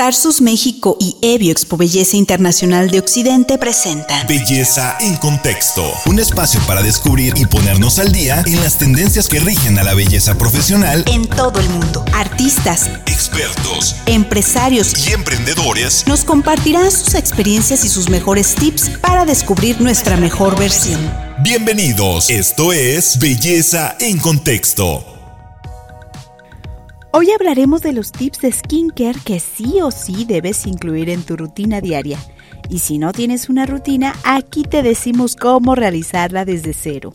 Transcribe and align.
Tarsus 0.00 0.40
México 0.40 0.96
y 1.00 1.16
Evio 1.22 1.50
Expo 1.50 1.76
Belleza 1.76 2.16
Internacional 2.16 2.88
de 2.88 3.00
Occidente 3.00 3.58
presentan 3.58 4.28
Belleza 4.28 4.96
en 5.00 5.16
Contexto, 5.16 5.82
un 6.06 6.20
espacio 6.20 6.60
para 6.68 6.82
descubrir 6.82 7.34
y 7.36 7.46
ponernos 7.46 7.98
al 7.98 8.12
día 8.12 8.44
en 8.46 8.60
las 8.60 8.78
tendencias 8.78 9.28
que 9.28 9.40
rigen 9.40 9.76
a 9.76 9.82
la 9.82 9.94
belleza 9.94 10.38
profesional 10.38 11.02
en 11.08 11.26
todo 11.26 11.58
el 11.58 11.68
mundo. 11.70 12.04
Artistas, 12.14 12.88
expertos, 13.06 13.96
empresarios 14.06 15.04
y 15.04 15.14
emprendedores 15.14 16.04
nos 16.06 16.24
compartirán 16.24 16.92
sus 16.92 17.16
experiencias 17.16 17.84
y 17.84 17.88
sus 17.88 18.08
mejores 18.08 18.54
tips 18.54 18.90
para 19.00 19.24
descubrir 19.24 19.80
nuestra 19.80 20.16
mejor 20.16 20.56
versión. 20.56 21.00
Bienvenidos, 21.42 22.30
esto 22.30 22.72
es 22.72 23.18
Belleza 23.18 23.96
en 23.98 24.18
Contexto. 24.18 25.17
Hoy 27.18 27.32
hablaremos 27.32 27.82
de 27.82 27.92
los 27.92 28.12
tips 28.12 28.42
de 28.42 28.52
skincare 28.52 29.18
que 29.24 29.40
sí 29.40 29.80
o 29.82 29.90
sí 29.90 30.24
debes 30.24 30.64
incluir 30.68 31.10
en 31.10 31.24
tu 31.24 31.36
rutina 31.36 31.80
diaria. 31.80 32.16
Y 32.70 32.78
si 32.78 32.98
no 32.98 33.10
tienes 33.10 33.48
una 33.48 33.66
rutina, 33.66 34.14
aquí 34.22 34.62
te 34.62 34.84
decimos 34.84 35.34
cómo 35.34 35.74
realizarla 35.74 36.44
desde 36.44 36.74
cero. 36.74 37.10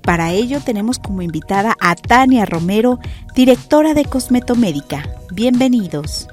Para 0.00 0.30
ello 0.30 0.60
tenemos 0.60 1.00
como 1.00 1.22
invitada 1.22 1.74
a 1.80 1.96
Tania 1.96 2.46
Romero, 2.46 3.00
directora 3.34 3.94
de 3.94 4.04
Cosmetomédica. 4.04 5.02
Bienvenidos. 5.32 6.28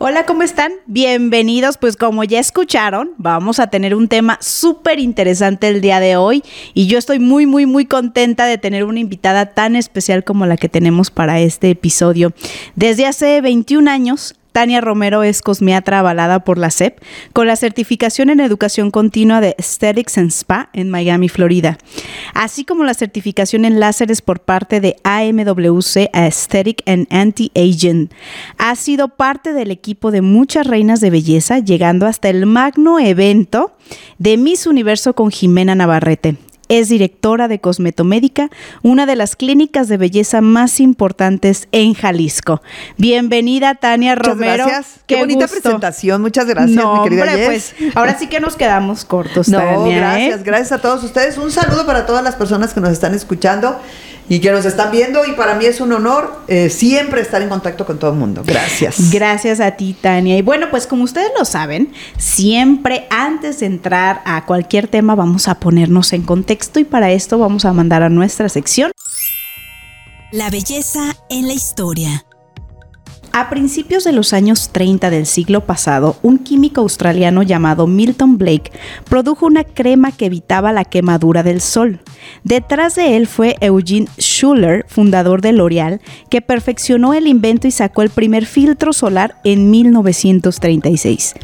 Hola, 0.00 0.26
¿cómo 0.26 0.44
están? 0.44 0.70
Bienvenidos. 0.86 1.76
Pues 1.76 1.96
como 1.96 2.22
ya 2.22 2.38
escucharon, 2.38 3.10
vamos 3.18 3.58
a 3.58 3.66
tener 3.66 3.96
un 3.96 4.06
tema 4.06 4.38
súper 4.40 5.00
interesante 5.00 5.66
el 5.66 5.80
día 5.80 5.98
de 5.98 6.14
hoy 6.16 6.44
y 6.72 6.86
yo 6.86 6.98
estoy 6.98 7.18
muy, 7.18 7.46
muy, 7.46 7.66
muy 7.66 7.84
contenta 7.84 8.46
de 8.46 8.58
tener 8.58 8.84
una 8.84 9.00
invitada 9.00 9.46
tan 9.54 9.74
especial 9.74 10.22
como 10.22 10.46
la 10.46 10.56
que 10.56 10.68
tenemos 10.68 11.10
para 11.10 11.40
este 11.40 11.70
episodio. 11.70 12.32
Desde 12.76 13.06
hace 13.06 13.40
21 13.40 13.90
años, 13.90 14.36
Tania 14.58 14.80
Romero 14.80 15.22
es 15.22 15.40
cosmiatra 15.40 16.00
avalada 16.00 16.40
por 16.40 16.58
la 16.58 16.72
SEP 16.72 16.98
con 17.32 17.46
la 17.46 17.54
certificación 17.54 18.28
en 18.28 18.40
educación 18.40 18.90
continua 18.90 19.40
de 19.40 19.54
Aesthetics 19.56 20.18
and 20.18 20.32
Spa 20.32 20.68
en 20.72 20.90
Miami, 20.90 21.28
Florida, 21.28 21.78
así 22.34 22.64
como 22.64 22.82
la 22.82 22.94
certificación 22.94 23.64
en 23.64 23.78
láseres 23.78 24.20
por 24.20 24.40
parte 24.40 24.80
de 24.80 24.96
AMWC 25.04 26.10
Aesthetic 26.12 26.82
and 26.86 27.06
Anti-Aging. 27.08 28.10
Ha 28.58 28.74
sido 28.74 29.10
parte 29.10 29.52
del 29.52 29.70
equipo 29.70 30.10
de 30.10 30.22
muchas 30.22 30.66
reinas 30.66 31.00
de 31.00 31.10
belleza, 31.10 31.60
llegando 31.60 32.08
hasta 32.08 32.28
el 32.28 32.44
magno 32.44 32.98
evento 32.98 33.76
de 34.18 34.38
Miss 34.38 34.66
Universo 34.66 35.14
con 35.14 35.30
Jimena 35.30 35.76
Navarrete 35.76 36.36
es 36.68 36.88
directora 36.88 37.48
de 37.48 37.60
Cosmetomédica, 37.60 38.50
una 38.82 39.06
de 39.06 39.16
las 39.16 39.36
clínicas 39.36 39.88
de 39.88 39.96
belleza 39.96 40.40
más 40.40 40.80
importantes 40.80 41.68
en 41.72 41.94
Jalisco. 41.94 42.62
Bienvenida, 42.96 43.74
Tania 43.74 44.14
Romero. 44.14 44.66
Gracias. 44.66 45.00
Qué, 45.06 45.16
bonita 45.16 45.48
presentación. 45.48 46.22
Muchas 46.22 46.46
gracias, 46.46 46.76
mi 46.76 47.02
querida 47.02 47.24
hombre, 47.24 47.46
pues 47.46 47.74
ahora 47.94 48.18
sí 48.18 48.28
que 48.28 48.40
nos 48.40 48.56
quedamos 48.56 49.04
cortos, 49.04 49.48
no, 49.48 49.58
Tania. 49.58 49.96
¿eh? 49.96 50.26
Gracias, 50.28 50.44
gracias 50.44 50.72
a 50.72 50.78
todos 50.82 51.02
ustedes. 51.04 51.38
Un 51.38 51.50
saludo 51.50 51.86
para 51.86 52.06
todas 52.06 52.22
las 52.22 52.36
personas 52.36 52.74
que 52.74 52.80
nos 52.80 52.90
están 52.90 53.14
escuchando 53.14 53.80
y 54.28 54.40
que 54.40 54.50
nos 54.50 54.64
están 54.64 54.90
viendo 54.90 55.24
y 55.24 55.32
para 55.32 55.54
mí 55.54 55.64
es 55.64 55.80
un 55.80 55.92
honor 55.92 56.42
eh, 56.48 56.70
siempre 56.70 57.20
estar 57.20 57.40
en 57.42 57.48
contacto 57.48 57.86
con 57.86 57.98
todo 57.98 58.12
el 58.12 58.16
mundo. 58.16 58.42
Gracias. 58.44 59.10
Gracias 59.12 59.60
a 59.60 59.72
ti, 59.72 59.96
Tania. 60.00 60.36
Y 60.36 60.42
bueno, 60.42 60.66
pues 60.70 60.86
como 60.86 61.04
ustedes 61.04 61.30
lo 61.38 61.44
saben, 61.44 61.92
siempre 62.16 63.06
antes 63.10 63.60
de 63.60 63.66
entrar 63.66 64.22
a 64.24 64.44
cualquier 64.44 64.88
tema 64.88 65.14
vamos 65.14 65.48
a 65.48 65.56
ponernos 65.56 66.12
en 66.12 66.22
contexto 66.22 66.80
y 66.80 66.84
para 66.84 67.10
esto 67.10 67.38
vamos 67.38 67.64
a 67.64 67.72
mandar 67.72 68.02
a 68.02 68.08
nuestra 68.08 68.48
sección 68.48 68.92
La 70.32 70.50
belleza 70.50 71.16
en 71.30 71.46
la 71.46 71.54
historia. 71.54 72.24
A 73.32 73.50
principios 73.50 74.04
de 74.04 74.12
los 74.12 74.32
años 74.32 74.70
30 74.72 75.10
del 75.10 75.26
siglo 75.26 75.64
pasado, 75.64 76.16
un 76.22 76.38
químico 76.38 76.80
australiano 76.80 77.42
llamado 77.42 77.86
Milton 77.86 78.36
Blake 78.36 78.72
produjo 79.08 79.46
una 79.46 79.64
crema 79.64 80.12
que 80.12 80.26
evitaba 80.26 80.72
la 80.72 80.84
quemadura 80.84 81.42
del 81.42 81.60
sol. 81.60 82.00
Detrás 82.44 82.94
de 82.94 83.16
él 83.16 83.26
fue 83.26 83.56
Eugene 83.60 84.08
Schuller, 84.18 84.84
fundador 84.88 85.40
de 85.42 85.52
L'Oreal, 85.52 86.00
que 86.30 86.40
perfeccionó 86.40 87.14
el 87.14 87.26
invento 87.26 87.66
y 87.66 87.70
sacó 87.70 88.02
el 88.02 88.10
primer 88.10 88.46
filtro 88.46 88.92
solar 88.92 89.36
en 89.44 89.70
1936. 89.70 91.34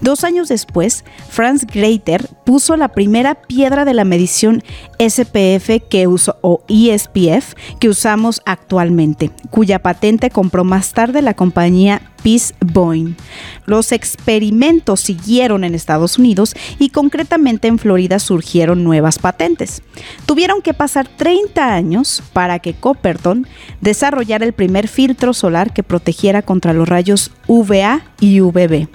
Dos 0.00 0.24
años 0.24 0.48
después, 0.48 1.04
Franz 1.28 1.66
Greiter 1.66 2.28
puso 2.44 2.76
la 2.76 2.88
primera 2.88 3.34
piedra 3.34 3.84
de 3.84 3.94
la 3.94 4.04
medición 4.04 4.62
SPF 4.98 5.88
que 5.88 6.06
usó, 6.06 6.36
o 6.42 6.62
ESPF 6.68 7.54
que 7.78 7.88
usamos 7.88 8.42
actualmente, 8.44 9.30
cuya 9.50 9.80
patente 9.80 10.30
compró 10.30 10.64
más 10.64 10.92
tarde 10.92 11.22
la 11.22 11.34
compañía 11.34 12.02
Peace 12.22 12.54
Boeing. 12.60 13.14
Los 13.66 13.92
experimentos 13.92 15.00
siguieron 15.00 15.64
en 15.64 15.74
Estados 15.74 16.18
Unidos 16.18 16.54
y 16.78 16.90
concretamente 16.90 17.68
en 17.68 17.78
Florida 17.78 18.18
surgieron 18.18 18.84
nuevas 18.84 19.18
patentes. 19.18 19.82
Tuvieron 20.26 20.62
que 20.62 20.74
pasar 20.74 21.08
30 21.08 21.74
años 21.74 22.22
para 22.32 22.58
que 22.58 22.74
Copperton 22.74 23.46
desarrollara 23.80 24.44
el 24.44 24.52
primer 24.52 24.88
filtro 24.88 25.34
solar 25.34 25.72
que 25.72 25.82
protegiera 25.82 26.42
contra 26.42 26.72
los 26.72 26.88
rayos 26.88 27.30
UVA 27.46 28.02
y 28.20 28.40
UVB. 28.40 28.88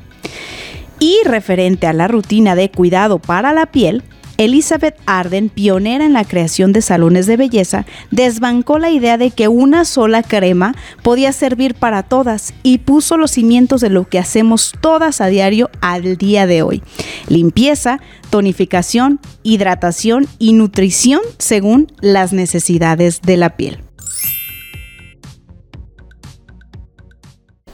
Y 0.99 1.17
referente 1.25 1.87
a 1.87 1.93
la 1.93 2.07
rutina 2.07 2.55
de 2.55 2.71
cuidado 2.71 3.19
para 3.19 3.53
la 3.53 3.65
piel, 3.65 4.03
Elizabeth 4.37 4.97
Arden, 5.05 5.49
pionera 5.49 6.05
en 6.05 6.13
la 6.13 6.25
creación 6.25 6.73
de 6.73 6.81
salones 6.81 7.25
de 7.25 7.37
belleza, 7.37 7.85
desbancó 8.11 8.79
la 8.79 8.89
idea 8.89 9.17
de 9.17 9.31
que 9.31 9.47
una 9.47 9.85
sola 9.85 10.23
crema 10.23 10.75
podía 11.03 11.31
servir 11.31 11.75
para 11.75 12.03
todas 12.03 12.53
y 12.63 12.79
puso 12.79 13.17
los 13.17 13.31
cimientos 13.31 13.81
de 13.81 13.89
lo 13.89 14.07
que 14.07 14.19
hacemos 14.19 14.73
todas 14.81 15.21
a 15.21 15.27
diario 15.27 15.69
al 15.81 16.17
día 16.17 16.45
de 16.47 16.61
hoy. 16.61 16.83
Limpieza, 17.27 17.99
tonificación, 18.29 19.19
hidratación 19.43 20.27
y 20.39 20.53
nutrición 20.53 21.21
según 21.37 21.91
las 22.01 22.33
necesidades 22.33 23.21
de 23.21 23.37
la 23.37 23.55
piel. 23.55 23.84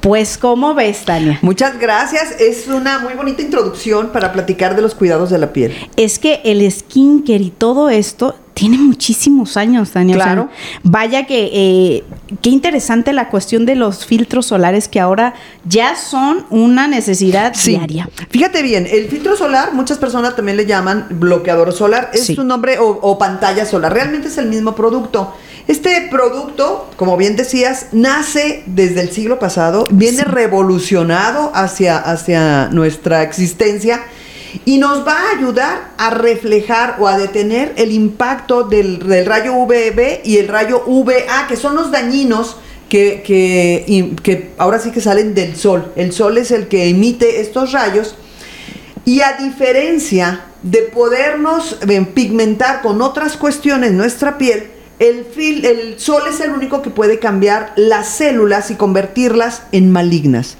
Pues, 0.01 0.39
¿cómo 0.39 0.73
ves, 0.73 1.05
Tania? 1.05 1.37
Muchas 1.43 1.77
gracias. 1.77 2.31
Es 2.39 2.67
una 2.67 2.97
muy 2.97 3.13
bonita 3.13 3.43
introducción 3.43 4.09
para 4.09 4.33
platicar 4.33 4.75
de 4.75 4.81
los 4.81 4.95
cuidados 4.95 5.29
de 5.29 5.37
la 5.37 5.53
piel. 5.53 5.75
Es 5.95 6.17
que 6.17 6.41
el 6.43 6.69
skincare 6.71 7.43
y 7.43 7.51
todo 7.51 7.87
esto 7.91 8.35
tiene 8.55 8.79
muchísimos 8.79 9.57
años, 9.57 9.91
Tania. 9.91 10.15
Claro. 10.15 10.49
vaya 10.81 11.27
que 11.27 11.51
eh, 11.53 12.03
qué 12.41 12.49
interesante 12.49 13.13
la 13.13 13.29
cuestión 13.29 13.67
de 13.67 13.75
los 13.75 14.05
filtros 14.07 14.47
solares 14.47 14.87
que 14.87 14.99
ahora 14.99 15.35
ya 15.65 15.95
son 15.95 16.45
una 16.49 16.87
necesidad 16.87 17.53
diaria. 17.63 18.09
Fíjate 18.31 18.63
bien, 18.63 18.87
el 18.89 19.07
filtro 19.07 19.37
solar, 19.37 19.73
muchas 19.73 19.99
personas 19.99 20.35
también 20.35 20.57
le 20.57 20.65
llaman 20.65 21.07
bloqueador 21.11 21.73
solar. 21.73 22.09
Es 22.11 22.27
un 22.39 22.47
nombre 22.47 22.77
o 22.79 23.17
pantalla 23.19 23.67
solar. 23.67 23.93
Realmente 23.93 24.29
es 24.29 24.37
el 24.39 24.47
mismo 24.47 24.73
producto. 24.73 25.35
Este 25.67 26.07
producto, 26.09 26.89
como 26.95 27.17
bien 27.17 27.35
decías, 27.35 27.87
nace 27.91 28.63
desde 28.65 29.01
el 29.01 29.11
siglo 29.11 29.39
pasado, 29.39 29.87
viene 29.91 30.23
revolucionado 30.23 31.51
hacia, 31.53 31.97
hacia 31.97 32.67
nuestra 32.69 33.23
existencia 33.23 34.01
y 34.65 34.77
nos 34.77 35.05
va 35.07 35.13
a 35.13 35.37
ayudar 35.37 35.91
a 35.97 36.09
reflejar 36.09 36.97
o 36.99 37.07
a 37.07 37.17
detener 37.17 37.73
el 37.77 37.91
impacto 37.91 38.63
del, 38.63 38.99
rayo 39.25 39.53
UVB 39.53 40.21
y 40.25 40.37
el 40.37 40.47
rayo 40.47 40.83
UVA, 40.85 41.47
que 41.47 41.55
son 41.55 41.75
los 41.75 41.91
dañinos 41.91 42.57
que, 42.89 43.23
que, 43.25 44.15
que, 44.21 44.51
ahora 44.57 44.79
sí 44.79 44.91
que 44.91 44.99
salen 44.99 45.33
del 45.33 45.55
sol. 45.55 45.93
El 45.95 46.11
sol 46.11 46.37
es 46.37 46.51
el 46.51 46.67
que 46.67 46.89
emite 46.89 47.39
estos 47.39 47.71
rayos. 47.71 48.15
Y 49.05 49.21
a 49.21 49.33
diferencia 49.33 50.45
de 50.61 50.79
podernos 50.79 51.79
pigmentar 52.13 52.81
con 52.81 53.01
otras 53.01 53.37
cuestiones 53.37 53.93
nuestra 53.93 54.37
piel, 54.37 54.69
el, 55.01 55.65
el 55.65 55.99
sol 55.99 56.21
es 56.29 56.39
el 56.41 56.51
único 56.51 56.83
que 56.83 56.91
puede 56.91 57.17
cambiar 57.17 57.73
las 57.75 58.07
células 58.07 58.69
y 58.69 58.75
convertirlas 58.75 59.63
en 59.71 59.91
malignas. 59.91 60.57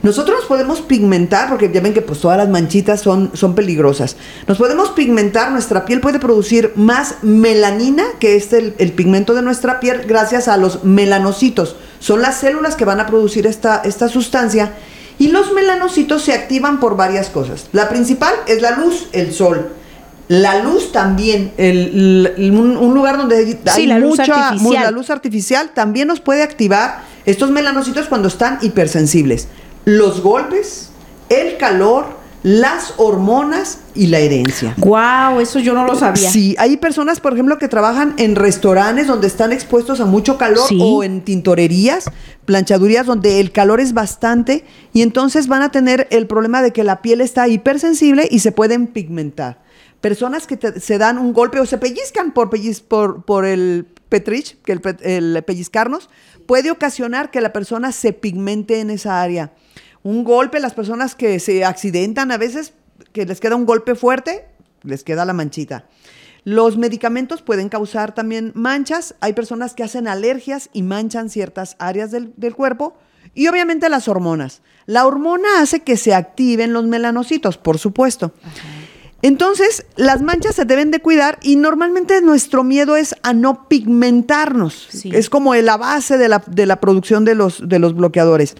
Nosotros 0.00 0.46
podemos 0.48 0.80
pigmentar, 0.80 1.50
porque 1.50 1.70
ya 1.70 1.82
ven 1.82 1.92
que 1.92 2.00
pues 2.00 2.18
todas 2.18 2.38
las 2.38 2.48
manchitas 2.48 3.02
son, 3.02 3.30
son 3.34 3.54
peligrosas. 3.54 4.16
Nos 4.46 4.56
podemos 4.56 4.90
pigmentar, 4.90 5.52
nuestra 5.52 5.84
piel 5.84 6.00
puede 6.00 6.18
producir 6.18 6.72
más 6.74 7.16
melanina, 7.22 8.04
que 8.18 8.34
es 8.34 8.54
el, 8.54 8.72
pigmento 8.92 9.34
de 9.34 9.42
nuestra 9.42 9.78
piel, 9.78 10.04
gracias 10.08 10.48
a 10.48 10.56
los 10.56 10.84
melanocitos. 10.84 11.76
Son 12.00 12.22
las 12.22 12.38
células 12.38 12.76
que 12.76 12.86
van 12.86 12.98
a 12.98 13.06
producir 13.06 13.46
esta, 13.46 13.82
esta 13.84 14.08
sustancia. 14.08 14.72
Y 15.18 15.28
los 15.28 15.52
melanocitos 15.52 16.22
se 16.22 16.32
activan 16.32 16.80
por 16.80 16.96
varias 16.96 17.28
cosas. 17.28 17.68
La 17.72 17.90
principal 17.90 18.32
es 18.46 18.62
la 18.62 18.70
luz, 18.72 19.08
el 19.12 19.34
sol. 19.34 19.70
La 20.28 20.62
luz 20.62 20.92
también, 20.92 21.52
un, 21.58 22.94
lugar 22.94 23.18
donde 23.18 23.58
hay 23.74 23.86
la 23.86 23.98
luz 23.98 24.18
artificial. 24.18 24.84
la 24.84 24.90
luz 24.90 25.10
artificial 25.10 25.70
también 25.74 26.08
nos 26.08 26.20
puede 26.20 26.42
activar 26.42 27.02
estos 27.26 27.50
melanocitos 27.50 28.06
cuando 28.06 28.28
están 28.28 28.58
hipersensibles. 28.62 29.48
Los 29.84 30.22
golpes, 30.22 30.90
el 31.28 31.56
calor, 31.58 32.22
las 32.42 32.94
hormonas 32.96 33.78
y 33.94 34.08
la 34.08 34.18
herencia. 34.18 34.74
Wow, 34.78 35.40
eso 35.40 35.60
yo 35.60 35.74
no 35.74 35.86
lo 35.86 35.94
sabía. 35.94 36.30
Sí, 36.30 36.56
hay 36.58 36.76
personas, 36.76 37.20
por 37.20 37.34
ejemplo, 37.34 37.58
que 37.58 37.68
trabajan 37.68 38.14
en 38.16 38.34
restaurantes 38.34 39.06
donde 39.06 39.28
están 39.28 39.52
expuestos 39.52 40.00
a 40.00 40.06
mucho 40.06 40.38
calor 40.38 40.66
Sí. 40.68 40.78
o 40.80 41.04
en 41.04 41.20
tintorerías, 41.20 42.10
planchadurías 42.44 43.06
donde 43.06 43.38
el 43.38 43.52
calor 43.52 43.80
es 43.80 43.92
bastante 43.92 44.64
y 44.92 45.02
entonces 45.02 45.46
van 45.46 45.62
a 45.62 45.70
tener 45.70 46.08
el 46.10 46.26
problema 46.26 46.62
de 46.62 46.72
que 46.72 46.82
la 46.82 47.00
piel 47.00 47.20
está 47.20 47.46
hipersensible 47.46 48.26
y 48.30 48.40
se 48.40 48.50
pueden 48.50 48.88
pigmentar. 48.88 49.61
Personas 50.02 50.46
que 50.46 50.58
se 50.78 50.98
dan 50.98 51.16
un 51.16 51.32
golpe 51.32 51.58
o 51.60 51.64
se 51.64 51.78
pellizcan 51.78 52.34
por, 52.34 52.50
el 53.46 53.86
petrich, 54.10 54.60
que 54.62 54.72
el, 54.72 54.82
pe- 54.82 55.16
el 55.16 55.42
pellizcarnos, 55.44 56.10
puede 56.46 56.70
ocasionar 56.70 57.30
que 57.30 57.40
la 57.40 57.54
persona 57.54 57.92
se 57.92 58.12
pigmente 58.12 58.80
en 58.80 58.90
esa 58.90 59.22
área. 59.22 59.52
Un 60.02 60.24
golpe, 60.24 60.60
las 60.60 60.74
personas 60.74 61.14
que 61.14 61.38
se 61.40 61.64
accidentan 61.64 62.32
a 62.32 62.36
veces, 62.36 62.74
que 63.12 63.24
les 63.24 63.40
queda 63.40 63.56
un 63.56 63.64
golpe 63.64 63.94
fuerte, 63.94 64.44
les 64.82 65.04
queda 65.04 65.24
la 65.24 65.32
manchita. 65.32 65.86
Los 66.44 66.76
medicamentos 66.76 67.40
pueden 67.40 67.68
causar 67.68 68.12
también 68.12 68.50
manchas. 68.56 69.14
Hay 69.20 69.32
personas 69.32 69.74
que 69.74 69.84
hacen 69.84 70.08
alergias 70.08 70.68
y 70.72 70.82
manchan 70.82 71.30
ciertas 71.30 71.76
áreas 71.78 72.10
del, 72.10 72.32
cuerpo. 72.56 72.96
Y 73.34 73.46
obviamente 73.46 73.88
las 73.88 74.08
hormonas. 74.08 74.60
La 74.86 75.06
hormona 75.06 75.60
hace 75.60 75.80
que 75.80 75.96
se 75.96 76.12
activen 76.12 76.72
los 76.72 76.84
melanocitos, 76.86 77.56
por 77.56 77.78
supuesto. 77.78 78.32
Entonces, 79.22 79.86
las 79.96 80.20
manchas 80.20 80.56
se 80.56 80.64
deben 80.64 80.90
de 80.90 80.98
cuidar 81.00 81.38
y 81.42 81.54
normalmente 81.56 82.20
nuestro 82.22 82.64
miedo 82.64 82.96
es 82.96 83.14
a 83.22 83.32
no 83.32 83.68
pigmentarnos. 83.68 84.88
Sí. 84.90 85.10
Es 85.14 85.30
como 85.30 85.54
la 85.54 85.76
base 85.76 86.18
de 86.18 86.28
la, 86.28 86.42
de 86.46 86.66
la 86.66 86.80
producción 86.80 87.24
de 87.24 87.34
los, 87.36 87.68
de 87.68 87.78
los 87.78 87.94
bloqueadores. 87.94 88.56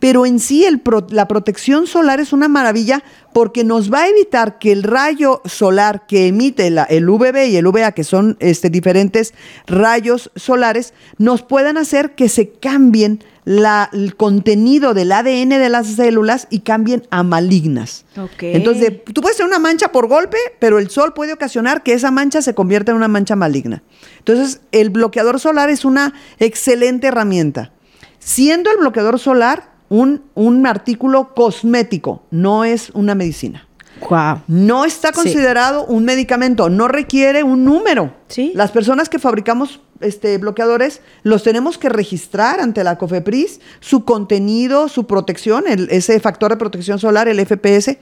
Pero 0.00 0.24
en 0.24 0.40
sí 0.40 0.64
el 0.64 0.80
pro- 0.80 1.06
la 1.10 1.28
protección 1.28 1.86
solar 1.86 2.18
es 2.20 2.32
una 2.32 2.48
maravilla 2.48 3.02
porque 3.34 3.62
nos 3.64 3.92
va 3.92 4.02
a 4.04 4.08
evitar 4.08 4.58
que 4.58 4.72
el 4.72 4.82
rayo 4.82 5.42
solar 5.44 6.06
que 6.06 6.26
emite 6.28 6.70
la- 6.70 6.84
el 6.84 7.08
UVB 7.08 7.48
y 7.48 7.56
el 7.56 7.66
UVA, 7.66 7.92
que 7.92 8.02
son 8.04 8.36
este, 8.40 8.70
diferentes 8.70 9.34
rayos 9.66 10.30
solares, 10.34 10.94
nos 11.18 11.42
puedan 11.42 11.76
hacer 11.76 12.14
que 12.14 12.28
se 12.30 12.50
cambien 12.52 13.22
la- 13.46 13.88
el 13.92 14.16
contenido 14.16 14.92
del 14.92 15.12
ADN 15.12 15.58
de 15.58 15.68
las 15.70 15.86
células 15.86 16.48
y 16.50 16.58
cambien 16.60 17.06
a 17.10 17.22
malignas. 17.22 18.04
Ok. 18.18 18.42
Entonces, 18.42 18.92
tú 19.14 19.22
puedes 19.22 19.36
tener 19.38 19.48
una 19.48 19.60
mancha 19.60 19.92
por 19.92 20.08
golpe, 20.08 20.36
pero 20.58 20.78
el 20.78 20.90
sol 20.90 21.14
puede 21.14 21.32
ocasionar 21.32 21.82
que 21.82 21.92
esa 21.94 22.10
mancha 22.10 22.42
se 22.42 22.54
convierta 22.54 22.90
en 22.90 22.96
una 22.96 23.08
mancha 23.08 23.36
maligna. 23.36 23.82
Entonces, 24.18 24.60
el 24.72 24.90
bloqueador 24.90 25.38
solar 25.40 25.70
es 25.70 25.84
una 25.84 26.12
excelente 26.40 27.06
herramienta. 27.06 27.72
Siendo 28.18 28.70
el 28.72 28.78
bloqueador 28.78 29.18
solar 29.20 29.70
un, 29.88 30.24
un 30.34 30.66
artículo 30.66 31.32
cosmético, 31.32 32.24
no 32.32 32.64
es 32.64 32.90
una 32.94 33.14
medicina. 33.14 33.68
Wow. 34.10 34.42
No 34.48 34.84
está 34.84 35.08
Sí. 35.08 35.14
considerado 35.14 35.86
un 35.86 36.04
medicamento, 36.04 36.68
no 36.68 36.88
requiere 36.88 37.44
un 37.44 37.64
número. 37.64 38.12
Sí. 38.28 38.50
Las 38.54 38.72
personas 38.72 39.08
que 39.08 39.18
fabricamos 39.20 39.80
este, 40.00 40.36
bloqueadores 40.38 41.00
los 41.22 41.42
tenemos 41.42 41.78
que 41.78 41.88
registrar 41.88 42.60
ante 42.60 42.84
la 42.84 42.98
COFEPRIS, 42.98 43.60
su 43.80 44.04
contenido, 44.04 44.88
su 44.88 45.06
protección, 45.06 45.64
ese 45.66 46.18
factor 46.20 46.50
de 46.52 46.56
protección 46.56 46.98
solar, 46.98 47.28
el 47.28 47.38
FPS. 47.44 47.98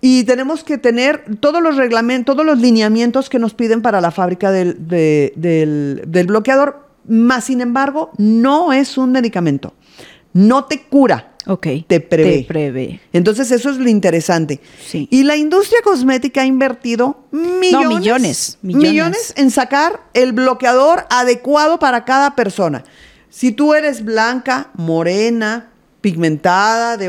Y 0.00 0.24
tenemos 0.24 0.64
que 0.64 0.78
tener 0.78 1.24
todos 1.38 1.62
los 1.62 1.76
reglamentos, 1.76 2.34
todos 2.34 2.44
los 2.46 2.58
lineamientos 2.58 3.30
que 3.30 3.38
nos 3.38 3.54
piden 3.54 3.82
para 3.82 4.00
la 4.00 4.10
fábrica 4.10 4.50
del, 4.50 4.88
de- 4.88 5.32
del- 5.36 6.02
del 6.06 6.26
bloqueador. 6.26 6.88
Más 7.06 7.44
sin 7.44 7.60
embargo, 7.60 8.10
no 8.18 8.72
es 8.72 8.98
un 8.98 9.12
medicamento. 9.12 9.74
No 10.32 10.64
te 10.64 10.82
cura. 10.82 11.31
Ok. 11.46 11.66
Te 11.86 12.00
prevé. 12.00 12.38
Te 12.38 12.44
prevé. 12.44 13.00
Entonces 13.12 13.50
eso 13.50 13.70
es 13.70 13.78
lo 13.78 13.88
interesante. 13.88 14.60
Sí. 14.86 15.08
Y 15.10 15.24
la 15.24 15.36
industria 15.36 15.80
cosmética 15.82 16.42
ha 16.42 16.46
invertido 16.46 17.24
millones, 17.32 17.98
millones, 17.98 18.58
millones. 18.62 19.32
en 19.36 19.50
sacar 19.50 20.00
el 20.14 20.32
bloqueador 20.32 21.06
adecuado 21.10 21.78
para 21.78 22.04
cada 22.04 22.36
persona. 22.36 22.84
Si 23.28 23.50
tú 23.50 23.74
eres 23.74 24.04
blanca, 24.04 24.70
morena, 24.74 25.70
pigmentada, 26.00 26.96
de, 26.96 27.08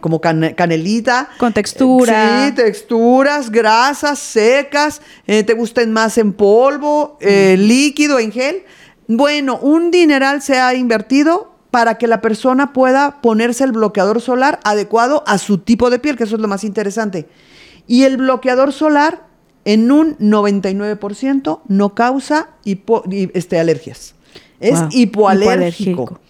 como 0.00 0.20
cane- 0.20 0.54
canelita. 0.54 1.28
Con 1.38 1.52
textura. 1.52 2.46
Sí, 2.46 2.54
texturas, 2.54 3.50
grasas, 3.50 4.18
secas, 4.18 5.02
eh, 5.26 5.42
te 5.42 5.52
gusten 5.54 5.92
más 5.92 6.16
en 6.18 6.32
polvo, 6.32 7.18
eh, 7.20 7.56
líquido, 7.58 8.18
en 8.18 8.32
gel. 8.32 8.62
Bueno, 9.08 9.58
un 9.58 9.90
dineral 9.90 10.40
se 10.40 10.58
ha 10.58 10.74
invertido 10.74 11.57
para 11.70 11.98
que 11.98 12.06
la 12.06 12.20
persona 12.20 12.72
pueda 12.72 13.20
ponerse 13.20 13.64
el 13.64 13.72
bloqueador 13.72 14.20
solar 14.20 14.58
adecuado 14.64 15.22
a 15.26 15.38
su 15.38 15.58
tipo 15.58 15.90
de 15.90 15.98
piel, 15.98 16.16
que 16.16 16.24
eso 16.24 16.36
es 16.36 16.40
lo 16.40 16.48
más 16.48 16.64
interesante. 16.64 17.28
Y 17.86 18.04
el 18.04 18.16
bloqueador 18.16 18.72
solar, 18.72 19.26
en 19.64 19.90
un 19.92 20.16
99%, 20.18 21.60
no 21.68 21.94
causa 21.94 22.50
hipo- 22.64 23.02
este, 23.34 23.58
alergias. 23.58 24.14
Es 24.60 24.80
Wow, 24.80 24.88
hipoalérgico. 24.92 25.90
hipoalérgico. 25.90 26.20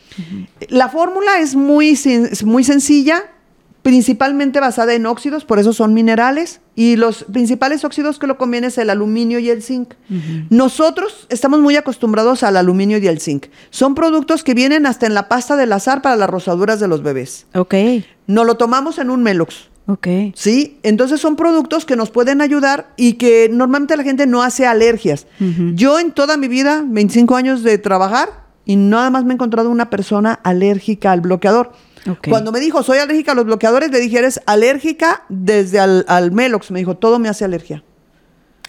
La 0.69 0.89
fórmula 0.89 1.39
es 1.41 1.55
muy, 1.55 1.93
sen- 1.93 2.29
es 2.31 2.45
muy 2.45 2.65
sencilla, 2.65 3.23
principalmente 3.83 4.61
basada 4.61 4.95
en 4.95 5.07
óxidos, 5.07 5.45
por 5.45 5.59
eso 5.59 5.73
son 5.73 5.95
minerales, 5.95 6.61
y 6.75 6.97
los 6.97 7.25
principales 7.25 7.85
óxidos 7.85 8.19
que 8.19 8.27
lo 8.27 8.39
conviene 8.39 8.69
es 8.69 8.79
el 8.79 8.91
aluminio 8.91 9.39
y 9.39 9.51
el 9.51 9.63
zinc. 9.63 9.95
Nosotros 10.51 11.27
estamos 11.29 11.61
muy 11.61 11.77
acostumbrados 11.77 12.43
al 12.43 12.57
aluminio 12.57 12.99
y 12.99 13.09
al 13.09 13.21
zinc. 13.21 13.47
Son 13.71 13.95
productos 13.95 14.45
que 14.45 14.55
vienen 14.55 14.87
hasta 14.87 15.07
en 15.07 15.15
la 15.15 15.29
pasta 15.29 15.57
del 15.57 15.73
azar 15.73 16.03
para 16.03 16.17
las 16.17 16.31
rosaduras 16.31 16.81
de 16.81 16.89
los 16.89 17.03
bebés. 17.03 17.47
Ok. 17.55 17.75
Nos 18.27 18.47
lo 18.47 18.57
tomamos 18.57 18.99
en 18.99 19.11
un 19.11 19.23
Melox. 19.23 19.69
Ok. 19.87 20.07
¿Sí? 20.35 20.79
Entonces 20.83 21.19
son 21.19 21.35
productos 21.35 21.87
que 21.87 21.97
nos 21.97 22.11
pueden 22.11 22.43
ayudar 22.43 22.93
y 22.97 23.15
que 23.15 23.49
normalmente 23.51 23.97
la 23.97 24.03
gente 24.03 24.27
no 24.27 24.43
hace 24.43 24.67
alergias. 24.67 25.27
Yo 25.75 25.99
en 25.99 26.13
toda 26.13 26.37
mi 26.37 26.47
vida, 26.47 26.85
25 26.87 27.37
años 27.37 27.63
de 27.63 27.79
trabajar, 27.79 28.48
y 28.69 28.77
nada 28.77 29.09
más 29.11 29.25
me 29.25 29.33
he 29.33 29.35
encontrado 29.35 29.71
una 29.71 29.89
persona 29.89 30.39
alérgica 30.45 31.11
al 31.11 31.23
bloqueador. 31.23 31.73
Cuando 32.29 32.53
me 32.53 32.61
dijo, 32.61 32.83
soy 32.83 32.99
alérgica 32.99 33.33
a 33.33 33.35
los 33.35 33.45
bloqueadores, 33.47 33.91
le 33.91 33.99
dije, 33.99 34.19
eres 34.19 34.41
alérgica 34.47 35.25
desde 35.29 35.81
al, 35.81 36.05
al 36.07 36.33
Melox. 36.33 36.71
Me 36.71 36.79
dijo, 36.79 36.97
todo 36.97 37.19
me 37.19 37.29
hace 37.29 37.45
alergia. 37.45 37.83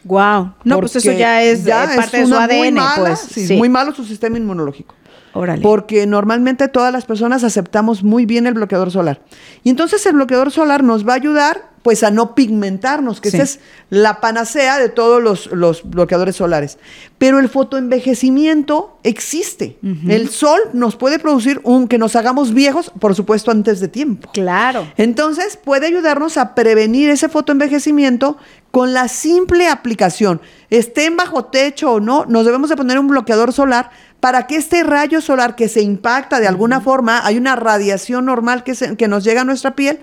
Wow. 0.06 0.54
No, 0.64 0.80
pues 0.80 0.96
eso 0.96 1.12
ya 1.12 1.44
es 1.44 1.66
eh, 1.68 1.72
parte 1.96 2.18
de 2.18 2.24
su 2.26 2.30
muy 2.34 2.40
ADN, 2.40 2.74
mala- 2.76 2.96
pues. 2.96 3.20
sí, 3.20 3.46
Sí. 3.48 3.58
muy 3.58 3.68
malo 3.70 3.94
su 3.94 4.06
sistema 4.06 4.38
inmunológico. 4.38 4.96
Órale. 5.34 5.62
Porque 5.62 6.06
normalmente 6.08 6.68
todas 6.68 6.92
las 6.92 7.06
personas 7.06 7.44
aceptamos 7.44 8.04
muy 8.04 8.26
bien 8.26 8.48
el 8.48 8.54
bloqueador 8.56 8.92
solar. 8.92 9.22
Y 9.64 9.70
entonces 9.70 10.06
el 10.06 10.14
bloqueador 10.14 10.52
solar 10.52 10.84
nos 10.84 11.08
va 11.08 11.14
a 11.14 11.18
ayudar 11.18 11.70
pues 11.82 12.04
a 12.04 12.12
no 12.12 12.36
pigmentarnos, 12.36 13.22
que 13.22 13.32
Sí. 13.32 13.38
esa 13.38 13.44
es 13.46 13.60
la 13.90 14.20
panacea 14.20 14.78
de 14.80 14.90
todos 14.90 15.24
los, 15.24 15.48
los 15.54 15.90
bloqueadores 15.90 16.36
solares. 16.36 16.78
Pero 17.18 17.40
el 17.40 17.48
fotoenvejecimiento 17.48 18.98
existe. 19.04 19.78
El 20.08 20.30
sol 20.30 20.60
nos 20.74 20.96
puede 20.96 21.20
producir 21.20 21.62
un 21.64 21.88
que 21.88 21.98
nos 21.98 22.16
hagamos 22.16 22.54
viejos, 22.54 22.92
por 23.00 23.16
supuesto, 23.16 23.52
antes 23.52 23.80
de 23.80 23.88
tiempo. 23.88 24.30
Claro. 24.34 24.88
Entonces 24.98 25.58
puede 25.58 25.88
ayudarnos 25.88 26.38
a 26.38 26.54
prevenir 26.56 27.10
ese 27.10 27.30
fotoenvejecimiento 27.30 28.38
con 28.72 28.94
la 28.94 29.08
simple 29.08 29.68
aplicación. 29.68 30.42
Estén 30.70 31.18
bajo 31.18 31.46
techo 31.46 31.94
o 31.94 32.00
no, 32.00 32.26
nos 32.26 32.46
debemos 32.46 32.70
de 32.70 32.76
poner 32.78 33.00
un 33.00 33.08
bloqueador 33.08 33.54
solar 33.54 33.90
para 34.20 34.48
que 34.48 34.56
este 34.58 34.84
rayo 34.84 35.22
solar 35.22 35.56
que 35.56 35.68
se 35.70 35.82
impacta 35.82 36.40
de 36.40 36.48
alguna 36.48 36.82
forma, 36.82 37.26
hay 37.26 37.38
una 37.38 37.56
radiación 37.56 38.26
normal 38.26 38.64
que, 38.64 38.76
se- 38.76 38.96
que 38.98 39.08
nos 39.08 39.24
llega 39.24 39.42
a 39.42 39.46
nuestra 39.46 39.76
piel, 39.76 40.00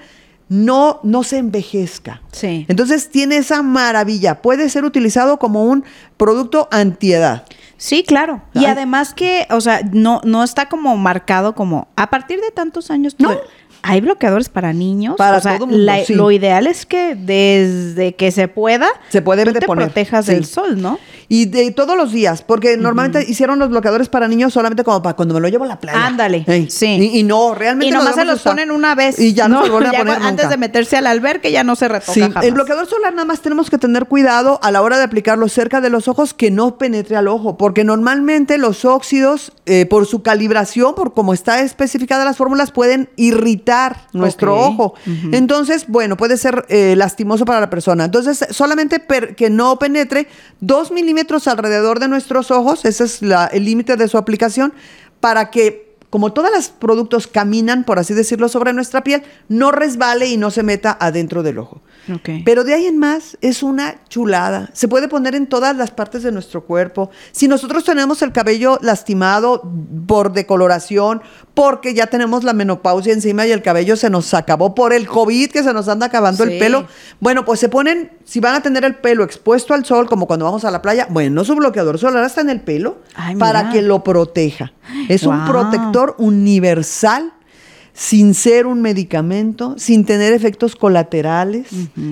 no, 0.49 1.01
no 1.03 1.23
se 1.25 1.39
envejezca. 1.39 2.23
Sí. 2.33 2.65
Entonces 2.69 3.11
tiene 3.11 3.37
esa 3.39 3.63
maravilla. 3.63 4.43
Puede 4.43 4.69
ser 4.71 4.85
utilizado 4.85 5.39
como 5.39 5.65
un 5.65 5.85
producto 6.17 6.69
antiedad. 6.71 7.45
Sí, 7.79 8.05
claro. 8.07 8.43
Y 8.55 8.65
además 8.67 9.13
que, 9.13 9.47
o 9.51 9.61
sea, 9.61 9.83
no, 9.93 10.21
no 10.25 10.43
está 10.45 10.69
como 10.69 10.97
marcado 10.97 11.55
como 11.55 11.89
a 11.97 12.09
partir 12.11 12.41
de 12.41 12.51
tantos 12.53 12.91
años. 12.91 13.17
No. 13.19 13.37
Hay 13.83 14.01
bloqueadores 14.01 14.49
para 14.49 14.73
niños. 14.73 15.15
Para 15.17 15.39
o 15.39 15.41
sea, 15.41 15.57
todo 15.57 15.67
mundo, 15.69 15.83
la- 15.85 16.05
sí. 16.05 16.15
Lo 16.15 16.31
ideal 16.31 16.67
es 16.67 16.87
que 16.87 17.15
desde 17.15 18.15
que 18.15 18.31
se 18.33 18.49
pueda, 18.49 18.89
Se 19.11 19.23
puede 19.23 19.45
tú 19.45 19.53
te 19.53 19.67
poner, 19.67 19.87
protejas 19.87 20.27
sí. 20.27 20.33
del 20.33 20.45
sol, 20.45 20.81
¿no? 20.81 20.99
Y 21.29 21.47
de 21.47 21.71
todos 21.73 21.97
los 21.97 22.13
días, 22.13 22.43
porque 22.43 22.77
normalmente 22.77 23.25
hicieron 23.29 23.59
los 23.59 23.69
bloqueadores 23.69 24.09
para 24.09 24.29
niños 24.29 24.53
solamente 24.53 24.85
como 24.85 25.03
para 25.03 25.17
cuando 25.17 25.35
me 25.35 25.41
lo 25.41 25.49
llevo 25.49 25.65
a 25.65 25.67
la 25.67 25.81
playa. 25.81 26.07
Ándale, 26.07 26.45
sí. 26.71 26.87
Y, 26.87 27.19
y 27.19 27.23
no, 27.25 27.53
realmente 27.55 27.89
Y 27.89 27.91
nomás 27.91 28.15
se 28.15 28.25
los 28.25 28.37
usar. 28.41 28.53
ponen 28.53 28.71
una 28.71 28.95
vez. 28.95 29.19
Y 29.19 29.35
ya 29.35 29.49
no, 29.49 29.63
se 29.65 29.71
vuelven 29.71 29.95
a 29.95 29.99
poner 29.99 30.15
Antes 30.15 30.31
nunca. 30.45 30.49
de 30.49 30.57
meterse 30.57 30.97
al 30.97 31.07
albergue 31.09 31.51
ya 31.51 31.65
no 31.65 31.75
se 31.75 31.89
retoca 31.89 32.13
Sí, 32.13 32.21
jamás. 32.21 32.45
el 32.45 32.53
bloqueador 32.55 32.87
solar 32.87 33.13
nada 33.13 33.25
más 33.25 33.41
tenemos 33.41 33.71
que 33.71 33.79
tener 33.79 34.07
cuidado 34.07 34.61
a 34.63 34.71
la 34.71 34.83
hora 34.83 34.99
de 34.99 35.05
aplicarlo 35.05 35.49
cerca 35.49 35.81
de 35.81 35.91
los 35.91 36.07
ojos 36.07 36.33
que 36.33 36.53
no 36.53 36.79
penetre 36.79 37.17
al 37.17 37.27
ojo, 37.27 37.57
porque 37.57 37.83
normalmente 37.83 38.57
los 38.57 38.85
óxidos, 38.85 39.51
eh, 39.67 39.85
por 39.87 40.07
su 40.07 40.23
calibración, 40.23 40.95
por 40.95 41.13
como 41.13 41.35
está 41.35 41.61
especificada 41.61 42.25
las 42.25 42.37
fórmulas, 42.37 42.71
pueden 42.71 43.09
irritar 43.17 43.66
nuestro 44.13 44.55
ojo. 44.57 44.95
Entonces, 45.35 45.87
bueno, 45.89 46.17
puede 46.17 46.37
ser 46.37 46.65
eh, 46.69 46.95
lastimoso 46.97 47.45
para 47.45 47.61
la 47.61 47.69
persona. 47.71 48.05
Entonces, 48.07 48.47
solamente 48.51 49.03
que 49.37 49.51
no 49.51 49.79
penetre 49.79 50.29
dos 50.61 50.91
milímetros 50.91 51.47
alrededor 51.49 51.99
de 52.01 52.09
nuestros 52.09 52.51
ojos, 52.51 52.85
ese 52.85 53.05
es 53.05 53.23
la- 53.23 53.47
el 53.47 53.65
límite 53.65 53.97
de 53.97 54.09
su 54.09 54.17
aplicación, 54.19 54.73
para 55.21 55.51
que 55.51 55.87
como 56.09 56.33
todos 56.33 56.51
los 56.55 56.69
productos 56.69 57.27
caminan, 57.27 57.85
por 57.85 57.99
así 57.99 58.15
decirlo, 58.15 58.49
sobre 58.49 58.73
nuestra 58.73 59.03
piel, 59.03 59.23
no 59.49 59.73
resbale 59.73 60.29
y 60.29 60.37
no 60.37 60.51
se 60.51 60.63
meta 60.63 60.97
adentro 60.99 61.43
del 61.43 61.59
ojo. 61.59 61.83
Pero 62.45 62.63
de 62.63 62.75
ahí 62.75 62.87
en 62.87 62.99
más 62.99 63.37
es 63.41 63.63
una 63.63 63.97
chulada. 64.09 64.71
Se 64.73 64.87
puede 64.87 65.09
poner 65.09 65.35
en 65.35 65.47
todas 65.47 65.77
las 65.77 65.91
partes 65.91 66.23
de 66.23 66.31
nuestro 66.31 66.65
cuerpo. 66.65 67.11
Si 67.33 67.49
nosotros 67.49 67.85
tenemos 67.85 68.23
el 68.23 68.33
cabello 68.33 68.79
lastimado 68.81 69.63
por 70.07 70.33
decoloración, 70.33 71.23
porque 71.55 71.95
ya 71.95 72.07
tenemos 72.07 72.45
la 72.45 72.53
menopausia 72.53 73.13
encima 73.13 73.47
y 73.47 73.51
el 73.51 73.63
cabello 73.63 73.97
se 73.97 74.11
nos 74.11 74.35
acabó 74.35 74.75
por 74.75 74.93
el 74.93 75.09
COVID 75.09 75.51
que 75.51 75.63
se 75.63 75.73
nos 75.73 75.89
anda 75.89 76.07
acabando 76.07 76.45
el 76.45 76.59
pelo, 76.59 76.87
bueno, 77.19 77.45
pues 77.45 77.61
se 77.61 77.69
ponen, 77.69 78.13
si 78.25 78.41
van 78.41 78.55
a 78.55 78.61
tener 78.61 78.85
el 78.85 78.97
pelo 78.97 79.25
expuesto 79.25 79.75
al 79.75 79.85
sol, 79.85 80.07
como 80.09 80.27
cuando 80.27 80.45
vamos 80.45 80.65
a 80.65 80.71
la 80.71 80.83
playa, 80.83 81.07
bueno, 81.11 81.45
su 81.45 81.55
bloqueador 81.57 81.99
solar 81.99 82.25
está 82.25 82.43
en 82.43 82.51
el 82.51 82.61
pelo 82.61 82.99
para 83.39 83.71
que 83.71 83.83
lo 83.83 84.05
proteja. 84.05 84.73
Es 85.09 85.25
un 85.25 85.45
protector 85.47 86.15
universal 86.19 87.33
sin 87.97 88.35
ser 88.35 88.67
un 88.67 88.83
medicamento, 88.83 89.75
sin 89.79 90.05
tener 90.05 90.35
efectos 90.35 90.77
colaterales, 90.77 91.69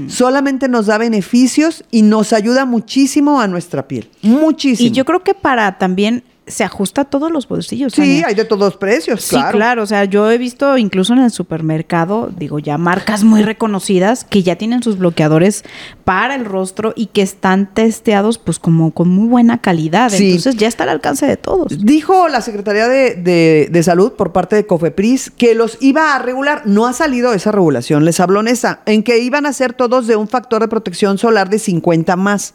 solamente 0.09 0.67
nos 0.67 0.87
da 0.87 0.97
beneficios 0.97 1.85
y 1.91 2.00
nos 2.00 2.33
ayuda 2.33 2.64
muchísimo 2.64 3.38
a 3.38 3.49
nuestra 3.49 3.87
piel, 3.87 4.09
muchísimo. 4.23 4.88
Y 4.88 4.93
yo 4.93 5.05
creo 5.05 5.23
que 5.23 5.35
para 5.35 5.76
también 5.76 6.25
se 6.47 6.63
ajusta 6.63 7.03
a 7.03 7.05
todos 7.07 7.31
los 7.31 7.49
bolsillos. 7.49 7.95
Sí, 7.95 8.23
hay 8.25 8.35
de 8.35 8.45
todos 8.45 8.77
precios, 8.77 9.27
claro. 9.27 9.47
Sí, 9.47 9.57
claro. 9.57 9.83
O 9.83 9.87
sea, 9.87 10.05
yo 10.05 10.31
he 10.31 10.37
visto 10.37 10.77
incluso 10.77 11.15
en 11.15 11.21
el 11.21 11.31
supermercado, 11.31 12.31
digo, 12.37 12.59
ya 12.59 12.77
marcas 12.77 13.25
muy 13.25 13.43
reconocidas 13.43 14.25
que 14.25 14.43
ya 14.43 14.57
tienen 14.57 14.83
sus 14.83 14.99
bloqueadores 14.99 15.65
para 16.05 16.35
el 16.35 16.45
rostro 16.45 16.93
y 16.97 17.07
que 17.07 17.23
están 17.23 17.73
testeados 17.73 18.37
pues 18.39 18.59
como 18.59 18.91
con 18.91 19.09
muy 19.09 19.27
buena 19.27 19.63
calidad. 19.63 20.13
Entonces 20.13 20.57
ya 20.57 20.69
está 20.69 20.85
al 20.85 20.91
alcance 20.91 21.27
de 21.27 21.39
todos. 21.39 21.85
Dijo 21.85 22.29
la 22.29 22.43
Secretaría 22.43 22.89
de, 22.89 23.15
de, 23.71 23.83
Salud 23.85 24.13
por 24.13 24.33
parte 24.33 24.57
de 24.57 24.67
Cofepris 24.67 25.31
que 25.31 25.55
los 25.55 25.79
iba 25.81 26.15
a 26.15 26.19
regular. 26.19 26.63
No 26.67 26.87
ha 26.87 26.93
salido 26.93 27.33
esa 27.33 27.53
regulación. 27.53 28.05
Les 28.05 28.19
habló 28.21 28.43
Nesa 28.43 28.81
en 28.87 29.03
que 29.03 29.19
iban 29.19 29.47
a 29.47 29.53
ser 29.53 29.75
todos 29.75 30.07
de 30.07 30.17
un 30.17 30.29
factor 30.29 30.63
de 30.63 30.69
protección 30.69 31.19
solar 31.19 31.51
de 31.51 31.59
50 31.59 32.17
más. 32.17 32.55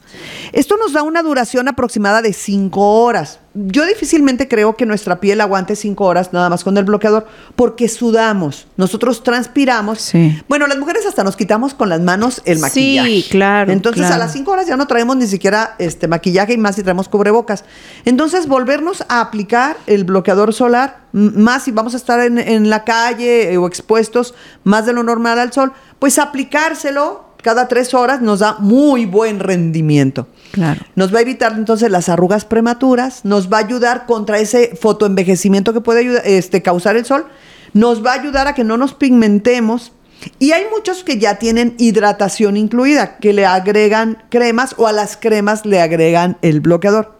Esto 0.53 0.75
nos 0.77 0.93
da 0.93 1.03
una 1.03 1.21
duración 1.21 1.67
aproximada 1.67 2.21
de 2.21 2.33
5 2.33 3.03
horas 3.03 3.39
yo 3.53 3.85
difícilmente 3.85 4.47
creo 4.47 4.75
que 4.75 4.85
nuestra 4.85 5.19
piel 5.19 5.41
aguante 5.41 5.75
cinco 5.75 6.05
horas 6.05 6.33
nada 6.33 6.49
más 6.49 6.63
con 6.63 6.77
el 6.77 6.83
bloqueador, 6.83 7.25
porque 7.55 7.87
sudamos, 7.87 8.67
nosotros 8.77 9.23
transpiramos. 9.23 10.11
Bueno, 10.47 10.67
las 10.67 10.77
mujeres 10.77 11.05
hasta 11.05 11.23
nos 11.23 11.35
quitamos 11.35 11.73
con 11.73 11.89
las 11.89 11.99
manos 11.99 12.41
el 12.45 12.59
maquillaje. 12.59 13.09
Sí, 13.09 13.27
claro. 13.29 13.71
Entonces 13.71 14.05
a 14.11 14.17
las 14.17 14.33
cinco 14.33 14.51
horas 14.51 14.67
ya 14.67 14.77
no 14.77 14.87
traemos 14.87 15.17
ni 15.17 15.27
siquiera 15.27 15.75
este 15.79 16.07
maquillaje 16.07 16.53
y 16.53 16.57
más 16.57 16.75
si 16.75 16.83
traemos 16.83 17.09
cubrebocas. 17.09 17.63
Entonces 18.05 18.47
volvernos 18.47 19.03
a 19.09 19.21
aplicar 19.21 19.77
el 19.87 20.03
bloqueador 20.03 20.53
solar, 20.53 20.99
más 21.11 21.63
si 21.63 21.71
vamos 21.71 21.95
a 21.95 21.97
estar 21.97 22.19
en, 22.19 22.37
en 22.37 22.69
la 22.69 22.83
calle 22.83 23.51
eh, 23.51 23.57
o 23.57 23.67
expuestos 23.67 24.35
más 24.63 24.85
de 24.85 24.93
lo 24.93 25.03
normal 25.03 25.39
al 25.39 25.51
sol, 25.51 25.73
pues 25.97 26.19
aplicárselo 26.19 27.28
cada 27.41 27.67
tres 27.67 27.93
horas 27.93 28.21
nos 28.21 28.39
da 28.39 28.57
muy 28.59 29.05
buen 29.05 29.39
rendimiento. 29.39 30.27
Claro. 30.51 30.81
Nos 30.95 31.13
va 31.13 31.19
a 31.19 31.21
evitar 31.21 31.53
entonces 31.53 31.89
las 31.89 32.09
arrugas 32.09 32.45
prematuras, 32.45 33.23
nos 33.23 33.51
va 33.51 33.57
a 33.57 33.61
ayudar 33.61 34.05
contra 34.05 34.39
ese 34.39 34.75
fotoenvejecimiento 34.75 35.73
que 35.73 35.81
puede 35.81 36.01
ayudar, 36.01 36.23
este, 36.25 36.61
causar 36.61 36.97
el 36.97 37.05
sol, 37.05 37.27
nos 37.73 38.05
va 38.05 38.11
a 38.11 38.19
ayudar 38.19 38.47
a 38.47 38.53
que 38.53 38.63
no 38.63 38.77
nos 38.77 38.93
pigmentemos. 38.93 39.93
Y 40.37 40.51
hay 40.51 40.63
muchos 40.75 41.03
que 41.03 41.17
ya 41.17 41.35
tienen 41.35 41.75
hidratación 41.77 42.57
incluida, 42.57 43.17
que 43.17 43.31
le 43.31 43.45
agregan 43.45 44.23
cremas 44.29 44.75
o 44.77 44.87
a 44.87 44.91
las 44.91 45.15
cremas 45.15 45.65
le 45.65 45.81
agregan 45.81 46.37
el 46.41 46.59
bloqueador. 46.59 47.17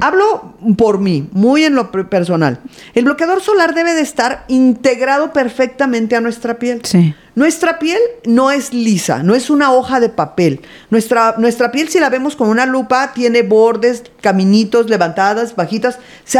Hablo 0.00 0.54
por 0.76 0.98
mí, 0.98 1.28
muy 1.32 1.64
en 1.64 1.74
lo 1.74 1.90
personal. 1.90 2.60
El 2.94 3.04
bloqueador 3.04 3.40
solar 3.40 3.74
debe 3.74 3.94
de 3.94 4.00
estar 4.00 4.44
integrado 4.48 5.32
perfectamente 5.32 6.16
a 6.16 6.20
nuestra 6.20 6.58
piel. 6.58 6.80
Sí. 6.84 7.14
Nuestra 7.34 7.78
piel 7.78 7.98
no 8.24 8.50
es 8.50 8.74
lisa, 8.74 9.22
no 9.22 9.34
es 9.34 9.50
una 9.50 9.72
hoja 9.72 10.00
de 10.00 10.08
papel. 10.08 10.60
Nuestra, 10.90 11.36
nuestra 11.38 11.70
piel, 11.70 11.88
si 11.88 12.00
la 12.00 12.10
vemos 12.10 12.34
con 12.34 12.48
una 12.48 12.66
lupa, 12.66 13.12
tiene 13.14 13.42
bordes, 13.42 14.02
caminitos, 14.20 14.90
levantadas, 14.90 15.54
bajitas. 15.54 15.98
Se, 16.24 16.38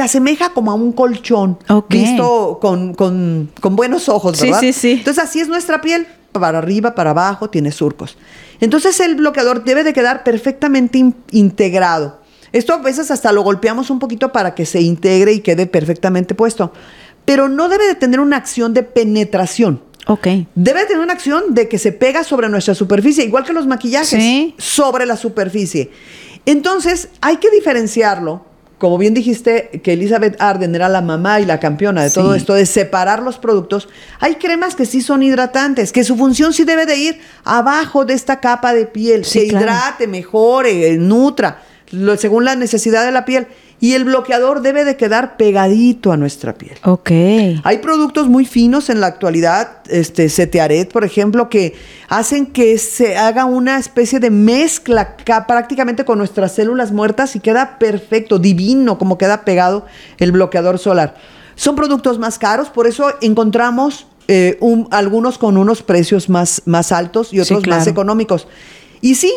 asemeja 0.00 0.50
como 0.52 0.72
a 0.72 0.74
un 0.74 0.92
colchón, 0.92 1.58
visto 1.88 2.58
con, 2.60 3.50
buenos 3.70 4.08
ojos, 4.08 4.40
¿verdad? 4.40 4.60
Sí, 4.60 4.72
sí, 4.72 4.80
sí. 4.80 4.92
Entonces, 4.98 5.22
así 5.22 5.40
es 5.40 5.48
nuestra 5.48 5.80
piel. 5.80 6.06
Para 6.32 6.58
arriba, 6.58 6.94
para 6.94 7.10
abajo, 7.10 7.50
tiene 7.50 7.72
surcos. 7.72 8.16
Entonces, 8.60 8.98
el 9.00 9.16
bloqueador 9.16 9.64
debe 9.64 9.84
de 9.84 9.92
quedar 9.92 10.24
perfectamente 10.24 10.98
integrado. 11.30 12.21
Esto 12.52 12.74
a 12.74 12.78
veces 12.78 13.10
hasta 13.10 13.32
lo 13.32 13.42
golpeamos 13.42 13.90
un 13.90 13.98
poquito 13.98 14.30
para 14.32 14.54
que 14.54 14.66
se 14.66 14.80
integre 14.80 15.32
y 15.32 15.40
quede 15.40 15.66
perfectamente 15.66 16.34
puesto. 16.34 16.72
Pero 17.24 17.48
no 17.48 17.68
debe 17.68 17.86
de 17.86 17.94
tener 17.94 18.20
una 18.20 18.36
acción 18.36 18.74
de 18.74 18.82
penetración. 18.82 19.80
Ok. 20.06 20.26
Debe 20.54 20.84
tener 20.84 21.02
una 21.02 21.12
acción 21.12 21.54
de 21.54 21.68
que 21.68 21.78
se 21.78 21.92
pega 21.92 22.24
sobre 22.24 22.48
nuestra 22.48 22.74
superficie, 22.74 23.24
igual 23.24 23.44
que 23.44 23.52
los 23.52 23.66
maquillajes, 23.66 24.54
sobre 24.58 25.06
la 25.06 25.16
superficie. 25.16 25.90
Entonces, 26.44 27.08
hay 27.20 27.36
que 27.36 27.50
diferenciarlo. 27.50 28.44
Como 28.78 28.98
bien 28.98 29.14
dijiste 29.14 29.80
que 29.84 29.92
Elizabeth 29.92 30.42
Arden 30.42 30.74
era 30.74 30.88
la 30.88 31.02
mamá 31.02 31.38
y 31.38 31.46
la 31.46 31.60
campeona 31.60 32.02
de 32.02 32.10
todo 32.10 32.34
esto, 32.34 32.54
de 32.54 32.66
separar 32.66 33.22
los 33.22 33.38
productos, 33.38 33.88
hay 34.18 34.34
cremas 34.34 34.74
que 34.74 34.86
sí 34.86 35.02
son 35.02 35.22
hidratantes, 35.22 35.92
que 35.92 36.02
su 36.02 36.16
función 36.16 36.52
sí 36.52 36.64
debe 36.64 36.84
de 36.84 36.96
ir 36.96 37.20
abajo 37.44 38.04
de 38.04 38.14
esta 38.14 38.40
capa 38.40 38.74
de 38.74 38.86
piel, 38.86 39.24
se 39.24 39.44
hidrate, 39.44 40.08
mejore, 40.08 40.96
nutra 40.96 41.62
según 42.16 42.44
la 42.44 42.56
necesidad 42.56 43.04
de 43.04 43.12
la 43.12 43.24
piel. 43.24 43.46
Y 43.80 43.94
el 43.94 44.04
bloqueador 44.04 44.62
debe 44.62 44.84
de 44.84 44.96
quedar 44.96 45.36
pegadito 45.36 46.12
a 46.12 46.16
nuestra 46.16 46.54
piel. 46.54 46.78
Ok. 46.84 47.10
Hay 47.64 47.78
productos 47.82 48.28
muy 48.28 48.44
finos 48.44 48.88
en 48.90 49.00
la 49.00 49.08
actualidad, 49.08 49.78
este 49.88 50.28
Cetearet, 50.28 50.92
por 50.92 51.04
ejemplo, 51.04 51.48
que 51.48 51.74
hacen 52.08 52.46
que 52.46 52.78
se 52.78 53.16
haga 53.16 53.44
una 53.44 53.78
especie 53.78 54.20
de 54.20 54.30
mezcla 54.30 55.16
prácticamente 55.48 56.04
con 56.04 56.18
nuestras 56.18 56.54
células 56.54 56.92
muertas 56.92 57.34
y 57.34 57.40
queda 57.40 57.78
perfecto, 57.80 58.38
divino, 58.38 58.98
como 58.98 59.18
queda 59.18 59.44
pegado 59.44 59.84
el 60.18 60.30
bloqueador 60.30 60.78
solar. 60.78 61.16
Son 61.56 61.74
productos 61.74 62.20
más 62.20 62.38
caros, 62.38 62.70
por 62.70 62.86
eso 62.86 63.12
encontramos 63.20 64.06
eh, 64.28 64.58
algunos 64.92 65.38
con 65.38 65.56
unos 65.56 65.82
precios 65.82 66.28
más, 66.28 66.62
más 66.66 66.92
altos 66.92 67.32
y 67.32 67.40
otros 67.40 67.66
más 67.66 67.88
económicos. 67.88 68.46
Y 69.00 69.16
sí, 69.16 69.32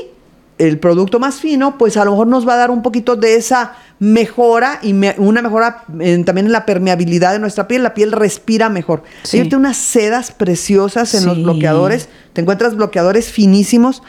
el 0.57 0.79
producto 0.79 1.19
más 1.19 1.39
fino, 1.39 1.77
pues 1.77 1.97
a 1.97 2.05
lo 2.05 2.12
mejor 2.12 2.27
nos 2.27 2.47
va 2.47 2.53
a 2.53 2.57
dar 2.57 2.71
un 2.71 2.81
poquito 2.81 3.15
de 3.15 3.35
esa 3.35 3.74
mejora 4.00 4.79
y 4.81 4.93
una 5.17 5.41
mejora 5.41 5.83
también 5.88 6.45
en 6.45 6.51
la 6.51 6.65
permeabilidad 6.65 7.33
de 7.33 7.39
nuestra 7.39 7.67
piel. 7.67 7.83
La 7.83 7.93
piel 7.93 8.12
respira 8.12 8.69
mejor. 8.69 9.03
Hay 9.31 9.50
unas 9.53 9.77
sedas 9.77 10.31
preciosas 10.31 11.13
en 11.13 11.25
los 11.25 11.41
bloqueadores. 11.41 12.09
Te 12.33 12.41
encuentras 12.41 12.75
bloqueadores 12.75 13.31
finísimos. 13.31 14.01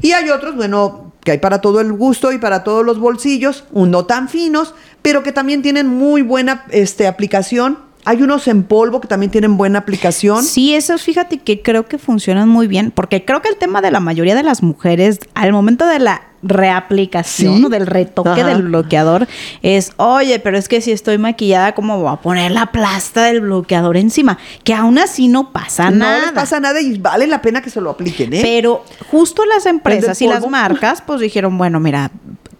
Y 0.00 0.12
hay 0.12 0.30
otros, 0.30 0.56
bueno, 0.56 1.12
que 1.22 1.32
hay 1.32 1.38
para 1.38 1.60
todo 1.60 1.80
el 1.80 1.92
gusto 1.92 2.32
y 2.32 2.38
para 2.38 2.64
todos 2.64 2.84
los 2.84 2.98
bolsillos, 2.98 3.64
no 3.72 4.04
tan 4.06 4.28
finos, 4.28 4.74
pero 5.02 5.22
que 5.22 5.32
también 5.32 5.62
tienen 5.62 5.86
muy 5.86 6.22
buena 6.22 6.64
este, 6.70 7.06
aplicación 7.06 7.78
hay 8.04 8.22
unos 8.22 8.48
en 8.48 8.64
polvo 8.64 9.00
que 9.00 9.08
también 9.08 9.30
tienen 9.30 9.56
buena 9.56 9.80
aplicación. 9.80 10.42
Sí, 10.42 10.74
esos 10.74 11.02
fíjate 11.02 11.38
que 11.38 11.62
creo 11.62 11.86
que 11.86 11.98
funcionan 11.98 12.48
muy 12.48 12.66
bien, 12.66 12.90
porque 12.90 13.24
creo 13.24 13.42
que 13.42 13.48
el 13.48 13.56
tema 13.56 13.80
de 13.80 13.90
la 13.90 14.00
mayoría 14.00 14.34
de 14.34 14.42
las 14.42 14.62
mujeres 14.62 15.20
al 15.34 15.52
momento 15.52 15.86
de 15.86 15.98
la 15.98 16.22
reaplicación 16.42 17.64
o 17.64 17.68
del 17.68 17.86
retoque 17.86 18.42
del 18.42 18.62
bloqueador 18.62 19.28
es, 19.62 19.92
oye, 19.96 20.40
pero 20.40 20.58
es 20.58 20.68
que 20.68 20.80
si 20.80 20.90
estoy 20.90 21.16
maquillada, 21.16 21.72
¿cómo 21.72 22.00
voy 22.00 22.12
a 22.12 22.16
poner 22.16 22.50
la 22.50 22.66
plasta 22.72 23.24
del 23.24 23.42
bloqueador 23.42 23.96
encima? 23.96 24.38
Que 24.64 24.74
aún 24.74 24.98
así 24.98 25.28
no 25.28 25.52
pasa 25.52 25.90
nada. 25.92 26.26
No 26.26 26.34
pasa 26.34 26.58
nada 26.58 26.80
y 26.80 26.98
vale 26.98 27.28
la 27.28 27.40
pena 27.42 27.62
que 27.62 27.70
se 27.70 27.80
lo 27.80 27.90
apliquen, 27.90 28.34
¿eh? 28.34 28.40
Pero 28.42 28.84
justo 29.10 29.44
las 29.44 29.66
empresas 29.66 30.20
y 30.20 30.26
las 30.26 30.48
marcas, 30.48 31.00
pues 31.06 31.20
dijeron, 31.20 31.56
bueno, 31.56 31.78
mira, 31.78 32.10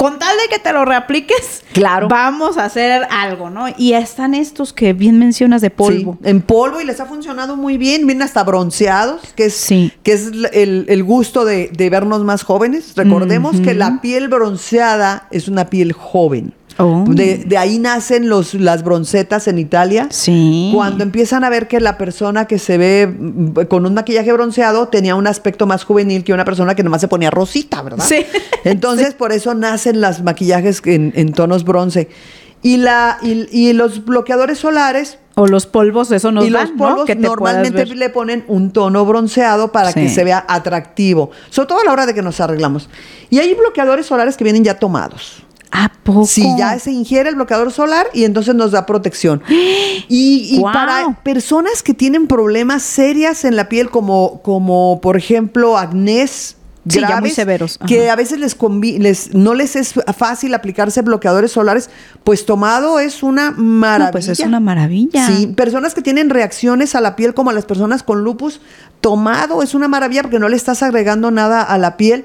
con 0.02 0.18
tal 0.18 0.37
de 0.37 0.49
que 0.52 0.59
te 0.59 0.73
lo 0.73 0.85
reapliques, 0.85 1.62
claro. 1.73 2.09
vamos 2.09 2.59
a 2.59 2.64
hacer 2.64 3.06
algo, 3.09 3.50
¿no? 3.50 3.66
Y 3.78 3.92
están 3.92 4.35
estos 4.35 4.73
que 4.73 4.94
bien 4.94 5.16
mencionas 5.16 5.62
de 5.62 5.71
polvo. 5.71 6.18
en 6.25 6.42
polvo 6.42 6.80
y 6.80 6.85
les 6.85 6.99
ha 6.99 7.06
funcionado 7.06 7.54
muy 7.54 7.78
bien, 7.78 8.04
vienen 8.04 8.23
hasta 8.23 8.42
bronceados, 8.42 9.21
que 9.37 9.44
es, 9.44 9.68
que 10.02 10.12
es 10.12 10.32
el, 10.52 11.04
gusto 11.04 11.44
de, 11.44 11.71
vernos 11.88 12.25
más 12.25 12.42
jóvenes. 12.42 12.94
Recordemos 12.97 13.61
que 13.61 13.75
la 13.75 14.00
piel 14.00 14.26
bronceada 14.26 15.28
es 15.30 15.47
una 15.47 15.71
piel 15.71 15.92
joven. 15.92 16.52
Oh. 16.78 17.04
De, 17.08 17.46
ahí 17.58 17.78
nacen 17.78 18.28
los, 18.28 18.54
las 18.54 18.82
broncetas 18.82 19.48
en 19.48 19.58
Italia. 19.58 20.08
Sí. 20.10 20.70
Cuando 20.74 21.04
empiezan 21.04 21.44
a 21.44 21.50
ver 21.50 21.68
que 21.68 21.80
la 21.80 21.98
persona 21.98 22.46
que 22.46 22.58
se 22.58 22.78
ve 22.78 23.06
mm, 23.06 23.66
con 23.68 23.86
un 23.86 23.94
maquillaje 23.94 24.32
bronceado 24.32 24.88
tenía 24.88 25.14
un 25.14 25.26
aspecto 25.26 25.66
más 25.66 25.84
juvenil 25.84 26.24
que 26.24 26.32
una 26.32 26.44
persona 26.44 26.74
que 26.74 26.82
nomás 26.82 27.00
se 27.00 27.08
ponía 27.08 27.30
rosita, 27.30 27.82
¿verdad? 27.82 28.04
Sí. 28.06 28.24
Entonces, 28.64 29.14
por 29.14 29.32
eso 29.32 29.54
nacen 29.54 30.00
las 30.00 30.22
maquillajes 30.22 30.82
en, 30.84 31.32
tonos 31.32 31.64
bronce. 31.64 32.08
Y, 32.62 32.76
la, 32.76 33.18
y, 33.22 33.72
los 33.72 34.04
bloqueadores 34.04 34.58
solares 34.58 35.18
o 35.34 35.46
los 35.46 35.66
polvos, 35.66 36.12
eso 36.12 36.30
nos 36.30 36.44
Y 36.46 36.50
los 36.50 36.70
polvos 36.70 37.08
normalmente 37.16 37.86
le 37.86 38.08
ponen 38.10 38.44
un 38.46 38.70
tono 38.70 39.04
bronceado 39.04 39.72
para 39.72 39.92
que 39.92 40.08
se 40.08 40.22
vea 40.22 40.44
atractivo, 40.48 41.30
sobre 41.50 41.68
todo 41.68 41.80
a 41.80 41.84
la 41.84 41.92
hora 41.92 42.06
de 42.06 42.14
que 42.14 42.22
nos 42.22 42.40
arreglamos. 42.40 42.88
Y 43.30 43.38
hay 43.40 43.52
bloqueadores 43.54 44.06
solares 44.06 44.36
que 44.36 44.44
vienen 44.44 44.62
ya 44.62 44.78
tomados. 44.78 45.41
¿A 45.74 45.90
poco? 46.04 46.26
Sí, 46.26 46.46
ya 46.58 46.78
se 46.78 46.92
ingiere 46.92 47.30
el 47.30 47.34
bloqueador 47.34 47.72
solar 47.72 48.06
y 48.12 48.24
entonces 48.24 48.54
nos 48.54 48.72
da 48.72 48.84
protección. 48.84 49.42
Y, 49.48 50.58
y 50.58 50.60
para 50.72 51.18
personas 51.22 51.82
que 51.82 51.94
tienen 51.94 52.26
problemas 52.26 52.82
serias 52.82 53.44
en 53.46 53.56
la 53.56 53.70
piel, 53.70 53.88
como, 53.88 54.42
como 54.42 55.00
por 55.00 55.16
ejemplo 55.16 55.78
acnés, 55.78 56.56
Sí, 56.88 56.98
ya 56.98 57.20
muy 57.20 57.30
severos. 57.30 57.78
Que 57.86 58.10
a 58.10 58.16
veces 58.16 58.40
les, 58.40 58.56
les, 58.98 59.34
no 59.34 59.54
les 59.54 59.76
es 59.76 59.94
fácil 60.16 60.52
aplicarse 60.52 61.00
bloqueadores 61.02 61.52
solares, 61.52 61.90
pues 62.24 62.44
tomado 62.44 62.98
es 62.98 63.22
una 63.22 63.52
maravilla. 63.52 64.10
pues 64.10 64.26
es 64.26 64.40
una 64.40 64.58
maravilla. 64.58 65.28
Sí, 65.28 65.46
personas 65.46 65.94
que 65.94 66.02
tienen 66.02 66.28
reacciones 66.28 66.96
a 66.96 67.00
la 67.00 67.14
piel 67.14 67.34
como 67.34 67.52
las 67.52 67.66
personas 67.66 68.02
con 68.02 68.24
lupus, 68.24 68.60
tomado 69.00 69.62
es 69.62 69.74
una 69.74 69.86
maravilla 69.86 70.22
porque 70.22 70.40
no 70.40 70.48
le 70.48 70.56
estás 70.56 70.82
agregando 70.82 71.30
nada 71.30 71.62
a 71.62 71.78
la 71.78 71.96
piel 71.96 72.24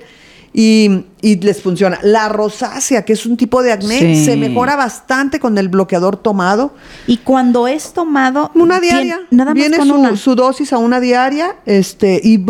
y, 0.53 1.05
les 1.21 1.61
funciona. 1.61 1.99
La 2.03 2.29
rosácea, 2.29 3.03
que 3.03 3.13
es 3.13 3.25
un 3.25 3.37
tipo 3.37 3.63
de 3.63 3.71
acné, 3.71 4.23
se 4.23 4.37
mejora 4.37 4.75
bastante 4.75 5.39
con 5.39 5.57
el 5.57 5.69
bloqueador 5.69 6.17
tomado. 6.17 6.73
Y 7.07 7.17
cuando 7.17 7.67
es 7.67 7.93
tomado... 7.93 8.51
Una 8.53 8.79
diaria. 8.79 9.21
Nada 9.31 9.53
más 9.53 9.55
viene 9.55 10.17
su, 10.17 10.35
dosis 10.35 10.73
a 10.73 10.77
una 10.77 10.99
diaria 10.99 11.55
este, 11.65 12.21
y, 12.23 12.43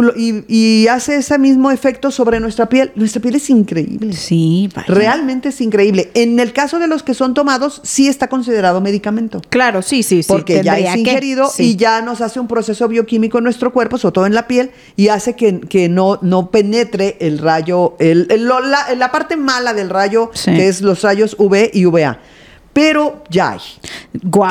y, 0.47 0.87
hace 0.87 1.17
ese 1.17 1.37
mismo 1.37 1.71
efecto 1.71 2.11
sobre 2.11 2.39
nuestra 2.39 2.67
piel. 2.69 2.91
Nuestra 2.95 3.21
piel 3.21 3.35
es 3.35 3.49
increíble. 3.49 4.13
Sí, 4.13 4.69
Realmente 4.87 5.49
es 5.49 5.61
increíble. 5.61 6.11
En 6.13 6.39
el 6.39 6.53
caso 6.53 6.79
de 6.79 6.87
los 6.87 7.03
que 7.03 7.13
son 7.13 7.33
tomados, 7.33 7.81
sí 7.83 8.07
está 8.07 8.27
considerado 8.27 8.81
medicamento. 8.81 9.41
Claro, 9.49 9.81
sí, 9.81 10.03
sí, 10.03 10.23
sí. 10.23 10.27
Porque 10.27 10.63
ya 10.63 10.77
es 10.77 10.95
ingerido 10.95 11.49
y 11.57 11.75
ya 11.75 12.01
nos 12.01 12.21
hace 12.21 12.39
un 12.39 12.47
proceso 12.47 12.87
bioquímico 12.87 13.37
en 13.37 13.43
nuestro 13.45 13.71
cuerpo, 13.71 13.97
sobre 13.97 14.13
todo 14.13 14.25
en 14.25 14.33
la 14.33 14.47
piel, 14.47 14.71
y 14.95 15.07
hace 15.09 15.35
que, 15.35 15.59
que 15.59 15.89
no, 15.89 16.19
no 16.21 16.51
penetre 16.51 17.17
el 17.19 17.37
rayo 17.37 17.95
el, 17.99 18.27
la, 18.59 19.11
parte 19.11 19.37
mala 19.37 19.73
del 19.73 19.89
rayo, 19.89 20.31
que 20.45 20.67
es 20.67 20.81
los 20.81 21.01
rayos 21.01 21.35
UV 21.39 21.69
y 21.73 21.85
UVA 21.85 22.19
pero 22.77 23.23
ya 23.27 23.53
hay. 23.53 23.59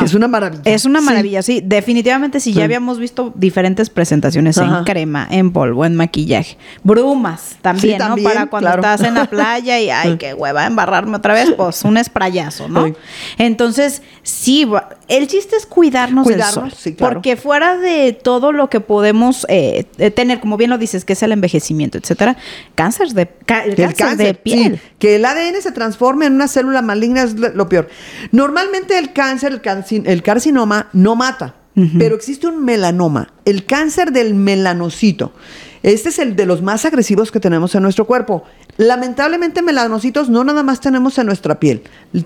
es 0.04 0.14
una 0.14 0.26
maravilla. 0.26 0.62
Es 0.64 0.84
una 0.84 1.00
maravilla, 1.00 1.42
sí. 1.42 1.62
Definitivamente, 1.64 2.40
si 2.40 2.52
ya 2.52 2.64
habíamos 2.64 2.98
visto 2.98 3.32
diferentes 3.36 3.88
presentaciones 3.88 4.56
en 4.56 4.82
crema, 4.82 5.28
en 5.30 5.52
polvo, 5.52 5.84
en 5.84 5.94
maquillaje. 5.94 6.58
Brumas 6.82 7.56
también, 7.62 7.98
¿no? 7.98 8.16
Para 8.16 8.46
cuando 8.46 8.70
estás 8.70 9.02
en 9.02 9.14
la 9.14 9.26
playa 9.26 9.78
y, 9.78 9.90
ay, 9.90 10.16
qué 10.16 10.34
hueva, 10.34 10.66
embarrarme 10.66 11.18
otra 11.18 11.34
vez, 11.34 11.52
pues 11.56 11.84
un 11.84 11.96
esprayazo, 11.98 12.68
¿no? 12.68 12.92
Entonces, 13.38 14.02
sí, 14.25 14.68
el 15.08 15.28
chiste 15.28 15.56
es 15.56 15.66
cuidarnos, 15.66 16.26
del 16.26 16.42
sol. 16.42 16.72
Porque 16.98 17.36
fuera 17.36 17.76
de 17.76 18.12
todo 18.12 18.52
lo 18.52 18.68
que 18.68 18.80
podemos 18.80 19.46
eh, 19.48 19.84
tener, 20.14 20.40
como 20.40 20.56
bien 20.56 20.70
lo 20.70 20.78
dices, 20.78 21.04
que 21.04 21.12
es 21.12 21.22
el 21.22 21.32
envejecimiento, 21.32 21.98
etcétera, 21.98 22.36
cáncer 22.75 23.08
de, 23.10 23.28
el 23.66 23.94
cáncer, 23.94 24.16
de 24.16 24.34
piel. 24.34 24.80
que 24.98 25.16
el 25.16 25.25
ADN 25.25 25.62
se 25.62 25.72
transforme 25.72 26.26
en 26.26 26.34
una 26.34 26.48
célula 26.48 26.82
maligna 26.82 27.22
es 27.22 27.34
lo 27.34 27.68
peor. 27.68 27.88
Normalmente 28.32 28.98
el 28.98 29.12
cáncer, 29.12 29.60
el, 30.04 30.22
carcinoma 30.22 30.88
no 30.92 31.14
mata, 31.14 31.54
pero 31.98 32.16
existe 32.16 32.46
un 32.46 32.64
melanoma, 32.64 33.32
el 33.44 33.66
cáncer 33.66 34.10
del 34.10 34.34
melanocito. 34.34 35.32
Este 35.82 36.08
es 36.08 36.18
el 36.18 36.34
de 36.34 36.46
los 36.46 36.62
más 36.62 36.84
agresivos 36.84 37.30
que 37.30 37.38
tenemos 37.38 37.75
en 37.76 37.82
nuestro 37.82 38.06
cuerpo. 38.06 38.42
Lamentablemente 38.78 39.62
melanocitos 39.62 40.28
no 40.28 40.45
nada 40.45 40.62
más 40.62 40.80
tenemos 40.80 41.16
en 41.18 41.26
nuestra 41.26 41.59
piel. 41.59 41.83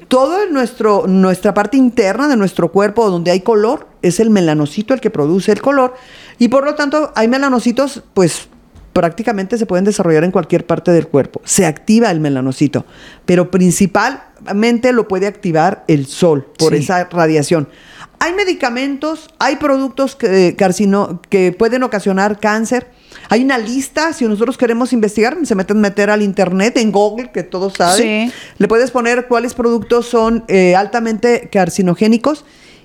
Todo 0.09 0.43
en 0.43 0.53
nuestro, 0.53 1.07
nuestra 1.07 1.55
parte 1.55 1.77
interna 1.77 2.27
de 2.29 2.37
nuestro 2.37 2.73
cuerpo 2.73 3.09
donde 3.09 3.31
hay 3.31 3.41
color 3.41 3.87
es 4.03 4.19
el 4.19 4.31
melanocito 4.31 4.95
el 4.95 5.01
que 5.01 5.11
produce 5.11 5.53
el 5.53 5.63
color 5.63 5.95
y 6.39 6.49
por 6.49 6.65
lo 6.65 6.75
tanto 6.75 7.13
hay 7.15 7.29
melanocitos 7.29 8.03
pues 8.15 8.49
prácticamente 8.93 9.57
se 9.59 9.67
pueden 9.67 9.85
desarrollar 9.85 10.25
en 10.25 10.33
cualquier 10.33 10.67
parte 10.67 10.91
del 10.91 11.07
cuerpo. 11.07 11.41
Se 11.45 11.67
activa 11.67 12.11
el 12.11 12.21
melanocito, 12.21 12.85
pero 13.25 13.51
principalmente 13.51 14.93
lo 14.93 15.07
puede 15.07 15.27
activar 15.27 15.85
el 15.87 16.07
sol 16.07 16.47
por 16.59 16.75
esa 16.75 17.05
radiación. 17.05 17.69
Hay 18.23 18.35
medicamentos, 18.35 19.31
hay 19.39 19.57
productos 19.57 20.15
que, 20.15 20.55
que 21.31 21.53
pueden 21.53 21.83
ocasionar 21.83 22.39
cáncer. 22.39 22.91
Hay 23.31 23.43
una 23.43 23.57
lista, 23.57 24.13
si 24.13 24.27
nosotros 24.27 24.59
queremos 24.59 24.93
investigar, 24.93 25.39
se 25.43 25.55
meten 25.55 25.79
a 25.79 25.81
meter 25.81 26.11
al 26.11 26.21
internet, 26.21 26.77
en 26.77 26.93
Google, 26.93 27.31
que 27.33 27.43
todos 27.43 27.73
saben. 27.79 28.31
Le 28.59 28.69
puedes 28.69 28.91
poner 28.91 29.27
cuáles 29.27 29.55
productos 29.55 30.07
son 30.07 30.45
eh, 30.49 30.77
altamente 30.77 31.49
carcinogénicos 31.51 32.45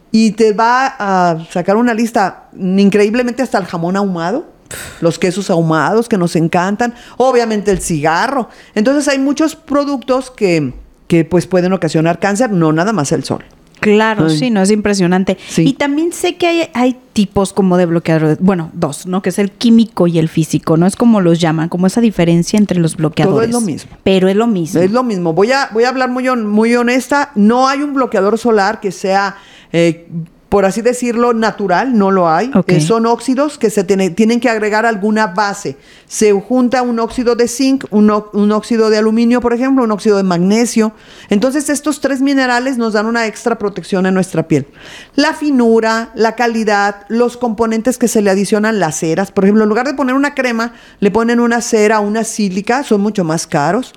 y 0.10 0.32
te 0.32 0.54
va 0.54 0.96
a 0.98 1.46
sacar 1.52 1.76
una 1.76 1.94
lista 1.94 2.50
increíblemente 2.58 3.44
hasta 3.44 3.58
el 3.58 3.66
jamón 3.66 3.98
ahumado 3.98 4.56
los 5.02 5.20
quesos 5.20 5.50
ahumados 5.50 6.10
que 6.10 6.18
nos 6.18 6.36
encantan, 6.36 6.96
obviamente 7.18 7.72
el 7.72 7.82
cigarro. 7.82 8.50
Entonces 8.74 9.08
hay 9.08 9.20
muchos 9.20 9.56
productos 9.56 10.32
que, 10.32 10.74
que 11.08 11.24
pues 11.24 11.46
pueden 11.46 11.74
ocasionar 11.74 12.20
cáncer, 12.20 12.52
no 12.52 12.72
nada 12.72 12.94
más 12.94 13.12
el 13.12 13.24
sol. 13.24 13.46
Claro, 13.94 14.30
sí, 14.32 14.50
no 14.50 14.62
es 14.62 14.72
impresionante. 14.72 15.38
Y 15.58 15.74
también 15.74 16.12
sé 16.12 16.38
que 16.38 16.48
hay, 16.48 16.70
hay 16.74 16.98
tipos 17.14 17.54
como 17.54 17.78
de 17.78 17.86
bloqueadores, 17.86 18.40
bueno, 18.40 18.72
dos, 18.74 19.06
¿no? 19.06 19.22
Que 19.22 19.30
es 19.30 19.38
el 19.38 19.52
químico 19.52 20.08
y 20.08 20.18
el 20.18 20.28
físico, 20.28 20.76
¿no? 20.76 20.88
Es 20.88 20.96
como 20.96 21.22
los 21.22 21.40
llaman, 21.40 21.70
como 21.70 21.86
esa 21.86 22.02
diferencia 22.02 22.58
entre 22.58 22.80
los 22.80 22.96
bloqueadores. 22.96 23.52
Todo 23.52 23.60
es 23.60 23.64
lo 23.64 23.66
mismo. 23.66 23.92
Pero 24.04 24.28
es 24.28 24.36
lo 24.36 24.48
mismo. 24.48 24.82
Es 24.82 24.92
lo 24.92 25.04
mismo. 25.04 25.34
Voy 25.34 25.52
a, 25.52 25.70
voy 25.72 25.84
a 25.84 25.90
hablar 25.90 26.10
muy, 26.10 26.28
muy 26.36 26.76
honesta. 26.76 27.32
No 27.36 27.68
hay 27.68 27.84
un 27.84 27.94
bloqueador 27.94 28.40
solar 28.40 28.80
que 28.80 28.92
sea 28.92 29.38
eh, 29.72 30.08
por 30.50 30.64
así 30.64 30.82
decirlo, 30.82 31.34
natural, 31.34 31.98
no 31.98 32.12
lo 32.12 32.30
hay. 32.30 32.52
Eh, 32.68 32.80
son 32.80 33.06
óxidos 33.08 33.58
que 33.58 33.70
se 33.70 33.84
tienen 33.84 34.40
que 34.40 34.50
agregar 34.50 34.86
alguna 34.86 35.28
base. 35.28 35.76
Se 36.08 36.32
junta 36.34 36.84
un 36.84 37.00
óxido 37.00 37.36
de 37.36 37.48
zinc, 37.48 37.86
un, 37.90 38.12
óxido 38.12 38.90
de 38.90 38.98
aluminio, 38.98 39.42
por 39.42 39.54
ejemplo, 39.54 39.84
un 39.84 39.92
óxido 39.92 40.18
de 40.18 40.24
magnesio. 40.24 40.94
Entonces, 41.30 41.70
estos 41.70 42.00
tres 42.00 42.22
minerales 42.22 42.78
nos 42.78 42.94
dan 42.94 43.08
una 43.08 43.26
extra 43.26 43.58
protección 43.58 44.06
en 44.06 44.14
nuestra 44.14 44.48
piel. 44.48 44.68
La 45.16 45.34
finura, 45.34 46.12
la 46.14 46.36
calidad, 46.36 47.06
los 47.10 47.38
componentes 47.38 47.98
que 47.98 48.08
se 48.08 48.22
le 48.22 48.30
adicionan, 48.30 48.80
las 48.80 49.00
ceras. 49.00 49.32
Por 49.32 49.46
ejemplo, 49.46 49.64
en 49.64 49.70
lugar 49.70 49.88
de 49.88 49.96
poner 49.96 50.14
una 50.16 50.36
crema, 50.36 50.74
le 51.00 51.10
ponen 51.10 51.40
una 51.40 51.62
cera, 51.62 52.00
una 52.00 52.24
sílica, 52.24 52.84
son 52.84 53.02
mucho 53.02 53.24
más 53.24 53.48
caros, 53.48 53.94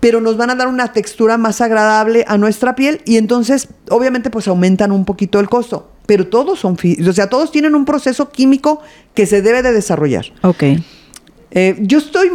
pero 0.00 0.20
nos 0.20 0.36
van 0.36 0.50
a 0.50 0.54
dar 0.54 0.68
una 0.68 0.92
textura 0.92 1.38
más 1.38 1.60
agradable 1.60 2.24
a 2.28 2.38
nuestra 2.38 2.76
piel 2.76 3.02
y 3.04 3.16
entonces, 3.16 3.68
obviamente, 3.90 4.30
pues 4.30 4.46
aumentan 4.46 4.92
un 4.92 5.04
poquito 5.04 5.40
el 5.40 5.48
costo 5.48 5.71
pero 6.06 6.26
todos 6.26 6.58
son, 6.60 6.76
o 7.08 7.12
sea, 7.12 7.28
todos 7.28 7.50
tienen 7.52 7.74
un 7.74 7.84
proceso 7.84 8.30
químico 8.30 8.80
que 9.14 9.26
se 9.26 9.42
debe 9.42 9.62
de 9.62 9.72
desarrollar. 9.72 10.26
Ok. 10.42 10.64
Eh, 11.54 11.76
yo 11.80 11.98
estoy 11.98 12.30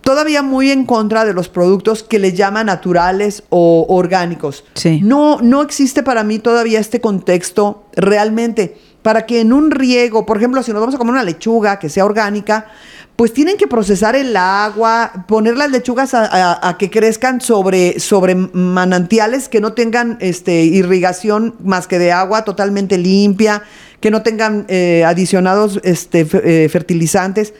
todavía 0.00 0.42
muy 0.42 0.70
en 0.70 0.86
contra 0.86 1.24
de 1.24 1.34
los 1.34 1.48
productos 1.48 2.04
que 2.04 2.20
le 2.20 2.32
llaman 2.32 2.66
naturales 2.66 3.42
o 3.48 3.84
orgánicos. 3.88 4.64
Sí. 4.74 5.00
No, 5.02 5.40
no 5.40 5.60
existe 5.62 6.04
para 6.04 6.22
mí 6.22 6.38
todavía 6.38 6.78
este 6.78 7.00
contexto 7.00 7.84
realmente 7.96 8.78
para 9.02 9.26
que 9.26 9.40
en 9.40 9.52
un 9.52 9.70
riego, 9.70 10.24
por 10.24 10.38
ejemplo, 10.38 10.62
si 10.62 10.72
nos 10.72 10.80
vamos 10.80 10.94
a 10.94 10.98
comer 10.98 11.12
una 11.12 11.24
lechuga 11.24 11.78
que 11.78 11.88
sea 11.88 12.06
orgánica, 12.06 12.68
pues 13.16 13.32
tienen 13.32 13.56
que 13.56 13.68
procesar 13.68 14.16
el 14.16 14.36
agua, 14.36 15.24
poner 15.28 15.56
las 15.56 15.70
lechugas 15.70 16.14
a, 16.14 16.76
que 16.78 16.90
crezcan 16.90 17.40
sobre, 17.40 18.00
sobre 18.00 18.34
manantiales 18.34 19.48
que 19.48 19.60
no 19.60 19.72
tengan 19.72 20.18
este, 20.20 20.64
irrigación 20.64 21.54
más 21.62 21.86
que 21.86 22.00
de 22.00 22.10
agua 22.10 22.44
totalmente 22.44 22.98
limpia, 22.98 23.62
que 24.00 24.10
no 24.10 24.22
tengan 24.22 24.64
eh, 24.68 25.04
adicionados 25.06 25.80
este, 25.84 26.26
eh, 26.32 26.68
fertilizantes. 26.68 27.54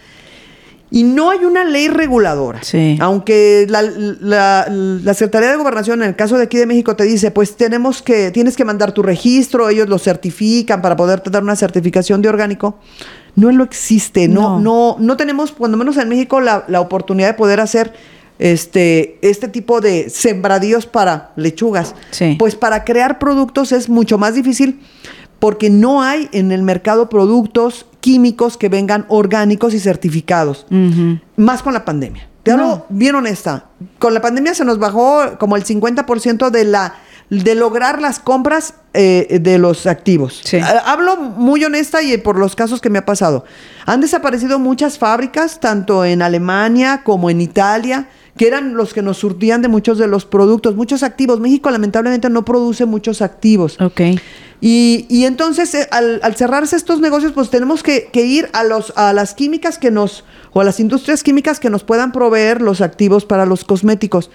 Y 0.90 1.02
no 1.02 1.30
hay 1.30 1.44
una 1.44 1.64
ley 1.64 1.88
reguladora. 1.88 2.60
Aunque 3.00 3.66
la, 3.68 3.82
la, 3.82 5.14
Secretaría 5.14 5.50
de 5.50 5.56
Gobernación, 5.56 6.02
en 6.02 6.10
el 6.10 6.16
caso 6.16 6.36
de 6.36 6.44
aquí 6.44 6.56
de 6.56 6.66
México, 6.66 6.94
te 6.94 7.02
dice, 7.02 7.32
pues 7.32 7.56
tenemos 7.56 8.00
que, 8.00 8.30
tienes 8.30 8.56
que 8.56 8.64
mandar 8.64 8.92
tu 8.92 9.02
registro, 9.02 9.68
ellos 9.68 9.88
lo 9.88 9.98
certifican 9.98 10.82
para 10.82 10.94
poder 10.94 11.22
dar 11.24 11.42
una 11.42 11.56
certificación 11.56 12.22
de 12.22 12.28
orgánico 12.28 12.78
no 13.36 13.50
lo 13.50 13.64
existe, 13.64 14.28
no, 14.28 14.60
no, 14.60 14.96
no, 14.98 15.16
tenemos, 15.16 15.52
cuando 15.52 15.76
menos 15.76 15.96
en 15.96 16.08
México, 16.08 16.40
la, 16.40 16.64
oportunidad 16.80 17.28
de 17.28 17.34
poder 17.34 17.60
hacer 17.60 17.92
este, 18.38 19.18
este 19.22 19.48
tipo 19.48 19.80
de 19.80 20.10
sembradíos 20.10 20.86
para 20.86 21.32
lechugas. 21.36 21.94
Pues 22.38 22.54
para 22.54 22.84
crear 22.84 23.18
productos 23.18 23.72
es 23.72 23.88
mucho 23.88 24.18
más 24.18 24.34
difícil 24.34 24.80
porque 25.38 25.68
no 25.68 26.02
hay 26.02 26.28
en 26.32 26.52
el 26.52 26.62
mercado 26.62 27.08
productos 27.08 27.86
químicos 28.00 28.56
que 28.56 28.68
vengan 28.68 29.04
orgánicos 29.08 29.74
y 29.74 29.80
certificados. 29.80 30.66
Más 31.36 31.62
con 31.62 31.74
la 31.74 31.84
pandemia. 31.84 32.28
Te 32.42 32.52
hablo 32.52 32.86
bien 32.90 33.14
honesta. 33.14 33.66
Con 33.98 34.14
la 34.14 34.20
pandemia 34.20 34.54
se 34.54 34.64
nos 34.64 34.78
bajó 34.78 35.38
como 35.38 35.56
el 35.56 35.64
50% 35.64 36.50
de 36.50 36.64
la 36.64 36.94
de 37.30 37.54
lograr 37.54 38.00
las 38.00 38.18
compras 38.18 38.74
eh, 38.92 39.38
de 39.40 39.58
los 39.58 39.86
activos. 39.86 40.42
Hablo 40.84 41.16
muy 41.16 41.64
honesta 41.64 42.02
y 42.02 42.16
por 42.18 42.38
los 42.38 42.54
casos 42.54 42.80
que 42.80 42.90
me 42.90 42.98
ha 42.98 43.04
pasado. 43.04 43.44
Han 43.86 44.00
desaparecido 44.00 44.58
muchas 44.58 44.98
fábricas, 44.98 45.60
tanto 45.60 46.04
en 46.04 46.22
Alemania 46.22 47.02
como 47.04 47.30
en 47.30 47.40
Italia, 47.40 48.08
que 48.36 48.46
eran 48.46 48.74
los 48.74 48.92
que 48.92 49.02
nos 49.02 49.18
surtían 49.18 49.62
de 49.62 49.68
muchos 49.68 49.98
de 49.98 50.06
los 50.06 50.24
productos, 50.24 50.76
muchos 50.76 51.02
activos. 51.02 51.40
México 51.40 51.70
lamentablemente 51.70 52.28
no 52.30 52.44
produce 52.44 52.84
muchos 52.84 53.22
activos. 53.22 53.80
Ok. 53.80 54.00
Y, 54.60 55.24
entonces, 55.24 55.74
eh, 55.74 55.88
al, 55.90 56.34
cerrarse 56.36 56.76
estos 56.76 56.98
negocios, 57.00 57.32
pues 57.32 57.50
tenemos 57.50 57.82
que, 57.82 58.08
que, 58.10 58.24
ir 58.24 58.48
a, 58.54 58.64
los, 58.64 58.94
a 58.96 59.12
las 59.12 59.34
químicas 59.34 59.76
que 59.76 59.90
nos, 59.90 60.24
o 60.52 60.60
a 60.62 60.64
las 60.64 60.80
industrias 60.80 61.22
químicas 61.22 61.60
que 61.60 61.68
nos 61.68 61.84
puedan 61.84 62.12
proveer 62.12 62.62
los 62.62 62.80
activos 62.80 63.26
para 63.26 63.44
los 63.44 63.64
cosméticos. 63.64 64.30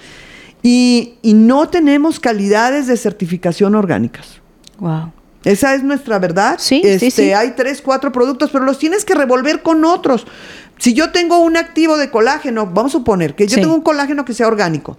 Y, 0.61 1.15
y 1.21 1.33
no 1.33 1.69
tenemos 1.69 2.19
calidades 2.19 2.87
de 2.87 2.97
certificación 2.97 3.75
orgánicas. 3.75 4.41
Wow. 4.79 5.11
Esa 5.45 5.73
es 5.73 5.83
nuestra 5.83 6.19
verdad. 6.19 6.55
Sí, 6.59 6.81
este, 6.83 6.99
sí, 6.99 7.11
sí. 7.11 7.31
Hay 7.33 7.51
tres, 7.51 7.81
cuatro 7.81 8.11
productos, 8.11 8.49
pero 8.51 8.65
los 8.65 8.77
tienes 8.77 9.05
que 9.05 9.15
revolver 9.15 9.61
con 9.61 9.85
otros. 9.85 10.27
Si 10.77 10.93
yo 10.93 11.11
tengo 11.11 11.39
un 11.39 11.55
activo 11.57 11.97
de 11.97 12.09
colágeno, 12.09 12.65
vamos 12.65 12.91
a 12.93 12.97
suponer 12.99 13.35
que 13.35 13.47
yo 13.47 13.55
Sí. 13.55 13.61
tengo 13.61 13.73
un 13.75 13.81
colágeno 13.81 14.25
que 14.25 14.33
sea 14.33 14.47
orgánico, 14.47 14.97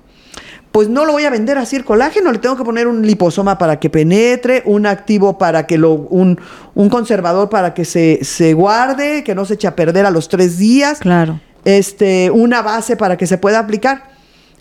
pues 0.72 0.88
no 0.88 1.04
lo 1.04 1.12
voy 1.12 1.24
a 1.24 1.30
vender 1.30 1.58
así 1.58 1.76
el 1.76 1.84
colágeno, 1.84 2.32
le 2.32 2.38
tengo 2.38 2.56
que 2.56 2.64
poner 2.64 2.86
un 2.86 3.06
liposoma 3.06 3.58
para 3.58 3.78
que 3.80 3.90
penetre, 3.90 4.62
un 4.66 4.86
activo 4.86 5.36
para 5.36 5.66
que 5.66 5.76
lo, 5.78 5.92
un, 5.92 6.38
un 6.74 6.88
conservador 6.88 7.48
para 7.50 7.74
que 7.74 7.84
se, 7.84 8.20
se 8.22 8.52
guarde, 8.54 9.24
que 9.24 9.34
no 9.34 9.44
se 9.44 9.54
eche 9.54 9.68
a 9.68 9.74
perder 9.76 10.06
a 10.06 10.10
los 10.10 10.28
tres 10.28 10.56
días, 10.58 11.00
Claro. 11.00 11.40
este, 11.64 12.30
una 12.30 12.62
base 12.62 12.96
para 12.96 13.16
que 13.16 13.26
se 13.26 13.36
pueda 13.38 13.58
aplicar. 13.58 14.10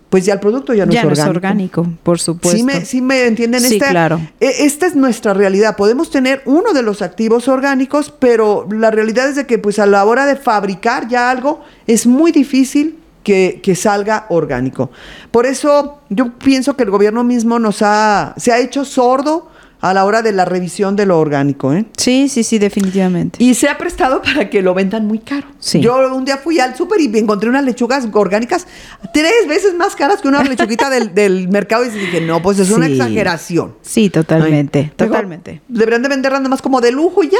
Pues 0.09 0.25
ya 0.25 0.33
el 0.33 0.39
producto 0.39 0.73
ya 0.73 0.87
no 0.87 0.91
ya 0.91 1.01
es 1.01 1.05
no 1.05 1.13
es 1.13 1.19
orgánico. 1.19 1.81
orgánico, 1.81 1.99
por 2.03 2.19
supuesto. 2.19 2.57
Sí 2.57 2.63
me, 2.63 2.83
sí 2.83 2.99
me 3.01 3.27
entienden. 3.27 3.61
Sí, 3.61 3.75
Esta- 3.75 3.89
claro. 3.91 4.19
e- 4.39 4.65
Esta 4.65 4.87
es 4.87 4.95
nuestra 4.95 5.33
realidad. 5.35 5.75
Podemos 5.75 6.09
tener 6.09 6.41
uno 6.45 6.73
de 6.73 6.81
los 6.81 7.01
activos 7.03 7.47
orgánicos, 7.47 8.11
pero 8.17 8.67
la 8.71 8.89
realidad 8.89 9.29
es 9.29 9.35
de 9.35 9.45
que 9.45 9.59
pues 9.59 9.77
a 9.77 9.85
la 9.85 10.03
hora 10.05 10.25
de 10.25 10.35
fabricar 10.35 11.07
ya 11.07 11.29
algo 11.29 11.61
es 11.85 12.07
muy 12.07 12.31
difícil 12.31 12.97
que, 13.23 13.59
que 13.61 13.75
salga 13.75 14.25
orgánico. 14.29 14.89
Por 15.29 15.45
eso 15.45 15.99
yo 16.09 16.33
pienso 16.39 16.75
que 16.75 16.83
el 16.83 16.89
gobierno 16.89 17.23
mismo 17.23 17.59
nos 17.59 17.81
ha, 17.83 18.33
se 18.37 18.51
ha 18.51 18.57
hecho 18.57 18.85
sordo 18.85 19.49
a 19.81 19.93
la 19.93 20.05
hora 20.05 20.21
de 20.21 20.31
la 20.31 20.45
revisión 20.45 20.95
de 20.95 21.05
lo 21.05 21.19
orgánico. 21.19 21.73
¿eh? 21.73 21.85
Sí, 21.97 22.27
sí, 22.29 22.43
sí, 22.43 22.59
definitivamente. 22.59 23.41
Y 23.41 23.53
se 23.53 23.69
ha 23.69 23.77
prestado 23.77 24.21
para 24.21 24.49
que 24.49 24.61
lo 24.61 24.73
vendan 24.73 25.07
muy 25.07 25.19
caro. 25.19 25.47
Sí. 25.59 25.79
Yo 25.79 26.13
un 26.13 26.25
día 26.25 26.37
fui 26.37 26.59
al 26.59 26.75
súper 26.75 26.99
y 27.01 27.05
encontré 27.17 27.49
unas 27.49 27.63
lechugas 27.63 28.07
orgánicas 28.11 28.67
tres 29.13 29.47
veces 29.47 29.73
más 29.75 29.95
caras 29.95 30.21
que 30.21 30.27
una 30.27 30.43
lechuguita 30.43 30.89
del, 30.89 31.13
del 31.13 31.47
mercado 31.47 31.85
y 31.85 31.89
dije, 31.89 32.21
no, 32.21 32.41
pues 32.41 32.59
es 32.59 32.71
una 32.71 32.87
exageración. 32.87 33.75
Sí, 33.81 34.09
totalmente, 34.09 34.79
Ay, 34.79 34.91
totalmente. 34.95 35.61
Deberían 35.67 36.01
de 36.01 36.09
venderla 36.09 36.39
nada 36.39 36.49
más 36.49 36.61
como 36.61 36.81
de 36.81 36.91
lujo 36.91 37.23
y 37.23 37.29
ya. 37.29 37.39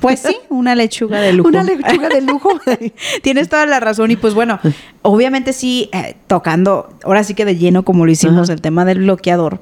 Pues 0.00 0.20
sí, 0.20 0.36
una 0.48 0.74
lechuga 0.74 1.20
de 1.20 1.32
lujo. 1.32 1.48
Una 1.58 1.62
lechuga 1.62 2.08
de 2.08 2.20
lujo. 2.20 2.50
Tienes 3.22 3.48
toda 3.48 3.64
la 3.64 3.80
razón 3.80 4.10
y 4.10 4.16
pues 4.16 4.34
bueno, 4.34 4.60
obviamente 5.02 5.52
sí, 5.52 5.88
eh, 5.92 6.16
tocando, 6.26 6.90
ahora 7.04 7.24
sí 7.24 7.34
que 7.34 7.44
de 7.44 7.56
lleno 7.56 7.84
como 7.84 8.04
lo 8.04 8.12
hicimos 8.12 8.48
Ajá. 8.48 8.52
el 8.52 8.60
tema 8.60 8.84
del 8.84 8.98
bloqueador, 8.98 9.60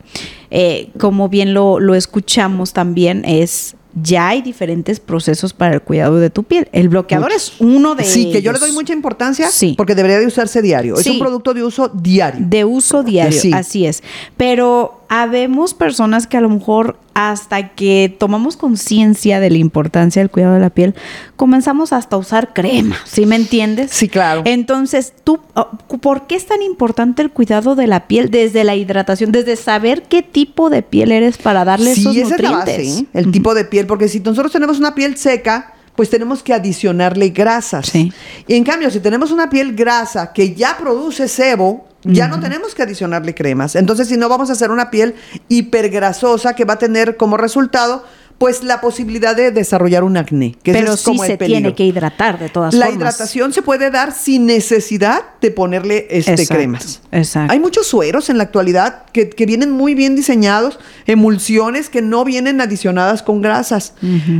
eh, 0.50 0.90
como 0.98 1.28
bien 1.28 1.54
lo, 1.54 1.80
lo 1.80 1.94
escuchamos 1.94 2.72
también 2.72 3.24
es... 3.24 3.76
Ya 4.02 4.28
hay 4.28 4.42
diferentes 4.42 5.00
procesos 5.00 5.54
para 5.54 5.72
el 5.72 5.80
cuidado 5.80 6.16
de 6.16 6.28
tu 6.28 6.42
piel. 6.44 6.68
El 6.72 6.90
bloqueador 6.90 7.32
es 7.32 7.54
uno 7.60 7.94
de 7.94 8.04
sí, 8.04 8.30
que 8.30 8.42
yo 8.42 8.52
le 8.52 8.58
doy 8.58 8.72
mucha 8.72 8.92
importancia 8.92 9.48
Sí. 9.48 9.72
porque 9.74 9.94
debería 9.94 10.18
de 10.18 10.26
usarse 10.26 10.60
diario. 10.60 10.98
Es 10.98 11.06
un 11.06 11.18
producto 11.18 11.54
de 11.54 11.64
uso 11.64 11.88
diario. 11.88 12.44
De 12.46 12.66
uso 12.66 13.02
diario, 13.02 13.40
Sí. 13.40 13.52
así 13.54 13.86
es. 13.86 14.02
Pero 14.36 15.05
habemos 15.08 15.74
personas 15.74 16.26
que 16.26 16.36
a 16.36 16.40
lo 16.40 16.48
mejor 16.48 16.98
hasta 17.14 17.70
que 17.70 18.14
tomamos 18.18 18.56
conciencia 18.56 19.40
de 19.40 19.50
la 19.50 19.56
importancia 19.56 20.20
del 20.20 20.30
cuidado 20.30 20.54
de 20.54 20.60
la 20.60 20.70
piel, 20.70 20.94
comenzamos 21.36 21.92
hasta 21.92 22.16
a 22.16 22.18
usar 22.18 22.52
crema, 22.52 22.96
¿sí 23.06 23.24
me 23.24 23.36
entiendes? 23.36 23.90
Sí, 23.90 24.08
claro. 24.08 24.42
Entonces, 24.44 25.14
tú, 25.24 25.40
oh, 25.54 25.70
¿por 26.00 26.26
qué 26.26 26.34
es 26.34 26.46
tan 26.46 26.60
importante 26.60 27.22
el 27.22 27.30
cuidado 27.30 27.74
de 27.74 27.86
la 27.86 28.06
piel 28.06 28.30
desde 28.30 28.64
la 28.64 28.76
hidratación, 28.76 29.32
desde 29.32 29.56
saber 29.56 30.02
qué 30.02 30.22
tipo 30.22 30.68
de 30.68 30.82
piel 30.82 31.10
eres 31.10 31.38
para 31.38 31.64
darle 31.64 31.92
esos 31.92 32.12
sí, 32.12 32.20
esa 32.20 32.34
es 32.34 32.42
la 32.42 32.50
nutrientes? 32.50 32.94
base, 32.94 33.00
¿eh? 33.00 33.06
el 33.14 33.32
tipo 33.32 33.54
de 33.54 33.64
piel, 33.64 33.86
porque 33.86 34.08
si 34.08 34.20
nosotros 34.20 34.52
tenemos 34.52 34.78
una 34.78 34.94
piel 34.94 35.16
seca, 35.16 35.72
pues 35.94 36.10
tenemos 36.10 36.42
que 36.42 36.52
adicionarle 36.52 37.30
grasas. 37.30 37.86
Sí. 37.86 38.12
Y 38.46 38.54
en 38.54 38.64
cambio, 38.64 38.90
si 38.90 39.00
tenemos 39.00 39.30
una 39.30 39.48
piel 39.48 39.74
grasa 39.74 40.32
que 40.32 40.54
ya 40.54 40.76
produce 40.76 41.26
sebo, 41.26 41.88
ya 42.06 42.28
no 42.28 42.40
tenemos 42.40 42.74
que 42.74 42.82
adicionarle 42.82 43.34
cremas. 43.34 43.76
Entonces, 43.76 44.08
si 44.08 44.16
no, 44.16 44.28
vamos 44.28 44.50
a 44.50 44.52
hacer 44.54 44.70
una 44.70 44.90
piel 44.90 45.14
hipergrasosa 45.48 46.54
que 46.54 46.64
va 46.64 46.74
a 46.74 46.78
tener 46.78 47.16
como 47.16 47.36
resultado, 47.36 48.04
pues 48.38 48.62
la 48.62 48.82
posibilidad 48.82 49.34
de 49.34 49.50
desarrollar 49.50 50.04
un 50.04 50.18
acné. 50.18 50.56
Que 50.62 50.72
Pero 50.74 50.92
es 50.92 51.00
sí 51.00 51.06
como 51.06 51.24
se 51.24 51.38
tiene 51.38 51.74
que 51.74 51.84
hidratar 51.84 52.38
de 52.38 52.50
todas 52.50 52.74
La 52.74 52.86
formas. 52.86 53.00
hidratación 53.00 53.52
se 53.54 53.62
puede 53.62 53.90
dar 53.90 54.12
sin 54.12 54.44
necesidad 54.44 55.22
de 55.40 55.50
ponerle 55.50 56.06
este 56.10 56.32
Exacto, 56.32 56.54
cremas. 56.54 57.00
exacto. 57.12 57.50
Hay 57.52 57.58
muchos 57.60 57.86
sueros 57.86 58.28
en 58.28 58.36
la 58.36 58.44
actualidad 58.44 59.04
que, 59.12 59.30
que 59.30 59.46
vienen 59.46 59.70
muy 59.70 59.94
bien 59.94 60.16
diseñados, 60.16 60.78
emulsiones 61.06 61.88
que 61.88 62.02
no 62.02 62.24
vienen 62.24 62.60
adicionadas 62.60 63.22
con 63.22 63.40
grasas. 63.40 63.94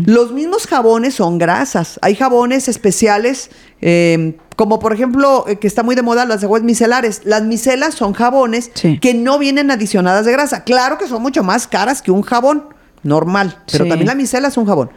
Los 0.05 0.33
mismos 0.33 0.67
jabones 0.67 1.15
son 1.15 1.39
grasas. 1.39 1.99
Hay 2.03 2.17
jabones 2.17 2.69
especiales, 2.69 3.51
eh, 3.81 4.37
como 4.57 4.79
por 4.79 4.93
ejemplo, 4.93 5.45
eh, 5.47 5.57
que 5.57 5.67
está 5.67 5.83
muy 5.83 5.95
de 5.95 6.03
moda 6.03 6.25
las 6.25 6.43
aguas 6.43 6.63
micelares. 6.63 7.21
Las 7.25 7.43
micelas 7.43 7.95
son 7.95 8.15
jabones 8.15 8.71
Sí. 8.75 8.99
que 8.99 9.15
no 9.15 9.39
vienen 9.39 9.71
adicionadas 9.71 10.25
de 10.27 10.33
grasa. 10.33 10.65
Claro 10.65 10.99
que 10.99 11.07
son 11.07 11.23
mucho 11.23 11.43
más 11.45 11.67
caras 11.69 12.03
que 12.03 12.11
un 12.11 12.23
jabón 12.23 12.65
normal, 13.03 13.63
pero 13.71 13.85
Sí. 13.85 13.89
también 13.91 14.09
la 14.09 14.15
micela 14.15 14.49
es 14.49 14.57
un 14.57 14.67
jabón. 14.67 14.91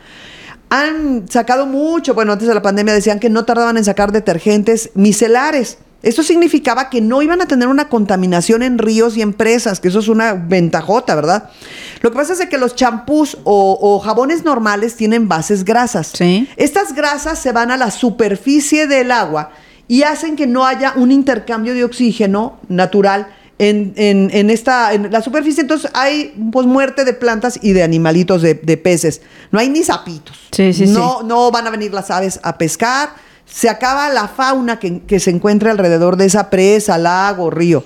Han 0.69 1.27
sacado 1.29 1.65
mucho, 1.65 2.13
bueno, 2.13 2.31
antes 2.33 2.47
de 2.47 2.53
la 2.53 2.61
pandemia 2.61 2.93
decían 2.93 3.19
que 3.19 3.29
no 3.29 3.43
tardaban 3.43 3.77
en 3.77 3.83
sacar 3.85 4.11
detergentes 4.11 4.91
micelares. 4.93 5.79
Esto 6.01 6.23
significaba 6.23 6.89
que 6.89 7.01
no 7.01 7.21
iban 7.21 7.41
a 7.41 7.45
tener 7.45 7.67
una 7.67 7.89
contaminación 7.89 8.63
en 8.63 8.77
ríos 8.77 9.17
y 9.17 9.21
en 9.21 9.33
presas, 9.33 9.79
que 9.81 9.89
eso 9.89 9.99
es 9.99 10.07
una 10.07 10.33
ventajota, 10.33 11.13
¿verdad? 11.13 11.49
Lo 12.01 12.09
que 12.11 12.15
pasa 12.15 12.31
es 12.33 12.39
que 12.47 12.57
los 12.57 12.75
champús 12.75 13.37
o, 13.43 13.77
o 13.81 13.99
jabones 13.99 14.45
normales 14.45 14.95
tienen 14.95 15.27
bases 15.27 15.65
grasas. 15.65 16.11
Sí. 16.13 16.47
Estas 16.55 16.95
grasas 16.95 17.39
se 17.39 17.51
van 17.51 17.69
a 17.71 17.75
la 17.77 17.91
superficie 17.91 18.87
del 18.87 19.11
agua 19.11 19.51
y 19.89 20.03
hacen 20.03 20.37
que 20.37 20.47
no 20.47 20.65
haya 20.65 20.93
un 20.95 21.11
intercambio 21.11 21.73
de 21.73 21.83
oxígeno 21.83 22.59
natural 22.69 23.27
en, 23.57 23.91
en- 23.97 24.29
en 24.31 24.49
esta, 24.49 24.93
en 24.93 25.11
la 25.11 25.21
superficie. 25.21 25.59
Entonces 25.59 25.91
hay 25.93 26.33
pues 26.53 26.65
muerte 26.65 27.03
de 27.03 27.11
plantas 27.11 27.59
y 27.61 27.73
de 27.73 27.83
animalitos, 27.83 28.41
de, 28.41 28.53
de 28.53 28.77
peces. 28.77 29.21
No 29.51 29.59
hay 29.59 29.67
ni 29.67 29.83
sapitos. 29.83 30.37
Sí, 30.53 30.71
sí, 30.73 30.85
no, 30.87 31.23
no 31.23 31.51
van 31.51 31.67
a 31.67 31.71
venir 31.71 31.93
las 31.93 32.09
aves 32.09 32.39
a 32.41 32.57
pescar. 32.57 33.09
Se 33.51 33.69
acaba 33.69 34.09
la 34.09 34.27
fauna 34.27 34.79
que, 34.79 35.19
se 35.19 35.29
encuentra 35.29 35.71
alrededor 35.71 36.17
de 36.17 36.25
esa 36.25 36.49
presa, 36.49 36.97
lago, 36.97 37.49
río. 37.49 37.83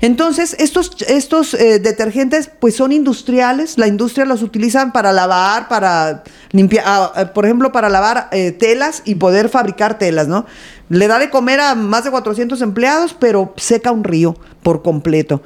Entonces, 0.00 0.56
estos, 0.58 0.96
estos 1.06 1.54
eh, 1.54 1.78
detergentes 1.78 2.50
pues 2.58 2.74
son 2.74 2.90
industriales, 2.90 3.78
la 3.78 3.86
industria 3.86 4.24
los 4.24 4.42
utilizan 4.42 4.90
para 4.90 5.12
lavar, 5.12 5.68
para 5.68 6.24
limpiar, 6.50 6.84
ah, 6.88 7.12
ah, 7.14 7.24
por 7.26 7.44
ejemplo, 7.44 7.70
para 7.70 7.88
lavar 7.88 8.28
eh, 8.32 8.50
telas 8.50 9.02
y 9.04 9.14
poder 9.14 9.48
fabricar 9.48 9.98
telas, 9.98 10.26
¿no? 10.26 10.44
Le 10.88 11.06
da 11.06 11.20
de 11.20 11.30
comer 11.30 11.60
a 11.60 11.76
más 11.76 12.02
de 12.02 12.10
400 12.10 12.60
empleados, 12.62 13.14
pero 13.16 13.54
seca 13.56 13.92
un 13.92 14.02
río 14.02 14.36
por 14.64 14.82
completo. 14.82 15.40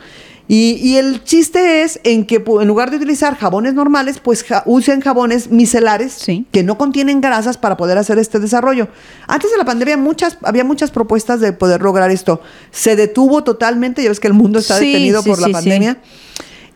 Y, 0.49 0.75
y 0.81 0.97
el 0.97 1.25
chiste 1.25 1.83
es 1.83 1.99
en 2.05 2.25
que 2.25 2.37
en 2.61 2.69
lugar 2.69 2.91
de 2.93 2.99
utilizar 2.99 3.37
jabones 3.37 3.75
normales, 3.75 4.21
pues 4.21 4.45
ja- 4.45 4.63
usen 4.65 5.01
jabones 5.01 5.51
micelares 5.51 6.13
Sí. 6.13 6.47
que 6.53 6.63
no 6.63 6.79
contienen 6.79 7.21
grasas 7.21 7.59
para 7.59 7.77
poder 7.77 7.99
hacer 7.99 8.19
este 8.21 8.39
desarrollo. 8.39 8.87
Antes 9.27 9.51
de 9.51 9.57
la 9.59 9.65
pandemia 9.65 9.97
muchas, 9.97 10.39
había 10.43 10.63
muchas 10.63 10.93
propuestas 10.93 11.41
de 11.41 11.53
poder 11.53 11.83
lograr 11.83 12.13
esto. 12.13 12.41
Se 12.71 12.95
detuvo 12.95 13.43
totalmente, 13.43 14.03
ya 14.05 14.09
ves 14.09 14.21
que 14.21 14.29
el 14.29 14.35
mundo 14.35 14.61
está 14.61 14.79
Sí, 14.79 14.93
detenido 14.93 15.23
sí, 15.23 15.29
por 15.31 15.41
la 15.41 15.49
pandemia. 15.49 15.99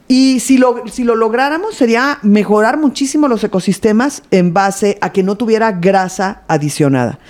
Y 0.08 0.40
si 0.40 0.58
lo, 0.58 0.82
si 0.90 1.04
lo 1.04 1.14
lográramos 1.14 1.76
sería 1.76 2.18
mejorar 2.22 2.76
muchísimo 2.76 3.28
los 3.28 3.44
ecosistemas 3.44 4.24
en 4.32 4.52
base 4.52 4.98
a 5.00 5.12
que 5.12 5.22
no 5.22 5.36
tuviera 5.36 5.70
grasa 5.70 6.42
adicionada. 6.48 7.20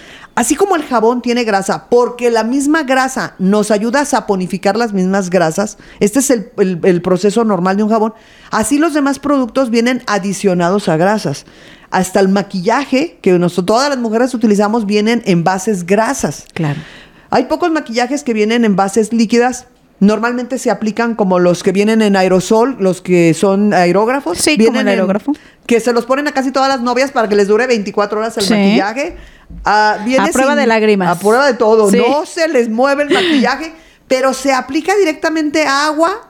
Así 0.41 0.55
como 0.55 0.75
el 0.75 0.85
jabón 0.85 1.21
tiene 1.21 1.45
grasa, 1.45 1.91
porque 1.91 2.31
la 2.31 2.45
misma 2.45 2.83
grasa 2.85 3.35
nos 3.39 3.71
ayuda 3.71 4.01
a 4.01 4.05
saponificar 4.07 4.75
las 4.75 4.95
mismas 4.95 5.29
grasas, 5.29 5.77
este 6.01 6.21
es 6.21 6.31
el, 6.31 6.51
el- 6.57 6.81
el 6.83 7.03
proceso 7.03 7.45
normal 7.45 7.77
de 7.77 7.83
un 7.83 7.91
jabón, 7.91 8.15
así 8.51 8.79
los 8.79 8.95
demás 8.95 9.19
productos 9.19 9.69
vienen 9.69 10.03
adicionados 10.07 10.89
a 10.89 10.97
grasas. 10.97 11.45
Hasta 11.91 12.21
el 12.21 12.29
maquillaje 12.29 13.19
que 13.21 13.33
nosotros, 13.39 13.67
todas 13.77 13.91
las 13.91 13.99
mujeres 13.99 14.33
utilizamos 14.33 14.87
vienen 14.87 15.23
en 15.27 15.45
bases 15.45 15.85
grasas. 15.85 16.45
Claro. 16.55 16.81
Hay 17.29 17.45
pocos 17.45 17.71
maquillajes 17.71 18.23
que 18.25 18.33
vienen 18.33 18.65
en 18.65 18.77
bases 18.77 19.13
líquidas. 19.13 19.67
Normalmente 20.01 20.59
se 20.59 20.71
aplican 20.71 21.15
como 21.15 21.39
los 21.39 21.63
que 21.63 21.73
vienen 21.73 22.01
en 22.03 22.17
aerosol, 22.17 22.77
los 22.81 23.01
que 23.03 23.35
son 23.35 23.75
aerógrafos. 23.75 24.39
Sí, 24.39 24.57
como 24.57 24.73
vienen 24.73 24.89
el 24.89 25.01
en- 25.01 25.23
que 25.67 25.79
se 25.79 25.93
los 25.93 26.07
ponen 26.07 26.27
a 26.27 26.33
casi 26.33 26.51
todas 26.51 26.69
las 26.71 26.81
novias 26.81 27.11
para 27.13 27.29
que 27.29 27.37
les 27.37 27.49
dure 27.49 27.67
24 27.67 28.19
horas 28.19 28.37
el 28.39 28.45
Sí. 28.45 28.55
maquillaje. 28.55 29.17
Ah, 29.65 29.99
viene 30.05 30.29
A 30.29 30.33
prueba 30.33 30.57
de 30.57 30.67
lágrimas. 30.67 31.09
A 31.17 31.19
prueba 31.21 31.47
de 31.47 31.55
todo. 31.55 31.91
Sí. 31.91 31.99
No 31.99 32.25
se 32.25 32.49
les 32.49 32.69
mueve 32.71 33.03
el 33.05 33.11
maquillaje, 33.11 33.73
pero 34.09 34.33
se 34.33 34.53
aplica 34.53 34.95
directamente 34.97 35.67
agua 35.67 36.29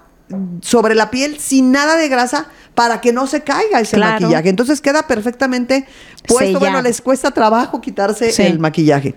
sobre 0.63 0.95
la 0.95 1.11
piel 1.11 1.39
sin 1.39 1.71
nada 1.73 1.97
de 1.97 2.09
grasa 2.09 2.47
para 2.75 3.01
que 3.01 3.13
no 3.13 3.27
se 3.27 3.43
caiga 3.43 3.81
ese 3.81 3.97
Claro. 3.97 4.21
maquillaje. 4.21 4.49
Entonces 4.49 4.81
queda 4.81 5.07
perfectamente 5.07 5.87
puesto. 6.27 6.59
Bueno, 6.59 6.83
les 6.83 7.01
cuesta 7.01 7.31
trabajo 7.31 7.81
quitarse 7.81 8.33
Sí. 8.33 8.43
el 8.43 8.59
maquillaje. 8.59 9.15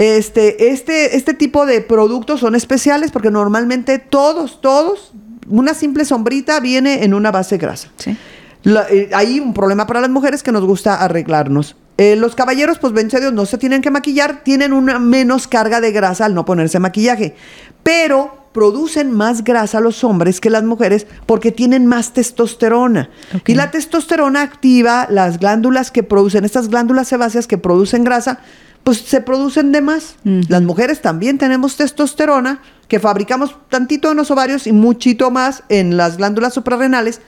Este, 0.00 0.70
este, 0.70 1.14
este 1.14 1.34
tipo 1.34 1.66
de 1.66 1.82
productos 1.82 2.40
son 2.40 2.54
especiales 2.54 3.10
porque 3.10 3.30
normalmente 3.30 3.98
todos, 3.98 4.62
todos, 4.62 5.12
una 5.46 5.74
simple 5.74 6.06
sombrita 6.06 6.58
viene 6.58 7.04
en 7.04 7.12
una 7.12 7.30
base 7.30 7.58
grasa. 7.58 7.88
Sí. 7.98 8.16
La- 8.62 8.86
eh, 8.88 9.10
hay 9.12 9.40
un 9.40 9.52
problema 9.52 9.86
para 9.86 10.00
las 10.00 10.08
mujeres 10.08 10.42
que 10.42 10.52
nos 10.52 10.64
gusta 10.64 10.94
arreglarnos. 11.04 11.76
Eh, 11.98 12.16
los 12.16 12.34
caballeros, 12.34 12.78
pues 12.78 12.94
ven 12.94 13.08
Dios, 13.08 13.32
no 13.34 13.44
se 13.44 13.58
tienen 13.58 13.82
que 13.82 13.90
maquillar, 13.90 14.42
tienen 14.42 14.72
una 14.72 14.98
menos 14.98 15.46
carga 15.46 15.82
de 15.82 15.92
grasa 15.92 16.24
al 16.24 16.34
no 16.34 16.46
ponerse 16.46 16.78
maquillaje. 16.78 17.34
Pero 17.82 18.48
producen 18.52 19.12
más 19.12 19.44
grasa 19.44 19.80
los 19.80 20.02
hombres 20.02 20.40
que 20.40 20.48
las 20.48 20.64
mujeres 20.64 21.06
porque 21.26 21.52
tienen 21.52 21.84
más 21.84 22.14
testosterona. 22.14 23.10
Y 23.46 23.52
la 23.54 23.70
testosterona 23.70 24.40
activa 24.40 25.06
las 25.10 25.38
glándulas 25.38 25.90
que 25.90 26.02
producen, 26.02 26.46
estas 26.46 26.68
glándulas 26.68 27.08
sebáceas 27.08 27.46
que 27.46 27.58
producen 27.58 28.02
grasa, 28.02 28.40
pues 28.84 28.98
se 28.98 29.20
producen 29.20 29.72
de 29.72 29.80
más. 29.80 30.16
Las 30.24 30.62
mujeres 30.62 31.02
también 31.02 31.38
tenemos 31.38 31.76
testosterona, 31.76 32.62
que 32.88 33.00
fabricamos 33.00 33.56
tantito 33.68 34.10
en 34.10 34.16
los 34.16 34.30
ovarios 34.30 34.66
y 34.66 34.72
muchito 34.72 35.30
más 35.30 35.62
en 35.68 35.96
las 35.96 36.16
glándulas 36.16 36.54
suprarrenales 36.54 37.20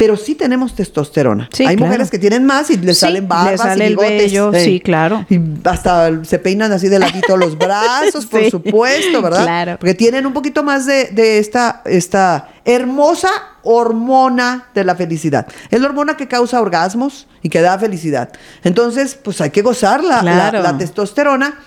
pero 0.00 0.16
sí 0.16 0.34
tenemos 0.34 0.74
testosterona. 0.74 1.50
Hay 1.66 1.76
mujeres 1.76 2.10
que 2.10 2.18
tienen 2.18 2.46
más 2.46 2.70
y 2.70 2.78
les 2.78 2.96
salen 2.96 3.28
barbas 3.28 3.76
y 3.76 3.82
bigotes. 3.82 4.64
sí, 4.64 4.80
claro. 4.80 5.26
Y 5.28 5.38
hasta 5.62 6.24
se 6.24 6.38
peinan 6.38 6.72
así 6.72 6.88
de 6.88 6.98
ladito 6.98 7.36
los 7.36 7.58
brazos, 7.58 8.24
por 8.30 8.50
supuesto, 8.50 9.20
¿verdad? 9.20 9.42
Claro. 9.42 9.76
Porque 9.78 9.92
tienen 9.92 10.24
un 10.24 10.32
poquito 10.32 10.62
más 10.62 10.86
de, 10.86 11.38
esta, 11.38 11.82
esta 11.84 12.48
hermosa 12.64 13.28
hormona 13.62 14.68
de 14.72 14.84
la 14.84 14.96
felicidad. 14.96 15.46
Es 15.70 15.78
la 15.78 15.88
hormona 15.88 16.16
que 16.16 16.28
causa 16.28 16.62
orgasmos 16.62 17.26
y 17.42 17.50
que 17.50 17.60
da 17.60 17.78
felicidad. 17.78 18.30
Entonces, 18.64 19.18
pues 19.22 19.42
hay 19.42 19.50
que 19.50 19.60
gozar 19.60 20.02
la, 20.02 20.22
la, 20.22 20.78
testosterona. 20.78 21.60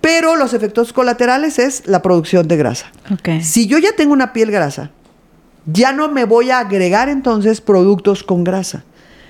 Pero 0.00 0.36
los 0.36 0.54
efectos 0.54 0.92
colaterales 0.92 1.58
es 1.58 1.82
la 1.86 2.02
producción 2.02 2.46
de 2.46 2.56
grasa. 2.56 2.92
Si 3.42 3.66
yo 3.66 3.78
ya 3.78 3.90
tengo 3.96 4.12
una 4.12 4.32
piel 4.32 4.52
grasa, 4.52 4.92
ya 5.72 5.92
no 5.92 6.08
me 6.08 6.24
voy 6.24 6.50
a 6.50 6.60
agregar 6.60 7.08
entonces 7.08 7.60
productos 7.60 8.24
con 8.24 8.42
grasa. 8.44 8.84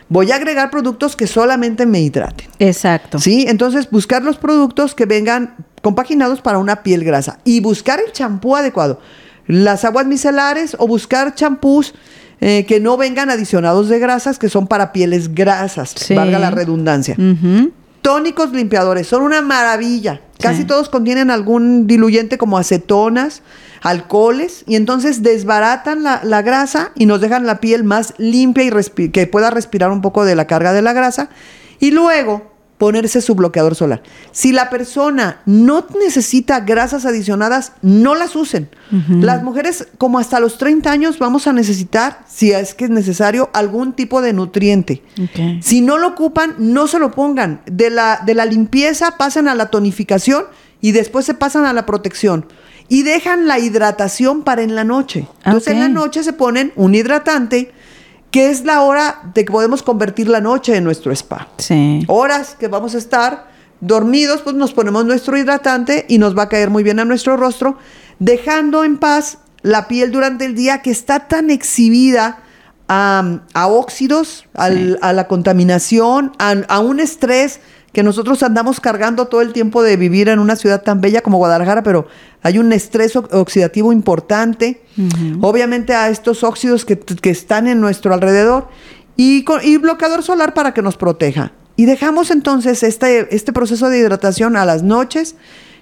Voy 0.09 0.31
a 0.33 0.37
agregar 0.37 0.71
productos 0.71 1.17
que 1.17 1.27
solamente 1.27 1.85
me 1.85 2.01
hidraten. 2.01 2.49
Exacto. 2.59 3.19
Sí, 3.19 3.45
entonces 3.47 3.91
buscar 3.91 4.23
los 4.23 4.39
productos 4.39 4.95
que 4.95 5.05
vengan 5.05 5.57
compaginados 5.83 6.41
para 6.41 6.59
una 6.59 6.83
piel 6.83 7.05
grasa 7.05 7.41
y 7.45 7.61
buscar 7.61 8.01
el 8.05 8.13
champú 8.13 8.57
adecuado. 8.57 9.01
Las 9.47 9.85
aguas 9.85 10.07
micelares 10.07 10.77
o 10.79 10.87
buscar 10.87 11.35
champús 11.35 11.95
eh, 12.41 12.65
que 12.67 12.81
no 12.81 12.97
vengan 12.97 13.31
adicionados 13.31 13.89
de 13.89 13.99
grasas, 13.99 14.39
que 14.39 14.49
son 14.49 14.67
para 14.67 14.93
pieles 14.93 15.35
grasas, 15.35 15.95
valga 16.15 16.39
la 16.39 16.51
redundancia. 16.51 17.17
Tónicos 18.09 18.53
limpiadores 18.53 19.07
son 19.07 19.23
una 19.23 19.43
maravilla. 19.43 20.23
Casi 20.41 20.65
todos 20.65 20.89
contienen 20.89 21.31
algún 21.31 21.87
diluyente 21.87 22.39
como 22.39 22.57
acetonas, 22.57 23.43
alcoholes, 23.83 24.65
y 24.67 24.77
entonces 24.77 25.23
desbaratan 25.23 26.03
la, 26.03 26.41
grasa 26.41 26.93
y 26.95 27.05
nos 27.05 27.21
dejan 27.21 27.45
la 27.45 27.61
piel 27.61 27.85
más 27.85 28.15
limpia 28.17 28.65
y 28.65 29.11
que 29.11 29.27
pueda 29.27 29.51
respirar 29.51 29.91
un 29.91 30.01
poco 30.01 30.25
de 30.25 30.37
la 30.37 30.47
carga 30.47 30.73
de 30.73 30.81
la 30.81 30.95
grasa. 30.95 31.29
Y 31.81 31.91
luego 31.91 32.51
ponerse 32.79 33.21
su 33.21 33.35
bloqueador 33.35 33.75
solar. 33.75 34.03
Si 34.31 34.53
la 34.53 34.71
persona 34.71 35.41
no 35.45 35.85
necesita 36.01 36.61
grasas 36.61 37.05
adicionadas, 37.05 37.73
no 37.83 38.15
las 38.15 38.37
usen. 38.37 38.71
Las 39.21 39.43
mujeres 39.43 39.89
como 39.99 40.19
hasta 40.19 40.41
los 40.41 40.57
30 40.57 40.91
años 40.91 41.19
vamos 41.19 41.47
a 41.47 41.53
necesitar, 41.53 42.25
si 42.29 42.53
es 42.53 42.75
que 42.75 42.85
es 42.85 42.91
necesario, 42.91 43.51
algún 43.53 43.93
tipo 43.93 44.23
de 44.23 44.33
nutriente. 44.33 45.03
Si 45.61 45.81
no 45.81 45.99
lo 45.99 46.09
ocupan, 46.09 46.55
no 46.59 46.87
se 46.87 47.01
lo 47.01 47.11
pongan. 47.11 47.61
De 47.67 47.91
la, 47.91 48.23
de 48.25 48.35
la 48.35 48.47
limpieza 48.47 49.17
pasan 49.19 49.49
a 49.49 49.55
la 49.57 49.67
tonificación 49.67 50.45
y 50.81 50.93
después 50.93 51.27
se 51.27 51.35
pasan 51.35 51.65
a 51.67 51.73
la 51.73 51.85
protección. 51.85 52.47
Y 52.89 53.03
dejan 53.03 53.47
la 53.47 53.59
hidratación 53.59 54.45
para 54.45 54.63
en 54.63 54.75
la 54.75 54.85
noche. 54.85 55.27
Entonces 55.45 55.75
en 55.75 55.81
la 55.81 55.89
noche 55.89 56.23
se 56.23 56.33
ponen 56.33 56.73
un 56.77 56.95
hidratante 56.95 57.73
que 58.31 58.51
es 58.51 58.65
la 58.65 58.83
hora 58.83 59.23
de 59.35 59.45
que 59.45 59.53
podemos 59.53 59.83
convertir 59.83 60.29
la 60.29 60.41
noche 60.41 60.77
en 60.77 60.85
nuestro 60.85 61.13
spa. 61.13 61.49
Sí. 61.59 62.05
Horas 62.09 62.57
que 62.59 62.69
vamos 62.69 62.95
a 62.95 62.99
estar 62.99 63.49
dormidos, 63.81 64.43
pues 64.43 64.57
nos 64.57 64.73
ponemos 64.73 65.05
nuestro 65.05 65.37
hidratante 65.39 66.05
y 66.09 66.19
nos 66.19 66.37
va 66.37 66.45
a 66.45 66.49
caer 66.49 66.71
muy 66.71 66.83
bien 66.83 66.99
a 66.99 67.05
nuestro 67.05 67.37
rostro, 67.37 67.79
dejando 68.19 68.85
en 68.85 68.99
paz 68.99 69.39
la 69.63 69.89
piel 69.89 70.13
durante 70.13 70.45
el 70.45 70.55
día 70.55 70.83
que 70.83 70.91
está 70.91 71.29
tan 71.29 71.51
exhibida 71.51 72.41
a, 72.89 73.67
óxidos, 73.69 74.47
a 74.55 74.71
la 75.13 75.29
contaminación, 75.29 76.33
a 76.39 76.79
un 76.81 77.01
estrés 77.01 77.61
que 77.99 78.05
nosotros 78.05 78.45
andamos 78.45 78.79
cargando 78.79 79.27
todo 79.27 79.41
el 79.41 79.53
tiempo 79.53 79.83
de 79.83 79.97
vivir 79.97 80.29
en 80.29 80.39
una 80.39 80.55
ciudad 80.55 80.83
tan 80.83 81.01
bella 81.01 81.21
como 81.21 81.39
Guadalajara, 81.39 81.83
pero 81.83 82.07
hay 82.43 82.61
un 82.61 82.73
estrés 82.73 83.17
oxidativo 83.17 83.93
importante, 83.93 84.83
obviamente 85.41 85.97
a 85.97 86.09
estos 86.09 86.45
óxidos 86.45 86.85
que, 86.85 87.01
están 87.25 87.67
en 87.67 87.81
nuestro 87.81 88.15
alrededor, 88.15 88.69
y, 89.17 89.43
bloqueador 89.79 90.23
solar 90.23 90.55
para 90.55 90.73
que 90.75 90.81
nos 90.81 90.97
proteja. 90.97 91.51
Y 91.75 91.87
dejamos 91.87 92.31
entonces 92.31 92.85
este, 92.85 93.35
este 93.35 93.53
proceso 93.53 93.89
de 93.89 93.99
hidratación 93.99 94.57
a 94.57 94.65
las 94.65 94.85
noches. 94.85 95.35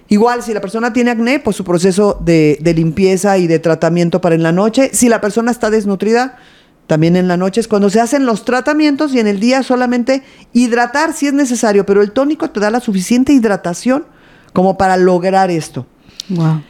Igual, 0.07 0.41
si 0.41 0.55
la 0.55 0.59
persona 0.61 0.93
tiene 0.93 1.11
acné, 1.11 1.39
pues 1.39 1.55
su 1.55 1.63
proceso 1.63 2.19
de, 2.19 2.57
de 2.61 2.73
limpieza 2.73 3.37
y 3.37 3.45
de 3.45 3.59
tratamiento 3.59 4.21
para 4.21 4.33
en 4.33 4.41
la 4.41 4.51
noche. 4.51 4.89
Si 4.91 5.07
la 5.07 5.21
persona 5.21 5.51
está 5.51 5.69
desnutrida, 5.69 6.39
también 6.87 7.17
en 7.17 7.27
la 7.27 7.35
noche 7.35 7.59
es 7.59 7.67
cuando 7.67 7.89
se 7.89 7.99
hacen 7.99 8.25
los 8.25 8.45
tratamientos 8.45 9.13
y 9.13 9.19
en 9.19 9.27
el 9.27 9.39
día 9.39 9.61
solamente 9.61 10.23
hidratar 10.53 11.13
si 11.13 11.27
es 11.27 11.33
necesario, 11.33 11.85
pero 11.85 12.01
el 12.01 12.13
tónico 12.13 12.49
te 12.49 12.61
da 12.61 12.71
la 12.71 12.79
suficiente 12.79 13.33
hidratación 13.33 14.05
como 14.53 14.77
para 14.77 14.95
lograr 14.95 15.51
esto. 15.51 15.85
Wow. 16.29 16.61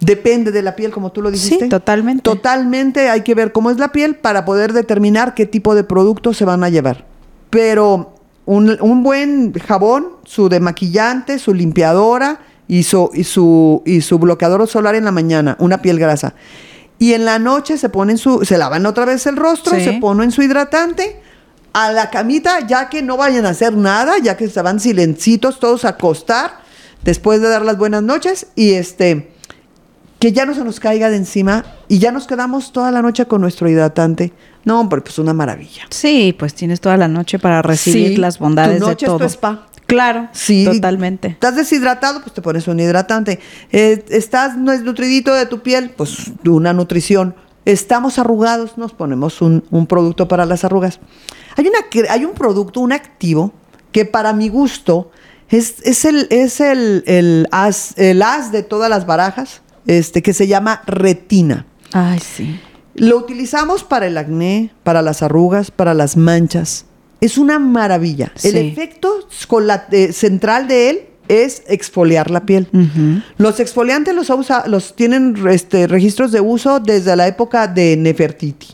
Depende 0.00 0.52
de 0.52 0.62
la 0.62 0.76
piel, 0.76 0.90
como 0.90 1.10
tú 1.10 1.22
lo 1.22 1.30
dijiste. 1.30 1.64
Sí, 1.64 1.68
totalmente. 1.68 2.22
Totalmente 2.22 3.08
hay 3.08 3.22
que 3.22 3.34
ver 3.34 3.52
cómo 3.52 3.70
es 3.70 3.78
la 3.78 3.92
piel 3.92 4.16
para 4.16 4.44
poder 4.44 4.72
determinar 4.72 5.34
qué 5.34 5.46
tipo 5.46 5.74
de 5.74 5.84
productos 5.84 6.36
se 6.36 6.44
van 6.44 6.62
a 6.62 6.68
llevar. 6.68 7.06
Pero 7.50 8.14
un, 8.46 9.02
buen 9.02 9.52
jabón, 9.54 10.06
su 10.24 10.48
demaquillante, 10.48 11.38
su 11.38 11.54
limpiadora 11.54 12.40
y 12.68 12.84
su, 12.84 13.10
y 13.12 13.24
su, 13.24 13.82
y 13.84 14.00
su 14.02 14.18
bloqueador 14.18 14.66
solar 14.68 14.94
en 14.94 15.04
la 15.04 15.12
mañana, 15.12 15.56
una 15.58 15.82
piel 15.82 15.98
grasa. 15.98 16.34
Y 17.00 17.14
en 17.14 17.24
la 17.24 17.38
noche 17.38 17.78
se 17.78 17.88
ponen 17.88 18.18
su, 18.18 18.44
se 18.44 18.58
lavan 18.58 18.86
otra 18.86 19.06
vez 19.06 19.26
el 19.26 19.36
rostro, 19.36 19.72
se 19.72 19.94
ponen 19.94 20.30
su 20.30 20.42
hidratante 20.42 21.20
a 21.72 21.90
la 21.92 22.10
camita, 22.10 22.66
ya 22.66 22.88
que 22.88 23.00
no 23.00 23.16
vayan 23.16 23.46
a 23.46 23.48
hacer 23.48 23.74
nada, 23.74 24.18
ya 24.22 24.36
que 24.36 24.48
se 24.48 24.60
van 24.60 24.78
silencitos 24.78 25.58
todos 25.58 25.84
a 25.86 25.88
acostar 25.88 26.60
después 27.02 27.40
de 27.40 27.48
dar 27.48 27.62
las 27.62 27.78
buenas 27.78 28.02
noches 28.02 28.48
y 28.54 28.74
este 28.74 29.32
que 30.18 30.32
ya 30.32 30.44
no 30.44 30.54
se 30.54 30.62
nos 30.62 30.78
caiga 30.78 31.08
de 31.08 31.16
encima 31.16 31.64
y 31.88 31.98
ya 31.98 32.12
nos 32.12 32.26
quedamos 32.26 32.72
toda 32.72 32.90
la 32.90 33.00
noche 33.00 33.24
con 33.24 33.40
nuestro 33.40 33.68
hidratante. 33.70 34.34
No, 34.64 34.78
hombre, 34.78 35.00
pues 35.00 35.18
una 35.18 35.32
maravilla. 35.32 35.84
Sí, 35.88 36.36
pues 36.38 36.52
tienes 36.52 36.80
toda 36.80 36.98
la 36.98 37.08
noche 37.08 37.38
para 37.38 37.62
recibir 37.62 38.18
las 38.18 38.38
bondades 38.38 38.78
tu 38.78 38.86
noche 38.86 39.06
de 39.06 39.12
todo. 39.12 39.24
Es 39.24 39.32
tu 39.32 39.38
spa. 39.38 39.66
Claro, 39.90 40.28
sí, 40.32 40.64
totalmente. 40.64 41.28
Estás 41.28 41.56
deshidratado, 41.56 42.22
pues 42.22 42.32
te 42.32 42.40
pones 42.40 42.68
un 42.68 42.78
hidratante. 42.78 43.40
Eh, 43.72 44.04
estás 44.08 44.56
nutridito 44.56 45.34
de 45.34 45.46
tu 45.46 45.62
piel, 45.62 45.90
pues 45.90 46.32
una 46.46 46.72
nutrición. 46.72 47.34
Estamos 47.64 48.18
arrugados, 48.18 48.78
nos 48.78 48.92
ponemos 48.92 49.42
un, 49.42 49.62
producto 49.88 50.28
para 50.28 50.46
las 50.46 50.64
arrugas. 50.64 51.00
Hay, 51.56 51.66
una, 51.66 51.78
hay 52.08 52.24
un 52.24 52.32
producto, 52.32 52.80
un 52.80 52.92
activo, 52.92 53.52
que 53.92 54.04
para 54.04 54.32
mi 54.32 54.48
gusto 54.48 55.10
es, 55.48 55.76
es, 55.82 56.04
el, 56.04 56.28
es 56.30 56.60
el, 56.60 57.02
el, 57.06 57.48
as, 57.50 57.98
el 57.98 58.22
as 58.22 58.52
de 58.52 58.62
todas 58.62 58.88
las 58.88 59.06
barajas, 59.06 59.62
este, 59.86 60.22
que 60.22 60.32
se 60.32 60.46
llama 60.46 60.82
retina. 60.86 61.66
Ay, 61.92 62.20
sí. 62.20 62.60
Lo 62.94 63.16
utilizamos 63.16 63.82
para 63.82 64.06
el 64.06 64.16
acné, 64.16 64.72
para 64.84 65.02
las 65.02 65.22
arrugas, 65.22 65.70
para 65.70 65.94
las 65.94 66.16
manchas. 66.16 66.86
Es 67.20 67.38
una 67.38 67.58
maravilla. 67.58 68.32
El 68.42 68.56
efecto 68.56 69.26
eh, 69.90 70.12
central 70.12 70.68
de 70.68 70.90
él 70.90 71.00
es 71.28 71.62
exfoliar 71.68 72.28
la 72.28 72.44
piel. 72.44 72.66
Los 73.38 73.60
exfoliantes 73.60 74.14
los, 74.14 74.30
usa, 74.30 74.64
los 74.66 74.96
tienen 74.96 75.36
este, 75.48 75.86
registros 75.86 76.32
de 76.32 76.40
uso 76.40 76.80
desde 76.80 77.14
la 77.14 77.28
época 77.28 77.68
de 77.68 77.96
Nefertiti. 77.96 78.66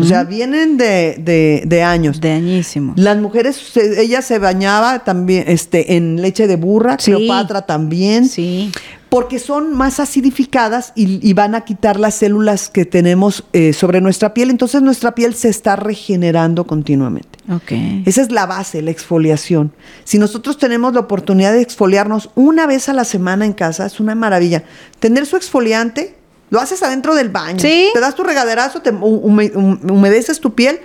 O 0.00 0.04
sea, 0.04 0.24
vienen 0.24 0.78
de, 0.78 1.62
de, 1.66 1.82
años. 1.82 2.18
De 2.20 2.32
añísimos. 2.32 2.98
Las 2.98 3.18
mujeres, 3.18 3.60
ella 3.76 4.22
se 4.22 4.38
bañaba 4.38 5.00
también 5.00 5.44
este, 5.48 5.96
en 5.96 6.22
leche 6.22 6.46
de 6.46 6.56
burra, 6.56 6.96
Cleopatra 6.96 7.62
también. 7.62 8.26
Sí 8.26 8.72
porque 9.08 9.38
son 9.38 9.74
más 9.74 10.00
acidificadas 10.00 10.92
y, 10.94 11.32
van 11.32 11.54
a 11.54 11.62
quitar 11.62 11.98
las 11.98 12.16
células 12.16 12.68
que 12.68 12.84
tenemos 12.84 13.44
eh, 13.52 13.72
sobre 13.72 14.00
nuestra 14.00 14.34
piel. 14.34 14.50
Entonces 14.50 14.82
nuestra 14.82 15.14
piel 15.14 15.34
se 15.34 15.48
está 15.48 15.76
regenerando 15.76 16.66
continuamente. 16.66 17.38
Okay. 17.50 18.02
Esa 18.04 18.20
es 18.20 18.30
la 18.30 18.44
base, 18.46 18.82
la 18.82 18.90
exfoliación. 18.90 19.72
Si 20.04 20.18
nosotros 20.18 20.58
tenemos 20.58 20.92
la 20.92 21.00
oportunidad 21.00 21.52
de 21.52 21.62
exfoliarnos 21.62 22.30
una 22.34 22.66
vez 22.66 22.88
a 22.88 22.92
la 22.92 23.04
semana 23.04 23.46
en 23.46 23.54
casa, 23.54 23.86
es 23.86 24.00
una 24.00 24.14
maravilla. 24.14 24.64
Tener 25.00 25.24
su 25.24 25.36
exfoliante, 25.36 26.16
lo 26.50 26.60
haces 26.60 26.82
adentro 26.82 27.14
del 27.14 27.30
baño. 27.30 27.60
¿Sí? 27.60 27.88
Te 27.94 28.00
das 28.00 28.14
tu 28.14 28.24
regaderazo, 28.24 28.82
te 28.82 28.90
humedeces 28.90 30.40
tu 30.40 30.54
piel 30.54 30.80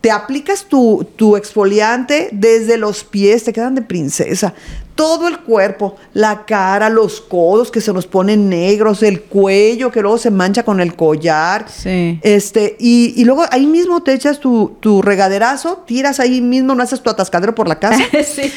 te 0.00 0.10
aplicas 0.10 0.64
tu, 0.66 1.06
tu 1.16 1.36
exfoliante 1.36 2.28
desde 2.32 2.76
los 2.76 3.04
pies, 3.04 3.44
te 3.44 3.52
quedan 3.52 3.74
de 3.74 3.82
princesa. 3.82 4.54
Todo 4.94 5.28
el 5.28 5.38
cuerpo, 5.40 5.94
la 6.12 6.44
cara, 6.44 6.88
los 6.90 7.20
codos 7.20 7.70
que 7.70 7.80
se 7.80 7.92
nos 7.92 8.06
ponen 8.08 8.48
negros, 8.48 9.04
el 9.04 9.22
cuello 9.22 9.92
que 9.92 10.02
luego 10.02 10.18
se 10.18 10.32
mancha 10.32 10.64
con 10.64 10.80
el 10.80 10.96
collar. 10.96 11.66
Sí. 11.68 12.18
Este, 12.22 12.76
y, 12.80 13.12
y 13.16 13.24
luego 13.24 13.44
ahí 13.52 13.66
mismo 13.66 14.02
te 14.02 14.12
echas 14.12 14.40
tu, 14.40 14.76
tu 14.80 15.00
regaderazo, 15.00 15.84
tiras 15.86 16.18
ahí 16.18 16.40
mismo, 16.40 16.74
no 16.74 16.82
haces 16.82 17.00
tu 17.00 17.10
atascadero 17.10 17.54
por 17.54 17.68
la 17.68 17.78
casa. 17.78 18.02
sí. 18.24 18.50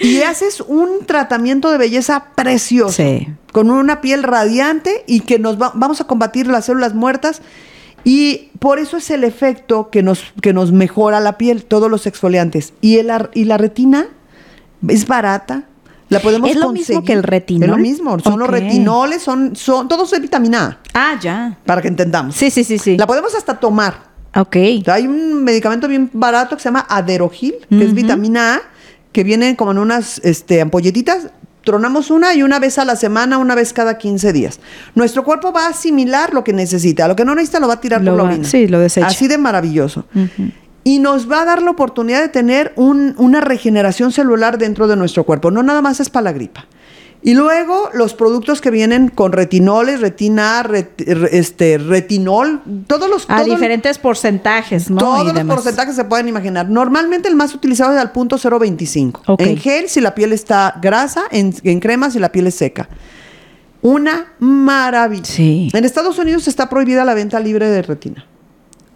y 0.00 0.22
haces 0.22 0.60
un 0.60 1.06
tratamiento 1.06 1.70
de 1.70 1.78
belleza 1.78 2.26
precioso. 2.34 2.94
Sí. 2.96 3.28
Con 3.52 3.70
una 3.70 4.00
piel 4.00 4.24
radiante 4.24 5.04
y 5.06 5.20
que 5.20 5.38
nos 5.38 5.62
va- 5.62 5.70
vamos 5.74 6.00
a 6.00 6.08
combatir 6.08 6.48
las 6.48 6.64
células 6.64 6.92
muertas. 6.94 7.40
Y 8.04 8.50
por 8.58 8.78
eso 8.78 8.98
es 8.98 9.10
el 9.10 9.24
efecto 9.24 9.88
que 9.90 10.02
nos, 10.02 10.22
que 10.42 10.52
nos 10.52 10.72
mejora 10.72 11.20
la 11.20 11.38
piel, 11.38 11.64
todos 11.64 11.90
los 11.90 12.06
exfoliantes. 12.06 12.74
Y, 12.80 12.98
el, 12.98 13.10
y 13.34 13.44
la 13.44 13.56
retina 13.58 14.06
es 14.88 15.06
barata. 15.06 15.64
La 16.10 16.20
podemos 16.20 16.50
¿Es 16.50 16.56
lo 16.56 16.70
mismo 16.72 16.96
conseguir. 16.96 17.02
que 17.04 17.12
el 17.14 17.22
retinol? 17.22 17.62
Es 17.64 17.68
lo 17.70 17.76
mismo. 17.78 18.18
Son 18.20 18.38
los 18.38 18.48
retinoles, 18.48 19.22
son, 19.22 19.56
son 19.56 19.88
todos 19.88 20.10
de 20.10 20.20
vitamina 20.20 20.78
A, 20.92 21.12
Ah, 21.12 21.18
ya. 21.20 21.58
para 21.64 21.80
que 21.80 21.88
entendamos. 21.88 22.36
Sí, 22.36 22.50
sí, 22.50 22.62
sí, 22.62 22.78
sí. 22.78 22.96
La 22.98 23.06
podemos 23.06 23.34
hasta 23.34 23.58
tomar. 23.58 24.12
Ok. 24.36 24.56
Hay 24.86 25.06
un 25.06 25.42
medicamento 25.42 25.88
bien 25.88 26.10
barato 26.12 26.56
que 26.56 26.62
se 26.62 26.68
llama 26.68 26.84
Aderogil, 26.88 27.54
que 27.70 27.84
es 27.84 27.94
vitamina 27.94 28.56
A, 28.56 28.60
que 29.12 29.24
viene 29.24 29.56
como 29.56 29.70
en 29.72 29.78
unas 29.78 30.18
este, 30.24 30.60
ampolletitas. 30.60 31.28
Tronamos 31.64 32.10
una 32.10 32.34
y 32.34 32.42
una 32.42 32.58
vez 32.58 32.78
a 32.78 32.84
la 32.84 32.96
semana, 32.96 33.38
una 33.38 33.54
vez 33.54 33.72
cada 33.72 33.98
15 33.98 34.32
días. 34.32 34.60
Nuestro 34.94 35.24
cuerpo 35.24 35.52
va 35.52 35.66
a 35.66 35.70
asimilar 35.70 36.32
lo 36.34 36.44
que 36.44 36.52
necesita. 36.52 37.08
Lo 37.08 37.16
que 37.16 37.24
no 37.24 37.34
necesita 37.34 37.60
lo 37.60 37.68
va 37.68 37.74
a 37.74 37.80
tirar 37.80 38.02
Lo 38.02 38.12
por 38.12 38.18
la 38.18 38.24
orina. 38.24 38.44
sí, 38.48 38.68
lo 38.68 38.78
desecha. 38.80 39.06
Así 39.06 39.28
de 39.28 39.38
maravilloso. 39.38 40.04
Y 40.84 40.98
nos 40.98 41.30
va 41.30 41.40
a 41.42 41.44
dar 41.46 41.62
la 41.62 41.70
oportunidad 41.70 42.20
de 42.20 42.28
tener 42.28 42.72
un- 42.76 43.14
una 43.16 43.40
regeneración 43.40 44.12
celular 44.12 44.58
dentro 44.58 44.86
de 44.86 44.96
nuestro 44.96 45.24
cuerpo. 45.24 45.50
No 45.50 45.62
nada 45.62 45.80
más 45.80 45.98
es 46.00 46.10
para 46.10 46.24
la 46.24 46.32
gripa. 46.32 46.66
Y 47.26 47.32
luego 47.32 47.88
los 47.94 48.12
productos 48.12 48.60
que 48.60 48.70
vienen 48.70 49.08
con 49.08 49.32
retinoles, 49.32 50.02
retina, 50.02 50.62
ret- 50.62 50.90
re- 50.98 51.38
este, 51.38 51.78
retinol, 51.78 52.60
todos 52.86 53.08
los... 53.08 53.24
A 53.30 53.42
diferentes 53.44 53.96
porcentajes, 53.96 54.90
¿no? 54.90 54.98
todos 54.98 55.22
Y 55.22 55.24
los 55.28 55.34
demás. 55.34 55.56
porcentajes 55.56 55.96
se 55.96 56.04
pueden 56.04 56.28
imaginar. 56.28 56.68
Normalmente 56.68 57.26
el 57.28 57.34
más 57.34 57.54
utilizado 57.54 57.94
es 57.94 57.98
al 57.98 58.12
punto 58.12 58.36
0.25. 58.36 59.22
Ok. 59.26 59.40
En 59.40 59.56
gel 59.56 59.88
si 59.88 60.02
la 60.02 60.14
piel 60.14 60.34
está 60.34 60.78
grasa, 60.82 61.22
en, 61.30 61.54
en 61.64 61.80
crema 61.80 62.10
si 62.10 62.18
la 62.18 62.30
piel 62.30 62.46
es 62.48 62.56
seca. 62.56 62.90
Una 63.80 64.34
maravilla. 64.38 65.24
Sí. 65.24 65.70
En 65.72 65.84
Estados 65.86 66.18
Unidos 66.18 66.46
está 66.46 66.68
prohibida 66.68 67.06
la 67.06 67.14
venta 67.14 67.40
libre 67.40 67.68
de 67.70 67.80
retina. 67.82 68.26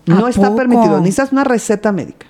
¿A 0.06 0.10
No 0.14 0.28
está 0.28 0.48
poco? 0.48 0.56
permitido. 0.56 0.98
Necesitas 1.00 1.32
una 1.32 1.44
receta 1.44 1.92
médica. 1.92 2.26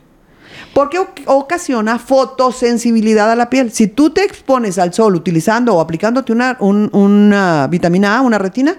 Porque 0.74 0.98
oc- 0.98 1.22
ocasiona 1.26 1.98
fotosensibilidad 1.98 3.30
a 3.30 3.36
la 3.36 3.50
piel. 3.50 3.70
Si 3.72 3.86
tú 3.88 4.10
te 4.10 4.22
expones 4.24 4.78
al 4.78 4.92
sol 4.94 5.14
utilizando 5.16 5.74
o 5.74 5.80
aplicándote 5.80 6.32
una, 6.32 6.56
un- 6.60 6.88
una 6.92 7.66
vitamina 7.68 8.16
A, 8.18 8.20
una 8.22 8.38
retina, 8.38 8.76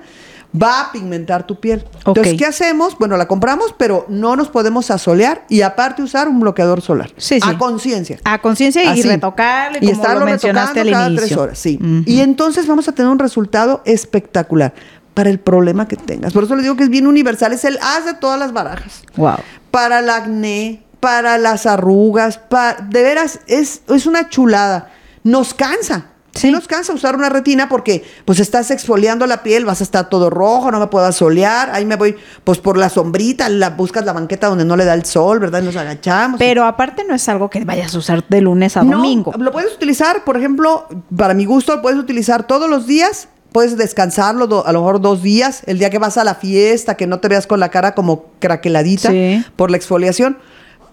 va 0.59 0.81
a 0.81 0.91
pigmentar 0.91 1.45
tu 1.45 1.59
piel. 1.59 1.85
Entonces, 2.05 2.35
¿qué 2.37 2.45
hacemos? 2.45 2.97
Bueno, 2.97 3.17
la 3.17 3.27
compramos, 3.27 3.75
pero 3.77 4.05
no 4.09 4.35
nos 4.35 4.49
podemos 4.49 4.89
asolear 4.89 5.45
y 5.47 5.61
aparte 5.61 6.01
usar 6.01 6.27
un 6.27 6.39
bloqueador 6.39 6.81
solar. 6.81 7.11
Sí, 7.17 7.39
sí. 7.39 7.47
A 7.47 7.57
conciencia. 7.57 8.17
A 8.23 8.39
conciencia 8.41 8.83
y 8.95 9.01
retocarle, 9.03 9.79
y 9.81 9.89
estarlo 9.91 10.21
lo 10.21 10.25
mencionaste 10.25 10.79
al 10.79 10.87
retocando 10.87 10.91
cada 10.91 11.09
inicio. 11.09 11.27
tres 11.27 11.37
horas, 11.37 11.59
sí. 11.59 11.79
Y 12.05 12.21
entonces 12.21 12.65
vamos 12.65 12.87
a 12.87 12.93
tener 12.93 13.11
un 13.11 13.19
resultado 13.19 13.81
espectacular 13.85 14.73
para 15.13 15.29
el 15.29 15.39
problema 15.39 15.87
que 15.87 15.97
tengas. 15.97 16.33
Por 16.33 16.45
eso 16.45 16.55
le 16.55 16.61
digo 16.63 16.75
que 16.75 16.83
es 16.83 16.89
bien 16.89 17.05
universal, 17.05 17.53
es 17.53 17.65
el 17.65 17.77
haz 17.81 18.05
de 18.05 18.13
todas 18.15 18.39
las 18.39 18.51
barajas. 18.53 19.03
Wow. 19.17 19.35
Para 19.69 19.99
el 19.99 20.09
acné, 20.09 20.81
para 20.99 21.37
las 21.37 21.65
arrugas, 21.65 22.37
para, 22.37 22.81
de 22.81 23.01
veras, 23.03 23.39
es, 23.47 23.81
es 23.87 24.05
una 24.05 24.29
chulada. 24.29 24.91
Nos 25.23 25.53
cansa. 25.53 26.05
Sí. 26.35 26.51
Nos 26.51 26.67
cansa 26.67 26.93
usar 26.93 27.15
una 27.15 27.27
retina 27.27 27.67
porque 27.67 28.03
pues 28.23 28.39
estás 28.39 28.69
exfoliando 28.69 29.25
la 29.25 29.41
piel, 29.41 29.65
vas 29.65 29.81
a 29.81 29.83
estar 29.83 30.09
todo 30.09 30.29
rojo, 30.29 30.69
no 30.71 30.79
me 30.79 30.85
puedo 30.87 31.11
solear, 31.11 31.71
ahí 31.73 31.85
me 31.85 31.95
voy 31.95 32.15
pues 32.43 32.59
por 32.59 32.77
la 32.77 32.87
sombrita, 32.89 33.49
la, 33.49 33.71
buscas 33.71 34.05
la 34.05 34.13
banqueta 34.13 34.47
donde 34.47 34.63
no 34.63 34.77
le 34.77 34.85
da 34.85 34.93
el 34.93 35.03
sol, 35.05 35.39
¿verdad? 35.39 35.61
Y 35.63 35.65
nos 35.65 35.75
agachamos. 35.75 36.37
Pero 36.37 36.65
aparte 36.65 37.03
no 37.03 37.15
es 37.15 37.27
algo 37.27 37.49
que 37.49 37.65
vayas 37.65 37.95
a 37.95 37.97
usar 37.97 38.23
de 38.29 38.41
lunes 38.41 38.77
a 38.77 38.83
No, 38.83 38.97
domingo. 38.97 39.33
lo 39.37 39.51
puedes 39.51 39.73
utilizar, 39.73 40.23
por 40.23 40.37
ejemplo, 40.37 40.87
para 41.17 41.33
mi 41.33 41.45
gusto, 41.45 41.75
lo 41.75 41.81
puedes 41.81 41.99
utilizar 41.99 42.43
todos 42.45 42.69
los 42.69 42.85
días. 42.85 43.27
Puedes 43.51 43.75
descansarlo 43.77 44.45
do- 44.45 44.67
a 44.67 44.71
lo 44.71 44.81
mejor 44.81 45.01
dos 45.01 45.23
días, 45.23 45.63
el 45.65 45.79
día 45.79 45.89
que 45.89 45.97
vas 45.97 46.19
a 46.19 46.23
la 46.23 46.35
fiesta, 46.35 46.95
que 46.95 47.07
no 47.07 47.19
te 47.19 47.27
veas 47.27 47.47
con 47.47 47.59
la 47.59 47.69
cara 47.69 47.95
como 47.95 48.25
craqueladita 48.37 49.09
Sí. 49.09 49.43
por 49.55 49.71
la 49.71 49.77
exfoliación. 49.77 50.37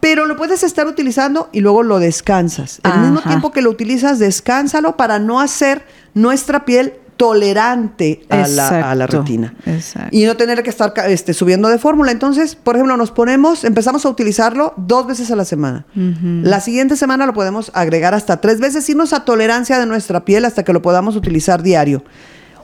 Pero 0.09 0.25
lo 0.25 0.37
puedes 0.37 0.63
estar 0.63 0.87
utilizando 0.87 1.49
y 1.51 1.59
luego 1.63 1.83
lo 1.83 1.99
descansas. 1.99 2.79
Al 2.85 3.01
mismo 3.01 3.23
tiempo 3.23 3.51
que 3.51 3.61
lo 3.61 3.71
utilizas, 3.71 4.21
descánsalo 4.21 4.97
para 4.97 5.19
no 5.19 5.41
hacer 5.41 5.85
nuestra 6.15 6.65
piel 6.65 6.95
tolerante 7.17 8.25
a 8.29 8.47
la, 8.47 8.93
a 8.93 8.95
la 8.95 9.09
retina. 9.09 9.53
exacto. 9.67 10.17
Y 10.17 10.25
no 10.27 10.37
tener 10.37 10.63
que 10.63 10.71
estar 10.71 10.95
este, 11.09 11.35
subiendo 11.35 11.69
de 11.69 11.79
fórmula. 11.79 12.13
Entonces, 12.13 12.55
por 12.55 12.77
ejemplo, 12.77 12.97
nos 12.97 13.11
ponemos, 13.11 13.65
empezamos 13.65 14.07
a 14.07 14.09
utilizarlo 14.09 14.75
dos 14.77 15.09
veces 15.09 15.33
a 15.33 15.35
la 15.35 15.45
semana. 15.45 15.87
La 15.97 16.61
siguiente 16.61 16.95
semana 16.95 17.27
lo 17.27 17.35
podemos 17.35 17.73
agregar 17.75 18.15
hasta 18.15 18.41
tres 18.41 18.61
veces, 18.61 18.89
irnos 18.89 19.13
a 19.13 19.25
tolerancia 19.25 19.81
de 19.81 19.87
nuestra 19.87 20.25
piel 20.25 20.45
hasta 20.45 20.63
que 20.63 20.73
lo 20.73 20.83
podamos 20.83 21.17
utilizar 21.17 21.65
diario. 21.65 22.05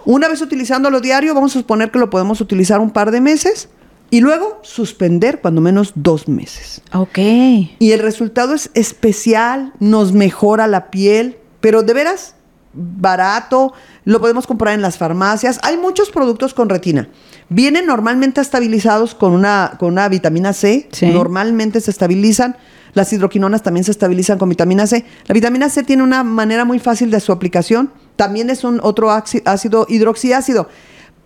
Una 0.04 0.28
vez 0.28 0.40
utilizándolo 0.42 1.00
diario, 1.00 1.34
vamos 1.34 1.56
a 1.56 1.58
suponer 1.58 1.90
que 1.90 1.98
lo 1.98 2.08
podemos 2.08 2.40
utilizar 2.40 2.78
un 2.78 2.92
par 2.92 3.10
de 3.10 3.20
meses 3.20 3.68
y 4.12 4.20
luego 4.20 4.58
suspender 4.60 5.40
cuando 5.40 5.62
menos 5.62 5.92
dos 5.94 6.28
meses. 6.28 6.82
Ok. 6.92 7.16
Y 7.16 7.92
el 7.92 7.98
resultado 7.98 8.52
es 8.52 8.70
especial, 8.74 9.72
nos 9.80 10.12
mejora 10.12 10.66
la 10.66 10.90
piel, 10.90 11.38
pero 11.62 11.82
de 11.82 11.94
veras 11.94 12.34
barato, 12.74 13.72
lo 14.04 14.20
podemos 14.20 14.46
comprar 14.46 14.74
en 14.74 14.82
las 14.82 14.98
farmacias. 14.98 15.58
Hay 15.62 15.78
muchos 15.78 16.10
productos 16.10 16.52
con 16.52 16.68
retina. 16.68 17.08
Vienen 17.48 17.86
normalmente 17.86 18.42
estabilizados 18.42 19.14
con 19.14 19.32
una, 19.32 19.76
con 19.78 19.92
una 19.92 20.08
vitamina 20.10 20.52
C, 20.52 20.88
Sí. 20.92 21.06
normalmente 21.06 21.80
se 21.80 21.90
estabilizan. 21.90 22.56
Las 22.92 23.10
hidroquinonas 23.14 23.62
también 23.62 23.84
se 23.84 23.92
estabilizan 23.92 24.38
con 24.38 24.50
vitamina 24.50 24.86
C. 24.86 25.06
La 25.26 25.32
vitamina 25.32 25.70
C 25.70 25.84
tiene 25.84 26.02
una 26.02 26.22
manera 26.22 26.66
muy 26.66 26.78
fácil 26.78 27.10
de 27.10 27.20
su 27.20 27.32
aplicación. 27.32 27.90
También 28.16 28.50
es 28.50 28.62
un 28.62 28.78
otro 28.82 29.10
ácido 29.10 29.86
hidroxiácido. 29.88 30.68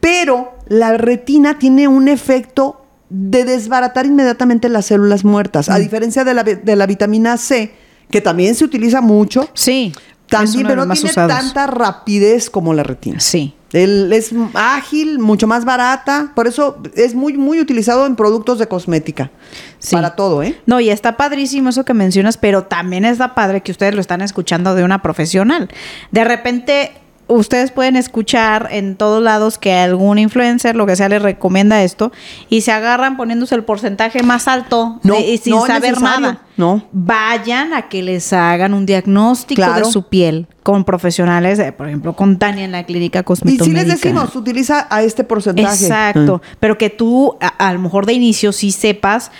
Pero 0.00 0.54
la 0.68 0.96
retina 0.96 1.58
tiene 1.58 1.88
un 1.88 2.08
efecto 2.08 2.82
de 3.08 3.44
desbaratar 3.44 4.06
inmediatamente 4.06 4.68
las 4.68 4.86
células 4.86 5.24
muertas. 5.24 5.68
A 5.68 5.78
diferencia 5.78 6.24
de 6.24 6.34
la, 6.34 6.42
de 6.44 6.76
la 6.76 6.86
vitamina 6.86 7.36
C, 7.36 7.72
que 8.10 8.20
también 8.20 8.54
se 8.54 8.64
utiliza 8.64 9.00
mucho, 9.00 9.48
Sí. 9.54 9.92
también, 10.28 10.66
pero 10.66 10.84
no 10.86 10.94
tiene 10.94 11.10
usados. 11.10 11.32
tanta 11.32 11.66
rapidez 11.66 12.50
como 12.50 12.74
la 12.74 12.82
retina. 12.82 13.20
Sí. 13.20 13.54
Él 13.72 14.12
es 14.12 14.30
ágil, 14.54 15.18
mucho 15.18 15.46
más 15.46 15.64
barata, 15.64 16.32
por 16.34 16.46
eso 16.46 16.78
es 16.94 17.14
muy, 17.14 17.36
muy 17.36 17.60
utilizado 17.60 18.06
en 18.06 18.16
productos 18.16 18.58
de 18.58 18.68
cosmética. 18.68 19.30
Sí. 19.78 19.94
Para 19.94 20.14
todo, 20.16 20.42
¿eh? 20.42 20.58
No, 20.66 20.80
y 20.80 20.88
está 20.90 21.16
padrísimo 21.16 21.68
eso 21.68 21.84
que 21.84 21.92
mencionas, 21.94 22.38
pero 22.38 22.64
también 22.64 23.04
está 23.04 23.34
padre 23.34 23.62
que 23.62 23.72
ustedes 23.72 23.94
lo 23.94 24.00
están 24.00 24.20
escuchando 24.22 24.74
de 24.74 24.82
una 24.84 25.02
profesional. 25.02 25.68
De 26.10 26.24
repente, 26.24 26.92
ustedes 27.28 27.72
pueden 27.72 27.96
escuchar 27.96 28.68
en 28.70 28.96
todos 28.96 29.22
lados 29.22 29.58
que 29.58 29.74
algún 29.74 30.18
influencer, 30.18 30.76
lo 30.76 30.86
que 30.86 30.94
sea, 30.96 31.08
les 31.08 31.22
recomienda 31.22 31.82
esto 31.82 32.12
y 32.48 32.60
se 32.60 32.72
agarran 32.72 33.16
poniéndose 33.16 33.54
el 33.54 33.64
porcentaje 33.64 34.22
más 34.22 34.46
alto 34.48 35.00
No, 35.02 35.14
de- 35.14 35.20
y 35.32 35.38
sin 35.38 35.54
no 35.54 35.66
saber 35.66 35.92
necesario, 35.94 36.20
nada. 36.20 36.40
no. 36.56 36.84
Vayan 36.92 37.74
a 37.74 37.82
que 37.88 38.02
les 38.02 38.32
hagan 38.32 38.74
un 38.74 38.86
diagnóstico 38.86 39.56
Claro. 39.56 39.86
de 39.86 39.92
su 39.92 40.04
piel 40.08 40.46
con 40.62 40.84
profesionales, 40.84 41.58
eh, 41.58 41.72
por 41.72 41.86
ejemplo, 41.88 42.14
con 42.14 42.38
Tania 42.38 42.64
en 42.64 42.72
la 42.72 42.84
clínica 42.84 43.20
Y 43.20 43.22
cosmética. 43.24 43.64
si 43.64 43.72
les 43.72 43.86
decimos, 43.86 44.34
utiliza 44.36 44.86
a 44.90 45.02
este 45.02 45.24
porcentaje. 45.24 45.84
Exacto, 45.84 46.40
Ah. 46.44 46.56
pero 46.60 46.76
que 46.78 46.90
tú 46.90 47.36
a, 47.40 47.48
a 47.68 47.72
lo 47.72 47.78
mejor 47.80 48.06
de 48.06 48.12
inicio 48.14 48.52
sí 48.52 48.72
sepas 48.72 49.30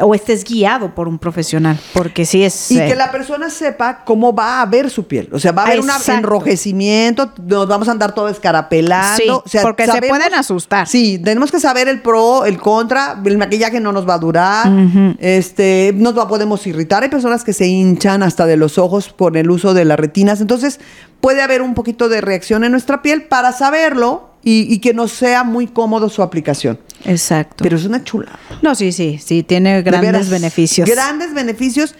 o 0.00 0.14
estés 0.14 0.44
guiado 0.44 0.94
por 0.94 1.08
un 1.08 1.18
profesional, 1.18 1.78
porque 1.92 2.24
sí 2.24 2.44
es... 2.44 2.70
Y 2.70 2.80
eh, 2.80 2.88
que 2.88 2.94
la 2.94 3.10
persona 3.10 3.50
sepa 3.50 4.04
cómo 4.04 4.34
va 4.34 4.62
a 4.62 4.66
ver 4.66 4.90
su 4.90 5.06
piel. 5.06 5.28
O 5.32 5.38
sea, 5.38 5.52
va 5.52 5.62
a 5.62 5.66
haber 5.66 5.80
un 5.80 5.90
enrojecimiento, 6.08 7.32
nos 7.46 7.68
vamos 7.68 7.88
a 7.88 7.92
andar 7.92 8.14
todo 8.14 8.28
escarapelando. 8.28 9.16
Sí, 9.16 9.28
o 9.28 9.42
sea, 9.46 9.62
porque 9.62 9.86
se 9.86 10.02
pueden 10.02 10.34
asustar. 10.34 10.86
Sí, 10.86 11.18
tenemos 11.18 11.50
que 11.50 11.60
saber 11.60 11.88
el 11.88 12.00
pro, 12.00 12.44
el 12.44 12.58
contra. 12.58 13.20
El 13.24 13.38
maquillaje 13.38 13.80
no 13.80 13.92
nos 13.92 14.08
va 14.08 14.14
a 14.14 14.18
durar. 14.18 14.70
Este, 15.18 15.92
nos 15.94 16.14
podemos 16.26 16.66
irritar. 16.66 17.02
Hay 17.02 17.08
personas 17.08 17.44
que 17.44 17.52
se 17.52 17.66
hinchan 17.66 18.22
hasta 18.22 18.46
de 18.46 18.56
los 18.56 18.78
ojos 18.78 19.08
por 19.08 19.36
el 19.36 19.50
uso 19.50 19.74
de 19.74 19.84
las 19.84 19.98
retinas. 19.98 20.40
Entonces, 20.40 20.80
puede 21.20 21.42
haber 21.42 21.62
un 21.62 21.74
poquito 21.74 22.08
de 22.08 22.20
reacción 22.20 22.64
en 22.64 22.72
nuestra 22.72 23.02
piel 23.02 23.24
para 23.24 23.52
saberlo 23.52 24.33
y, 24.44 24.72
y 24.72 24.78
que 24.78 24.94
nos 24.94 25.12
sea 25.12 25.42
muy 25.42 25.66
cómodo 25.66 26.08
su 26.08 26.22
aplicación. 26.22 26.78
Exacto. 27.04 27.62
Pero 27.62 27.76
es 27.76 27.84
una 27.84 28.04
chula. 28.04 28.38
no, 28.62 28.74
sí, 28.74 28.92
sí, 28.92 29.18
sí, 29.22 29.42
tiene 29.42 29.76
De 29.76 29.82
grandes 29.82 30.12
veras, 30.12 30.28
beneficios. 30.30 30.88
Grandes 30.88 31.34
beneficios. 31.34 31.94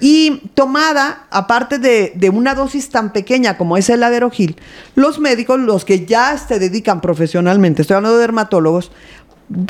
Y 0.00 0.40
tomada, 0.54 1.26
aparte 1.30 1.78
de, 1.78 2.12
de 2.14 2.30
una 2.30 2.54
dosis 2.54 2.88
tan 2.88 3.12
pequeña 3.12 3.58
como 3.58 3.76
es 3.76 3.90
el 3.90 4.02
aderogil, 4.02 4.56
los 4.94 5.18
médicos, 5.18 5.60
los 5.60 5.84
que 5.84 6.06
ya 6.06 6.38
se 6.38 6.58
dedican 6.58 7.02
profesionalmente, 7.02 7.82
estoy 7.82 7.96
hablando 7.96 8.16
de 8.16 8.22
dermatólogos, 8.22 8.92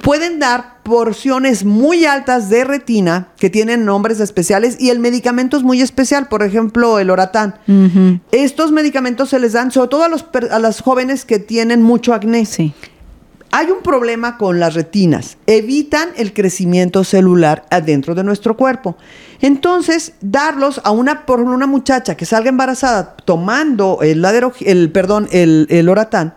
pueden 0.03 0.39
dar 0.39 0.83
porciones 0.83 1.65
muy 1.65 2.05
altas 2.05 2.49
de 2.51 2.65
retina 2.65 3.29
que 3.39 3.51
tienen 3.51 3.85
nombres 3.85 4.21
especiales 4.21 4.77
y 4.79 4.91
el 4.91 4.99
medicamento 4.99 5.57
es 5.57 5.63
muy 5.63 5.81
especial, 5.81 6.29
por 6.29 6.43
ejemplo, 6.43 6.99
el 6.99 7.11
Oratán. 7.11 7.57
Estos 8.31 8.73
medicamentos 8.73 9.31
se 9.31 9.39
les 9.39 9.53
dan 9.53 9.71
sobre 9.71 9.89
todo 9.89 10.05
a, 10.05 10.09
los, 10.09 10.27
a 10.51 10.59
las 10.59 10.81
jóvenes 10.81 11.25
que 11.25 11.39
tienen 11.39 11.83
mucho 11.83 12.15
acné. 12.15 12.47
Sí. 12.47 12.73
Hay 13.57 13.71
un 13.71 13.83
problema 13.83 14.37
con 14.37 14.59
las 14.59 14.75
retinas. 14.75 15.37
Evitan 15.47 16.09
el 16.17 16.33
crecimiento 16.33 17.05
celular 17.05 17.65
adentro 17.71 18.17
de 18.17 18.25
nuestro 18.25 18.57
cuerpo. 18.57 18.97
Entonces, 19.41 20.15
darlos 20.21 20.81
a 20.83 20.91
una, 20.91 21.25
por 21.25 21.41
una 21.41 21.69
muchacha 21.69 22.17
que 22.17 22.27
salga 22.27 22.49
embarazada 22.49 23.15
tomando 23.25 24.01
el, 24.03 24.25
el 24.61 24.91
perdón, 24.91 25.29
el, 25.31 25.69
el 25.71 25.89
oratán, 25.89 26.35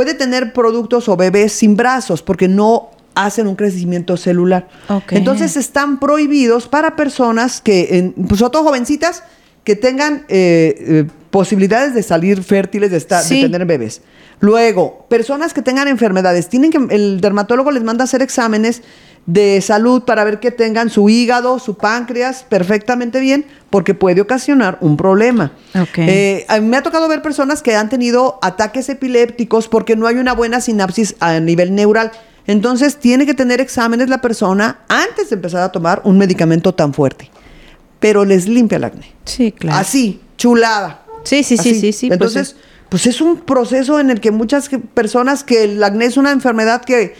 puede 0.00 0.14
tener 0.14 0.54
productos 0.54 1.10
o 1.10 1.16
bebés 1.18 1.52
sin 1.52 1.76
brazos 1.76 2.22
porque 2.22 2.48
no 2.48 2.88
hacen 3.14 3.46
un 3.46 3.54
crecimiento 3.54 4.16
celular. 4.16 4.66
Entonces 5.10 5.58
están 5.58 6.00
prohibidos 6.00 6.68
para 6.68 6.96
personas 6.96 7.60
que, 7.60 8.14
pues 8.26 8.38
sobre 8.38 8.50
todo 8.50 8.64
jovencitas, 8.64 9.22
que 9.62 9.76
tengan 9.76 10.24
eh, 10.30 10.74
eh, 10.78 11.06
posibilidades 11.30 11.92
de 11.92 12.02
salir 12.02 12.42
fértiles, 12.42 12.90
de, 12.90 12.96
estar, 12.96 13.22
de 13.22 13.42
tener 13.42 13.66
bebés. 13.66 14.00
Luego, 14.38 15.04
personas 15.10 15.52
que 15.52 15.60
tengan 15.60 15.86
enfermedades, 15.86 16.48
tienen 16.48 16.70
que, 16.70 16.78
el 16.94 17.20
dermatólogo 17.20 17.70
les 17.70 17.82
manda 17.84 18.04
a 18.04 18.06
hacer 18.06 18.22
exámenes 18.22 18.80
de 19.32 19.60
salud 19.60 20.02
para 20.02 20.24
ver 20.24 20.40
que 20.40 20.50
tengan 20.50 20.90
su 20.90 21.08
hígado, 21.08 21.60
su 21.60 21.76
páncreas 21.76 22.44
perfectamente 22.48 23.20
bien, 23.20 23.46
porque 23.70 23.94
puede 23.94 24.20
ocasionar 24.20 24.76
un 24.80 24.96
problema. 24.96 25.52
Eh, 25.96 26.44
a 26.48 26.58
mí 26.58 26.66
me 26.66 26.76
ha 26.76 26.82
tocado 26.82 27.06
ver 27.06 27.22
personas 27.22 27.62
que 27.62 27.76
han 27.76 27.88
tenido 27.88 28.40
ataques 28.42 28.88
epilépticos 28.88 29.68
porque 29.68 29.94
no 29.94 30.08
hay 30.08 30.16
una 30.16 30.32
buena 30.32 30.60
sinapsis 30.60 31.14
a 31.20 31.38
nivel 31.38 31.76
neural. 31.76 32.10
Entonces 32.48 32.96
tiene 32.96 33.24
que 33.24 33.34
tener 33.34 33.60
exámenes 33.60 34.08
la 34.08 34.20
persona 34.20 34.80
antes 34.88 35.30
de 35.30 35.36
empezar 35.36 35.62
a 35.62 35.70
tomar 35.70 36.02
un 36.04 36.18
medicamento 36.18 36.74
tan 36.74 36.92
fuerte. 36.92 37.30
Pero 38.00 38.24
les 38.24 38.48
limpia 38.48 38.78
el 38.78 38.84
acné. 38.84 39.12
Sí, 39.26 39.52
claro. 39.52 39.78
Así, 39.78 40.20
chulada. 40.38 41.04
Sí, 41.22 41.44
sí, 41.44 41.56
sí, 41.56 41.74
sí, 41.78 41.92
sí. 41.92 42.08
Pues 42.08 42.16
Entonces, 42.16 42.56
pues 42.88 43.06
es 43.06 43.20
un 43.20 43.36
proceso 43.36 44.00
en 44.00 44.10
el 44.10 44.20
que 44.20 44.32
muchas 44.32 44.68
personas 44.92 45.44
que 45.44 45.64
el 45.64 45.84
acné 45.84 46.06
es 46.06 46.16
una 46.16 46.32
enfermedad 46.32 46.82
que 46.82 47.14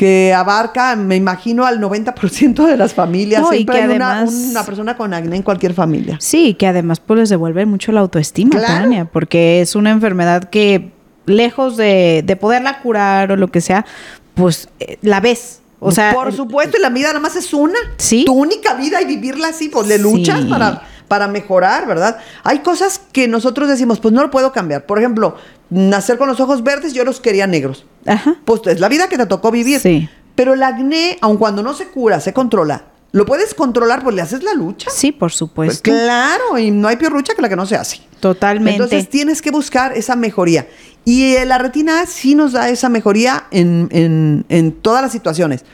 que 0.00 0.32
abarca, 0.32 0.96
me 0.96 1.14
imagino, 1.14 1.66
al 1.66 1.78
90% 1.78 2.64
de 2.64 2.78
las 2.78 2.94
familias. 2.94 3.42
No, 3.42 3.50
Siempre 3.50 3.82
hay 3.82 3.96
una, 3.96 4.24
persona 4.64 4.96
con 4.96 5.12
acné 5.12 5.36
en 5.36 5.42
cualquier 5.42 5.74
familia. 5.74 6.16
Sí, 6.20 6.54
que 6.54 6.66
además 6.66 7.00
pues 7.00 7.20
les 7.20 7.28
devuelve 7.28 7.66
mucho 7.66 7.92
la 7.92 8.00
autoestima, 8.00 8.58
Tania, 8.62 9.04
porque 9.04 9.60
es 9.60 9.74
una 9.74 9.90
enfermedad 9.90 10.44
que 10.44 10.90
lejos 11.26 11.76
de, 11.76 12.22
de 12.24 12.36
poderla 12.36 12.80
curar 12.80 13.32
o 13.32 13.36
lo 13.36 13.48
que 13.48 13.60
sea, 13.60 13.84
pues 14.32 14.70
eh, 14.78 14.96
la 15.02 15.20
ves. 15.20 15.60
O 15.80 15.90
sea, 15.92 16.14
por 16.14 16.32
supuesto, 16.32 16.78
y 16.78 16.80
la 16.80 16.88
vida 16.88 17.08
nada 17.08 17.20
más 17.20 17.36
es 17.36 17.52
una. 17.52 17.78
Sí. 17.98 18.24
Tu 18.24 18.32
única 18.32 18.72
vida 18.76 19.02
y 19.02 19.04
vivirla 19.04 19.48
así, 19.48 19.68
pues 19.68 19.86
le 19.86 19.98
luchas 19.98 20.46
para 20.46 20.80
para 21.08 21.26
mejorar, 21.26 21.88
¿verdad? 21.88 22.18
Hay 22.44 22.60
cosas 22.60 23.00
que 23.10 23.26
nosotros 23.26 23.68
decimos, 23.68 23.98
pues 23.98 24.14
no 24.14 24.22
lo 24.22 24.30
puedo 24.30 24.52
cambiar. 24.52 24.86
Por 24.86 25.00
ejemplo, 25.00 25.34
nacer 25.68 26.16
con 26.18 26.28
los 26.28 26.38
ojos 26.38 26.62
verdes, 26.62 26.94
yo 26.94 27.04
los 27.04 27.20
quería 27.20 27.48
negros. 27.48 27.84
Ajá. 28.06 28.36
Pues 28.44 28.62
es 28.66 28.80
la 28.80 28.88
vida 28.88 29.08
que 29.08 29.16
te 29.16 29.26
tocó 29.26 29.50
vivir. 29.50 29.80
Sí. 29.80 30.08
Pero 30.34 30.54
el 30.54 30.62
acné, 30.62 31.18
aun 31.20 31.36
cuando 31.36 31.62
no 31.62 31.74
se 31.74 31.86
cura, 31.88 32.20
se 32.20 32.32
controla. 32.32 32.84
¿Lo 33.12 33.26
puedes 33.26 33.54
controlar? 33.54 34.02
Pues 34.04 34.14
le 34.14 34.22
haces 34.22 34.42
la 34.42 34.54
lucha. 34.54 34.88
Sí, 34.90 35.10
por 35.10 35.32
supuesto. 35.32 35.82
Pues 35.82 35.82
claro, 35.82 36.58
y 36.58 36.70
no 36.70 36.86
hay 36.86 36.96
peor 36.96 37.12
lucha 37.12 37.34
que 37.34 37.42
la 37.42 37.48
que 37.48 37.56
no 37.56 37.66
se 37.66 37.74
hace. 37.76 38.00
Totalmente. 38.20 38.82
Entonces 38.82 39.08
tienes 39.08 39.42
que 39.42 39.50
buscar 39.50 39.96
esa 39.96 40.14
mejoría. 40.14 40.68
Y 41.04 41.34
la 41.44 41.58
retina 41.58 42.06
sí 42.06 42.34
nos 42.34 42.52
da 42.52 42.68
esa 42.68 42.88
mejoría 42.88 43.46
en, 43.50 43.88
en, 43.90 44.44
en 44.48 44.72
todas 44.72 45.02
las 45.02 45.10
situaciones. 45.10 45.64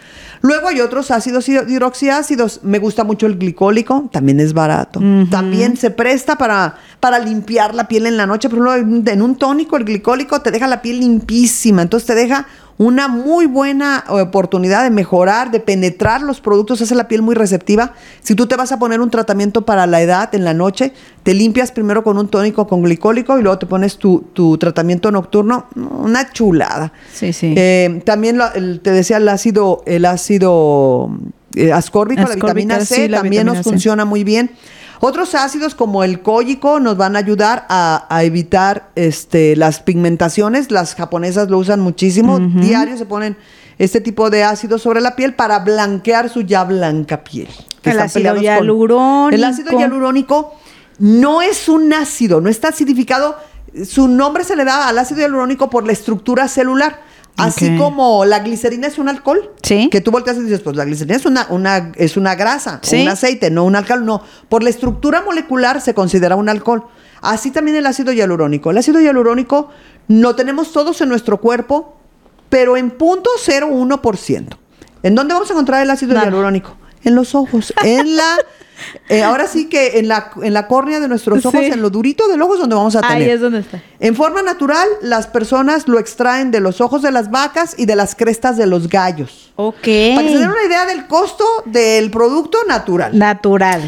Luego 0.41 0.68
hay 0.68 0.80
otros 0.80 1.11
ácidos 1.11 1.49
hidroxiácidos. 1.49 2.61
Me 2.62 2.78
gusta 2.78 3.05
mucho 3.05 3.26
el 3.26 3.39
glicólico, 3.39 4.09
también 4.12 4.41
es 4.41 4.53
barato. 4.53 5.01
También 5.30 5.76
se 5.76 5.91
presta 5.91 6.37
para, 6.37 6.76
para 7.01 7.18
limpiar 7.18 7.74
la 7.74 7.89
piel 7.89 8.07
en 8.07 8.16
la 8.16 8.26
noche. 8.26 8.49
Por 8.49 8.59
ejemplo, 8.66 9.12
en 9.12 9.22
un 9.22 9.37
tónico, 9.37 9.76
el 9.76 9.84
glicólico 9.84 10.41
te 10.41 10.51
deja 10.51 10.66
la 10.66 10.82
piel 10.82 11.01
limpísima. 11.01 11.82
Entonces 11.82 12.07
te 12.07 12.14
deja 12.14 12.47
una 12.79 13.09
muy 13.09 13.47
buena 13.47 14.05
oportunidad 14.09 14.85
de 14.85 14.91
mejorar, 14.91 15.51
de 15.51 15.61
penetrar 15.61 16.20
los 16.20 16.41
productos, 16.41 16.83
hace 16.83 16.95
la 16.95 17.09
piel 17.09 17.22
muy 17.22 17.35
receptiva. 17.35 17.95
Si 18.22 18.35
tú 18.35 18.47
te 18.47 18.57
vas 18.57 18.70
a 18.72 18.79
poner 18.79 19.01
un 19.01 19.11
tratamiento 19.11 19.64
para 19.64 19.87
la 19.87 20.03
edad 20.03 20.35
en 20.35 20.45
la 20.45 20.53
noche, 20.53 20.93
te 21.22 21.33
limpias 21.33 21.72
primero 21.72 22.05
con 22.05 22.18
un 22.18 22.29
tónico 22.29 22.66
con 22.66 22.83
glicólico 22.83 23.39
y 23.39 23.43
luego 23.43 23.59
te 23.59 23.66
pones 23.66 23.97
tu, 23.97 24.59
tratamiento 24.59 25.11
nocturno, 25.11 25.66
una 25.74 26.31
chulada. 26.31 26.93
Sí, 27.14 27.33
sí. 27.33 27.55
Eh, 27.57 28.03
también 28.05 28.39
te 28.83 28.91
decía 28.91 29.16
el 29.16 29.29
ácido, 29.29 29.83
el 29.87 30.05
ácido 30.05 31.11
eh, 31.55 31.72
ascórbico, 31.72 32.22
la 32.22 32.35
vitamina 32.35 32.81
C, 32.85 33.09
también 33.09 33.47
nos 33.47 33.62
funciona 33.62 34.05
muy 34.05 34.22
bien. 34.22 34.51
Otros 35.01 35.34
ácidos 35.34 35.74
como 35.74 36.05
el 36.05 36.22
cólico 36.22 36.80
nos 36.80 36.97
van 36.97 37.16
a 37.16 37.18
ayudar 37.18 37.66
a, 37.68 38.07
evitar 38.22 38.90
este, 38.94 39.57
las 39.57 39.80
pigmentaciones. 39.80 40.70
Las 40.70 40.94
japonesas 40.94 41.49
lo 41.49 41.59
usan 41.59 41.80
muchísimo. 41.80 42.38
Diario 42.38 42.97
se 42.97 43.07
ponen 43.07 43.36
este 43.78 44.01
tipo 44.01 44.30
de 44.30 44.42
ácidos 44.42 44.82
sobre 44.82 45.01
la 45.01 45.16
piel 45.16 45.34
para 45.34 45.59
blanquear 45.59 46.30
su 46.30 46.42
ya 46.42 46.64
blanca 46.64 47.22
piel. 47.22 47.49
El 47.82 48.01
ácido 48.01 48.36
hialurónico. 48.36 49.34
El 49.34 49.44
ácido 49.44 49.78
hialurónico 49.78 50.55
no 50.99 51.42
es 51.42 51.68
un 51.68 51.92
ácido, 51.92 52.40
no 52.40 52.49
está 52.49 52.68
acidificado. 52.68 53.36
Su 53.84 54.09
nombre 54.09 54.44
se 54.44 54.57
le 54.57 54.64
da 54.64 54.88
al 54.88 54.99
ácido 54.99 55.20
hialurónico 55.20 55.68
por 55.68 55.84
la 55.86 55.92
estructura 55.92 56.49
celular. 56.49 57.01
Así 57.37 57.76
como 57.76 58.24
la 58.24 58.39
glicerina 58.39 58.87
es 58.87 58.99
un 58.99 59.09
alcohol, 59.09 59.53
¿Sí? 59.62 59.89
que 59.91 60.01
tú 60.01 60.11
volteas 60.11 60.39
y 60.39 60.41
dices, 60.41 60.61
pues 60.61 60.76
la 60.76 60.84
glicerina 60.84 61.16
es 61.16 61.26
una, 61.26 61.47
una, 61.51 61.93
es 61.97 62.16
una 62.16 62.34
grasa, 62.34 62.80
un 62.93 63.09
aceite, 63.09 63.51
no 63.51 63.64
un 63.64 63.76
alcohol. 63.76 64.05
No, 64.05 64.22
por 64.49 64.62
la 64.62 64.70
estructura 64.70 65.22
molecular 65.22 65.80
se 65.80 65.95
considera 65.95 66.37
un 66.37 66.49
alcohol. 66.49 66.87
Así 67.20 67.51
también 67.51 67.76
el 67.76 67.87
ácido 67.87 68.12
hialurónico. 68.12 68.70
El 68.70 68.78
ácido 68.78 69.01
hialurónico 69.01 69.70
lo 70.09 70.34
tenemos 70.34 70.72
todos 70.72 71.01
en 71.01 71.09
nuestro 71.09 71.41
cuerpo, 71.41 71.97
pero 72.49 72.76
en 72.76 72.91
punto 72.91 73.30
0,1%. 73.45 74.57
¿En 75.03 75.14
dónde 75.14 75.34
vamos 75.34 75.51
a 75.51 75.53
encontrar 75.53 75.82
el 75.82 75.91
ácido 75.91 76.14
hialurónico? 76.14 76.76
En 77.07 77.14
los 77.14 77.34
ojos, 77.34 77.72
en 77.82 78.16
la 78.16 78.36
eh, 79.09 79.22
ahora 79.22 79.46
sí 79.46 79.68
que 79.68 79.98
en 79.98 80.09
la, 80.09 80.30
en 80.42 80.52
la 80.52 80.66
córnea 80.66 81.00
de 81.00 81.09
nuestros 81.09 81.44
ojos, 81.46 81.61
en 81.61 81.80
lo 81.80 81.90
durito 81.90 82.28
del 82.28 82.42
ojo 82.42 82.54
es 82.54 82.61
donde 82.61 82.76
vamos 82.76 82.96
a 82.96 83.00
tener. 83.00 83.16
Ahí 83.16 83.30
es 83.30 83.40
donde 83.40 83.61
está. 83.61 83.82
En 84.00 84.14
forma 84.14 84.42
natural, 84.42 84.86
las 85.02 85.26
personas 85.26 85.88
lo 85.88 85.98
extraen 85.98 86.50
de 86.50 86.61
los 86.61 86.80
ojos 86.80 87.02
de 87.02 87.12
las 87.12 87.30
vacas 87.30 87.74
y 87.78 87.86
de 87.86 87.96
las 87.96 88.14
crestas 88.14 88.57
de 88.57 88.66
los 88.66 88.88
gallos. 88.88 89.52
Ok. 89.57 89.74
Para 90.14 90.22
que 90.22 90.32
se 90.32 90.38
den 90.38 90.50
una 90.50 90.64
idea 90.66 90.86
del 90.86 91.07
costo 91.07 91.44
del 91.64 92.11
producto 92.11 92.59
natural. 92.66 93.16
Natural. 93.16 93.82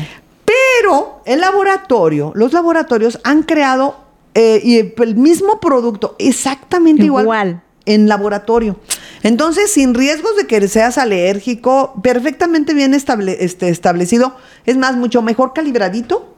Pero 0.45 1.23
el 1.27 1.41
laboratorio, 1.41 2.33
los 2.35 2.53
laboratorios 2.53 3.21
han 3.25 3.43
creado 3.43 3.97
eh, 4.35 4.61
y 4.63 4.79
el 5.03 5.17
mismo 5.17 5.61
producto 5.61 6.17
exactamente 6.19 7.05
igual. 7.05 7.25
igual 7.25 7.63
en 7.89 8.09
laboratorio. 8.09 8.77
Entonces, 9.23 9.71
sin 9.73 9.95
riesgos 9.95 10.37
de 10.37 10.47
que 10.47 10.67
seas 10.69 10.99
alérgico, 10.99 11.95
perfectamente 12.03 12.75
bien 12.75 12.95
este, 12.95 13.69
establecido, 13.69 14.37
es 14.67 14.77
más, 14.77 14.97
mucho 14.97 15.23
mejor 15.23 15.53
calibradito. 15.53 16.35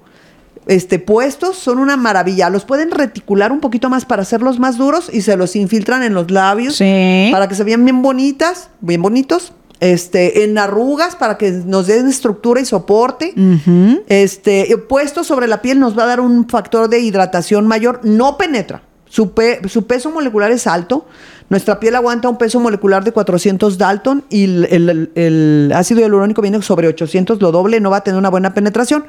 Este, 0.67 0.99
puestos 0.99 1.57
son 1.57 1.79
una 1.79 1.97
maravilla. 1.97 2.51
Los 2.51 2.65
pueden 2.65 2.91
reticular 2.91 3.51
un 3.51 3.61
poquito 3.61 3.89
más 3.91 4.05
para 4.05 4.23
hacerlos 4.23 4.59
más 4.59 4.77
duros 4.77 5.11
y 5.13 5.23
se 5.23 5.37
los 5.37 5.57
infiltran 5.57 6.03
en 6.03 6.15
los 6.15 6.31
labios 6.31 6.79
para 6.79 7.49
que 7.49 7.55
se 7.55 7.65
vean 7.65 7.85
bien 7.85 8.03
bonitas, 8.03 8.71
bien 8.81 9.03
bonitos. 9.03 9.53
Este, 9.81 10.45
en 10.45 10.59
arrugas 10.59 11.17
para 11.17 11.39
que 11.39 11.51
nos 11.51 11.87
den 11.87 12.07
estructura 12.07 12.61
y 12.61 12.67
soporte. 12.67 13.33
Este, 14.09 14.77
puesto 14.89 15.25
sobre 15.25 15.47
la 15.47 15.63
piel 15.63 15.81
nos 15.81 15.99
va 15.99 16.03
a 16.03 16.07
dar 16.07 16.21
un 16.21 16.47
factor 16.49 16.91
de 16.91 17.01
hidratación 17.01 17.67
mayor. 17.67 18.01
No 18.05 18.37
penetra. 18.37 18.83
Su, 19.11 19.33
su 19.69 19.87
peso 19.87 20.11
molecular 20.13 20.53
es 20.53 20.69
alto. 20.69 21.07
Nuestra 21.49 21.81
piel 21.81 21.97
aguanta 21.97 22.29
un 22.29 22.39
peso 22.39 22.61
molecular 22.61 23.03
de 23.03 23.11
400 23.11 23.77
Dalton 23.77 24.25
y 24.31 24.45
el, 24.45 25.73
ácido 25.75 26.01
hialurónico 26.01 26.41
viene 26.41 26.63
sobre 26.63 26.87
800, 26.87 27.43
lo 27.43 27.51
doble, 27.51 27.81
no 27.81 27.91
va 27.91 27.99
a 27.99 28.05
tener 28.05 28.17
una 28.17 28.31
buena 28.31 28.55
penetración. 28.55 29.05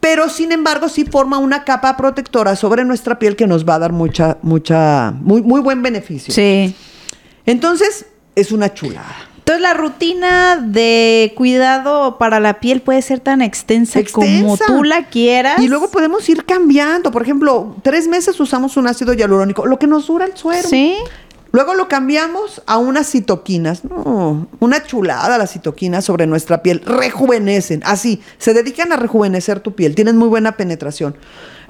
Pero 0.00 0.28
sin 0.28 0.52
embargo, 0.52 0.90
sí 0.90 1.06
forma 1.06 1.38
una 1.38 1.64
capa 1.64 1.96
protectora 1.96 2.56
sobre 2.56 2.84
nuestra 2.84 3.18
piel 3.18 3.34
que 3.34 3.46
nos 3.46 3.66
va 3.66 3.76
a 3.76 3.78
dar 3.78 3.92
mucha, 3.92 4.36
mucha, 4.42 5.12
muy, 5.12 5.40
muy 5.40 5.62
buen 5.62 5.80
beneficio. 5.80 6.34
Sí. 6.34 6.76
Entonces, 7.46 8.04
es 8.34 8.52
una 8.52 8.74
chulada. 8.74 9.31
Entonces 9.42 9.60
la 9.60 9.74
rutina 9.74 10.56
de 10.56 11.32
cuidado 11.36 12.16
para 12.16 12.38
la 12.38 12.60
piel 12.60 12.80
puede 12.80 13.02
ser 13.02 13.18
tan 13.18 13.42
extensa, 13.42 14.00
como 14.12 14.56
tú 14.56 14.84
la 14.84 15.06
quieras. 15.06 15.60
Y 15.60 15.66
luego 15.66 15.90
podemos 15.90 16.28
ir 16.28 16.44
cambiando. 16.44 17.10
Por 17.10 17.22
ejemplo, 17.22 17.74
tres 17.82 18.06
meses 18.06 18.38
usamos 18.38 18.76
un 18.76 18.86
ácido 18.86 19.14
hialurónico, 19.14 19.66
lo 19.66 19.80
que 19.80 19.88
nos 19.88 20.06
dura 20.06 20.26
el 20.26 20.36
suero. 20.36 20.68
Sí. 20.68 20.94
Luego 21.50 21.74
lo 21.74 21.88
cambiamos 21.88 22.62
a 22.66 22.78
unas 22.78 23.10
citoquinas. 23.10 23.84
No, 23.84 24.46
una 24.60 24.84
chulada 24.84 25.36
las 25.38 25.52
citoquinas 25.52 26.04
sobre 26.04 26.28
nuestra 26.28 26.62
piel. 26.62 26.80
Rejuvenecen. 26.86 27.82
Así, 27.84 28.22
se 28.38 28.54
dedican 28.54 28.92
a 28.92 28.96
rejuvenecer 28.96 29.58
tu 29.58 29.74
piel. 29.74 29.96
Tienen 29.96 30.16
muy 30.16 30.28
buena 30.28 30.52
penetración. 30.52 31.16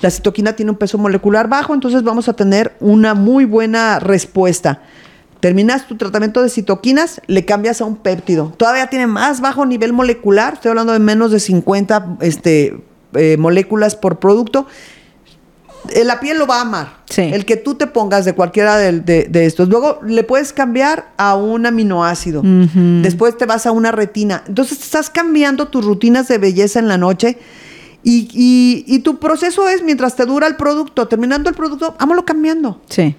La 0.01 0.11
citoquina 0.11 0.53
tiene 0.53 0.73
un 0.73 0.77
peso 0.77 0.99
molecular 0.99 1.49
bajo, 1.49 1.73
entonces 1.73 2.03
vamos 2.03 2.29
a 2.29 2.35
tener 2.35 2.75
una 2.81 3.15
muy 3.15 3.47
buena 3.47 3.99
respuesta. 3.99 4.83
Terminas 5.43 5.89
tu 5.89 5.97
tratamiento 5.97 6.41
de 6.41 6.49
citoquinas, 6.49 7.21
le 7.27 7.45
cambias 7.45 7.81
a 7.81 7.85
un 7.85 7.97
péptido. 7.97 8.55
Todavía 8.57 8.87
tiene 8.87 9.09
más 9.09 9.41
bajo 9.41 9.67
nivel 9.67 9.93
molecular, 9.93 10.53
estoy 10.53 10.69
hablando 10.69 10.93
de 10.93 11.01
menos 11.01 11.33
de 11.33 11.41
50 11.41 12.19
este, 12.21 12.81
eh, 13.15 13.37
moléculas 13.39 13.97
por 13.97 14.21
producto. 14.21 14.69
Eh, 15.89 16.05
la 16.05 16.21
piel 16.21 16.39
lo 16.39 16.47
va 16.47 16.59
a 16.59 16.61
amar. 16.61 17.03
El 17.17 17.45
que 17.45 17.57
tú 17.57 17.75
te 17.75 17.89
pongas 17.89 18.25
de 18.25 18.35
cualquiera 18.35 18.77
de, 18.77 19.29
estos. 19.33 19.69
Luego 19.69 19.99
le 20.07 20.23
puedes 20.23 20.53
cambiar 20.53 21.11
a 21.17 21.35
un 21.35 21.67
aminoácido. 21.67 22.43
Después 22.45 23.37
te 23.37 23.45
vas 23.45 23.67
a 23.67 23.73
una 23.73 23.91
retina. 23.91 24.45
Entonces 24.47 24.81
estás 24.81 25.11
cambiando 25.11 25.67
tus 25.67 25.85
rutinas 25.85 26.29
de 26.29 26.39
belleza 26.39 26.79
en 26.79 26.87
la 26.87 26.99
noche. 26.99 27.37
Y, 28.05 29.01
tu 29.01 29.19
proceso 29.19 29.69
es, 29.69 29.83
mientras 29.83 30.15
te 30.15 30.25
dura 30.25 30.47
el 30.47 30.55
producto, 30.55 31.09
terminando 31.09 31.51
el 31.51 31.57
producto, 31.57 31.97
vámonos 31.99 32.23
cambiando. 32.27 32.81
Sí 32.89 33.17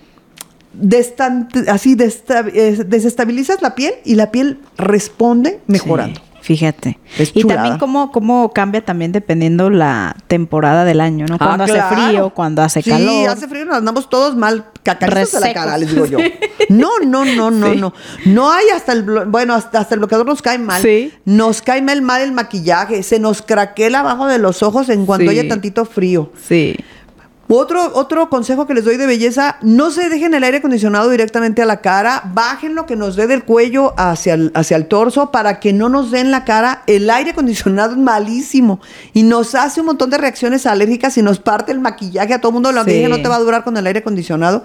así 1.67 1.95
desestabilizas 1.95 3.61
la 3.61 3.75
piel 3.75 3.93
y 4.05 4.15
la 4.15 4.31
piel 4.31 4.59
responde 4.77 5.59
mejorando. 5.67 6.21
fíjate. 6.41 6.99
y 7.33 7.43
también 7.45 7.77
cómo, 7.77 8.11
cómo 8.11 8.51
cambia 8.51 8.83
también 8.83 9.11
dependiendo 9.11 9.69
la 9.69 10.15
temporada 10.27 10.83
del 10.83 10.99
año, 11.01 11.25
¿no? 11.27 11.37
Cuando 11.37 11.63
ah, 11.63 11.67
hace 11.67 11.81
frío, 11.95 12.29
cuando 12.31 12.61
hace 12.61 12.83
calor. 12.83 13.09
Sí, 13.09 13.25
hace 13.25 13.47
frío, 13.47 13.65
nos 13.65 13.77
andamos 13.77 14.09
todos 14.09 14.35
mal 14.35 14.65
cacaritos 14.83 15.31
de 15.31 15.39
la 15.39 15.53
cara, 15.53 15.77
les 15.77 15.91
digo 15.91 16.05
yo. 16.05 16.19
No, 16.69 16.89
no, 17.05 17.25
no, 17.25 17.51
no, 17.51 17.75
no. 17.75 17.93
No 18.25 18.51
hay 18.51 18.69
hasta 18.69 18.93
el, 18.93 19.03
bueno, 19.03 19.53
hasta, 19.53 19.79
hasta 19.79 19.95
el 19.95 19.99
bloqueador 19.99 20.25
nos 20.25 20.41
cae 20.41 20.57
mal. 20.57 20.81
Sí. 20.81 21.11
Nos 21.25 21.61
cae 21.61 21.81
mal, 21.81 22.01
mal 22.01 22.21
el 22.21 22.31
maquillaje, 22.31 23.03
se 23.03 23.19
nos 23.19 23.41
craquela 23.41 23.99
abajo 23.99 24.27
de 24.27 24.39
los 24.39 24.63
ojos 24.63 24.89
en 24.89 25.05
cuanto 25.05 25.29
haya 25.29 25.47
tantito 25.47 25.85
frío. 25.85 26.31
Sí. 26.47 26.75
Otro, 27.49 27.91
otro 27.93 28.29
consejo 28.29 28.65
que 28.65 28.73
les 28.73 28.85
doy 28.85 28.95
de 28.95 29.05
belleza, 29.05 29.57
no 29.61 29.91
se 29.91 30.09
dejen 30.09 30.33
el 30.33 30.43
aire 30.45 30.57
acondicionado 30.57 31.09
directamente 31.09 31.61
a 31.61 31.65
la 31.65 31.81
cara, 31.81 32.23
bajen 32.33 32.73
lo 32.73 32.85
que 32.85 32.95
nos 32.95 33.17
dé 33.17 33.27
del 33.27 33.43
cuello 33.43 33.93
hacia 33.97 34.35
el, 34.35 34.51
hacia 34.55 34.77
el 34.77 34.87
torso 34.87 35.29
para 35.29 35.59
que 35.59 35.73
no 35.73 35.89
nos 35.89 36.09
den 36.09 36.31
la 36.31 36.45
cara. 36.45 36.83
El 36.87 37.09
aire 37.09 37.31
acondicionado 37.31 37.91
es 37.91 37.97
malísimo 37.97 38.79
y 39.13 39.23
nos 39.23 39.55
hace 39.55 39.81
un 39.81 39.87
montón 39.87 40.09
de 40.09 40.17
reacciones 40.17 40.65
alérgicas 40.65 41.17
y 41.17 41.21
nos 41.21 41.39
parte 41.39 41.73
el 41.73 41.79
maquillaje. 41.79 42.33
A 42.33 42.39
todo 42.39 42.53
mundo 42.53 42.71
lo 42.71 42.85
que 42.85 43.07
no 43.09 43.21
te 43.21 43.27
va 43.27 43.35
a 43.35 43.39
durar 43.39 43.65
con 43.65 43.75
el 43.75 43.85
aire 43.85 43.99
acondicionado. 43.99 44.63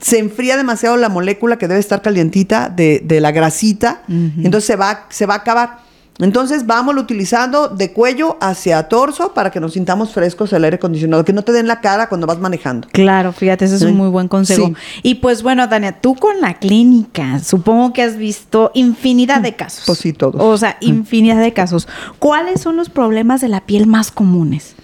Se 0.00 0.18
enfría 0.18 0.56
demasiado 0.56 0.96
la 0.96 1.08
molécula 1.08 1.58
que 1.58 1.68
debe 1.68 1.80
estar 1.80 2.02
calientita 2.02 2.68
de, 2.68 3.00
de 3.04 3.20
la 3.20 3.30
grasita, 3.30 4.02
entonces 4.08 4.64
se 4.64 4.76
va, 4.76 5.06
se 5.10 5.26
va 5.26 5.34
a 5.34 5.38
acabar. 5.38 5.85
Entonces 6.18 6.64
vámonos 6.64 7.04
utilizando 7.04 7.68
de 7.68 7.92
cuello 7.92 8.38
hacia 8.40 8.82
torso 8.88 9.34
para 9.34 9.50
que 9.50 9.60
nos 9.60 9.74
sintamos 9.74 10.12
frescos 10.12 10.52
el 10.52 10.64
aire 10.64 10.76
acondicionado, 10.76 11.24
que 11.24 11.32
no 11.32 11.42
te 11.42 11.52
den 11.52 11.66
la 11.66 11.80
cara 11.80 12.08
cuando 12.08 12.26
vas 12.26 12.38
manejando. 12.38 12.88
Claro, 12.90 13.32
fíjate, 13.32 13.66
ese 13.66 13.76
es 13.76 13.82
un 13.82 13.96
muy 13.96 14.08
buen 14.08 14.28
consejo. 14.28 14.72
Y 15.02 15.16
pues 15.16 15.42
bueno, 15.42 15.68
Tania, 15.68 16.00
tú 16.00 16.14
con 16.14 16.40
la 16.40 16.54
clínica, 16.54 17.38
supongo 17.40 17.92
que 17.92 18.02
has 18.02 18.16
visto 18.16 18.70
infinidad 18.74 19.40
de 19.40 19.56
casos. 19.56 19.84
Pues 19.86 19.98
sí, 19.98 20.12
todos. 20.12 20.40
O 20.40 20.56
sea, 20.56 20.78
infinidad 20.80 21.40
de 21.40 21.52
casos. 21.52 21.86
¿Cuáles 22.18 22.60
son 22.62 22.76
los 22.76 22.88
problemas 22.88 23.40
de 23.42 23.48
la 23.48 23.66
piel 23.66 23.86
más 23.86 24.10
comunes? 24.10 24.74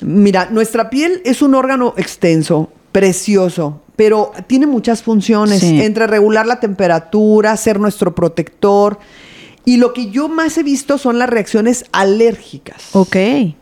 Mira, 0.00 0.48
nuestra 0.50 0.90
piel 0.90 1.20
es 1.24 1.42
un 1.42 1.54
órgano 1.54 1.92
extenso, 1.96 2.70
precioso, 2.92 3.82
pero 3.96 4.30
tiene 4.46 4.66
muchas 4.66 5.02
funciones, 5.02 5.62
entre 5.62 6.06
regular 6.06 6.46
la 6.46 6.60
temperatura, 6.60 7.56
ser 7.56 7.80
nuestro 7.80 8.14
protector, 8.14 8.98
y 9.68 9.76
lo 9.76 9.92
que 9.92 10.10
yo 10.10 10.30
más 10.30 10.56
he 10.56 10.62
visto 10.62 10.96
son 10.96 11.18
las 11.18 11.28
reacciones 11.28 11.84
alérgicas. 11.92 12.88
Ok. 12.92 13.16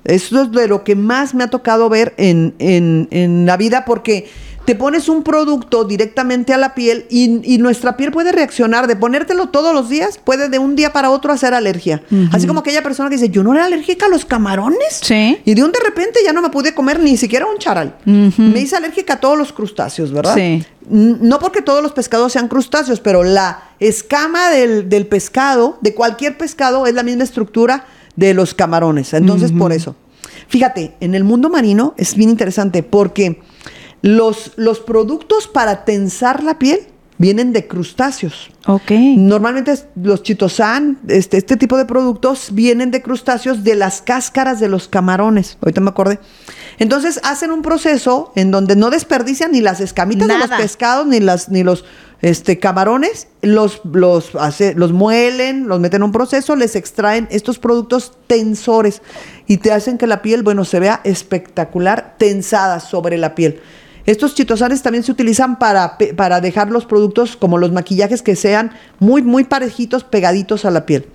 Eso 0.04 0.42
es 0.42 0.52
de 0.52 0.68
lo 0.68 0.84
que 0.84 0.94
más 0.94 1.34
me 1.34 1.42
ha 1.42 1.50
tocado 1.50 1.88
ver 1.88 2.14
en, 2.16 2.54
en, 2.60 3.08
en 3.10 3.44
la 3.44 3.56
vida 3.56 3.84
porque 3.84 4.28
te 4.66 4.74
pones 4.74 5.08
un 5.08 5.22
producto 5.22 5.84
directamente 5.84 6.52
a 6.52 6.58
la 6.58 6.74
piel 6.74 7.06
y, 7.08 7.56
nuestra 7.58 7.96
piel 7.96 8.10
puede 8.10 8.32
reaccionar. 8.32 8.88
De 8.88 8.96
ponértelo 8.96 9.48
todos 9.48 9.72
los 9.72 9.88
días, 9.88 10.18
puede 10.22 10.48
de 10.48 10.58
un 10.58 10.74
día 10.74 10.92
para 10.92 11.10
otro 11.10 11.32
hacer 11.32 11.54
alergia. 11.54 12.02
Así 12.32 12.46
como 12.46 12.60
aquella 12.60 12.82
persona 12.82 13.08
que 13.08 13.14
dice, 13.14 13.30
yo 13.30 13.42
no 13.44 13.54
era 13.54 13.64
alérgica 13.64 14.06
a 14.06 14.08
los 14.08 14.24
camarones. 14.24 15.00
Sí. 15.02 15.38
Y 15.44 15.54
de 15.54 15.62
un 15.62 15.70
de 15.70 15.78
repente 15.80 16.18
ya 16.24 16.32
no 16.32 16.42
me 16.42 16.50
pude 16.50 16.74
comer 16.74 16.98
ni 17.00 17.16
siquiera 17.16 17.46
un 17.46 17.58
charal. 17.58 17.96
Me 18.04 18.60
hice 18.60 18.76
alérgica 18.76 19.14
a 19.14 19.20
todos 19.20 19.38
los 19.38 19.52
crustáceos, 19.52 20.12
¿verdad? 20.12 20.34
Sí. 20.34 20.64
No 20.90 21.38
porque 21.38 21.62
todos 21.62 21.82
los 21.82 21.92
pescados 21.92 22.32
sean 22.32 22.48
crustáceos, 22.48 23.00
pero 23.00 23.22
la 23.22 23.70
escama 23.78 24.50
del, 24.50 25.06
pescado, 25.06 25.78
de 25.80 25.94
cualquier 25.94 26.36
pescado, 26.36 26.86
es 26.86 26.94
la 26.94 27.04
misma 27.04 27.22
estructura 27.22 27.86
de 28.16 28.34
los 28.34 28.52
camarones. 28.52 29.14
Entonces, 29.14 29.52
por 29.52 29.72
eso. 29.72 29.94
Fíjate, 30.48 30.94
en 31.00 31.14
el 31.14 31.24
mundo 31.24 31.50
marino 31.50 31.94
es 31.96 32.14
bien 32.16 32.30
interesante 32.30 32.82
porque 32.82 33.40
los, 34.06 34.52
los 34.56 34.80
productos 34.80 35.48
para 35.48 35.84
tensar 35.84 36.42
la 36.42 36.58
piel 36.58 36.80
vienen 37.18 37.52
de 37.52 37.66
crustáceos. 37.66 38.50
Ok. 38.66 38.90
Normalmente 38.90 39.74
los 39.96 40.22
chitosan, 40.22 40.98
este, 41.08 41.38
este 41.38 41.56
tipo 41.56 41.76
de 41.76 41.86
productos 41.86 42.50
vienen 42.52 42.90
de 42.90 43.02
crustáceos 43.02 43.64
de 43.64 43.74
las 43.74 44.02
cáscaras 44.02 44.60
de 44.60 44.68
los 44.68 44.86
camarones. 44.86 45.58
Ahorita 45.60 45.80
me 45.80 45.90
acordé. 45.90 46.20
Entonces 46.78 47.20
hacen 47.24 47.50
un 47.50 47.62
proceso 47.62 48.32
en 48.36 48.50
donde 48.50 48.76
no 48.76 48.90
desperdician 48.90 49.52
ni 49.52 49.60
las 49.60 49.80
escamitas 49.80 50.28
de 50.28 50.38
los 50.38 50.50
pescados 50.50 51.06
ni 51.06 51.20
las 51.20 51.48
ni 51.48 51.64
los 51.64 51.84
este, 52.22 52.58
camarones, 52.58 53.28
los, 53.42 53.80
los, 53.84 54.30
los 54.74 54.92
muelen, 54.92 55.68
los 55.68 55.80
meten 55.80 55.98
en 55.98 56.04
un 56.04 56.12
proceso, 56.12 56.56
les 56.56 56.76
extraen 56.76 57.28
estos 57.30 57.58
productos 57.58 58.12
tensores 58.26 59.02
y 59.46 59.58
te 59.58 59.72
hacen 59.72 59.98
que 59.98 60.06
la 60.06 60.22
piel, 60.22 60.42
bueno, 60.42 60.64
se 60.64 60.80
vea 60.80 61.00
espectacular, 61.04 62.14
tensada 62.18 62.80
sobre 62.80 63.18
la 63.18 63.34
piel. 63.34 63.60
Estos 64.06 64.34
chitosanes 64.34 64.82
también 64.82 65.02
se 65.02 65.12
utilizan 65.12 65.58
para, 65.58 65.98
para 66.16 66.40
dejar 66.40 66.70
los 66.70 66.86
productos 66.86 67.36
como 67.36 67.58
los 67.58 67.72
maquillajes 67.72 68.22
que 68.22 68.36
sean 68.36 68.72
muy, 69.00 69.22
muy 69.22 69.44
parejitos, 69.44 70.04
pegaditos 70.04 70.64
a 70.64 70.70
la 70.70 70.86
piel. 70.86 71.06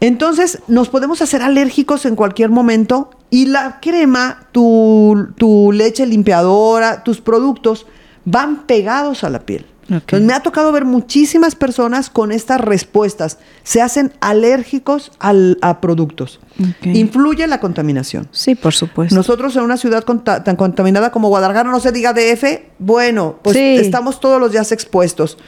Entonces, 0.00 0.58
nos 0.66 0.88
podemos 0.88 1.22
hacer 1.22 1.42
alérgicos 1.42 2.04
en 2.06 2.16
cualquier 2.16 2.50
momento 2.50 3.10
y 3.30 3.46
la 3.46 3.78
crema, 3.80 4.48
tu, 4.50 5.28
tu 5.36 5.70
leche 5.70 6.04
limpiadora, 6.04 7.04
tus 7.04 7.20
productos 7.20 7.86
van 8.24 8.66
pegados 8.66 9.22
a 9.22 9.30
la 9.30 9.46
piel. 9.46 9.64
Entonces, 9.92 10.26
me 10.26 10.32
ha 10.32 10.40
tocado 10.40 10.72
ver 10.72 10.84
muchísimas 10.84 11.54
personas 11.54 12.10
con 12.10 12.32
estas 12.32 12.60
respuestas. 12.60 13.38
Se 13.62 13.82
hacen 13.82 14.12
alérgicos 14.20 15.12
a 15.18 15.80
productos. 15.80 16.40
Influye 16.82 17.46
la 17.46 17.60
contaminación. 17.60 18.28
Sí, 18.30 18.54
por 18.54 18.74
supuesto. 18.74 19.14
Nosotros 19.14 19.56
en 19.56 19.62
una 19.62 19.76
ciudad 19.76 20.04
tan 20.04 20.56
contaminada 20.56 21.10
como 21.12 21.28
Guadalajara, 21.28 21.70
no 21.70 21.80
se 21.80 21.92
diga 21.92 22.12
DF, 22.12 22.44
bueno, 22.78 23.38
pues 23.42 23.56
estamos 23.56 24.20
todos 24.20 24.40
los 24.40 24.52
días 24.52 24.72
expuestos. 24.72 25.38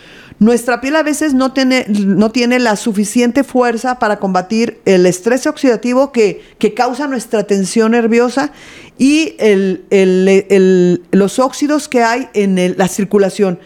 Nuestra 0.40 0.80
piel 0.80 0.96
a 0.96 1.02
veces 1.02 1.32
no 1.32 1.52
tiene, 1.52 1.86
no 1.88 2.30
tiene 2.30 2.58
la 2.58 2.76
suficiente 2.76 3.44
fuerza 3.44 3.98
para 3.98 4.18
combatir 4.18 4.80
el 4.84 5.06
estrés 5.06 5.46
oxidativo 5.46 6.12
que, 6.12 6.42
que 6.58 6.74
causa 6.74 7.06
nuestra 7.06 7.44
tensión 7.44 7.92
nerviosa 7.92 8.50
y 8.98 9.34
el, 9.38 11.02
los 11.12 11.38
óxidos 11.38 11.88
que 11.88 12.02
hay 12.02 12.28
en 12.34 12.74
la 12.76 12.88
circulación. 12.88 13.58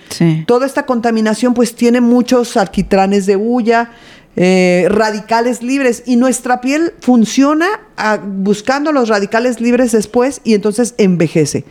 Toda 0.46 0.66
esta 0.66 0.86
contaminación 0.86 1.54
pues 1.54 1.74
tiene 1.74 2.00
muchos 2.00 2.56
alquitranes 2.56 3.26
de 3.26 3.36
hulla, 3.36 3.90
eh, 4.36 4.86
radicales 4.88 5.62
libres 5.62 6.04
y 6.06 6.16
nuestra 6.16 6.60
piel 6.60 6.92
funciona 7.00 7.66
ah, 7.96 8.20
buscando 8.24 8.92
los 8.92 9.08
radicales 9.08 9.60
libres 9.60 9.92
después 9.92 10.40
y 10.44 10.54
entonces 10.54 10.94
envejece. 10.96 11.64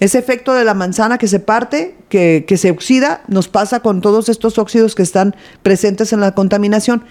Ese 0.00 0.18
efecto 0.18 0.54
de 0.54 0.64
la 0.64 0.74
manzana 0.74 1.18
que 1.18 1.26
se 1.26 1.40
parte, 1.40 1.96
que, 2.08 2.44
se 2.56 2.70
oxida, 2.70 3.22
nos 3.26 3.48
pasa 3.48 3.80
con 3.80 4.00
todos 4.00 4.28
estos 4.28 4.58
óxidos 4.58 4.94
que 4.94 5.02
están 5.02 5.34
presentes 5.62 6.12
en 6.12 6.20
la 6.20 6.34
contaminación. 6.34 7.02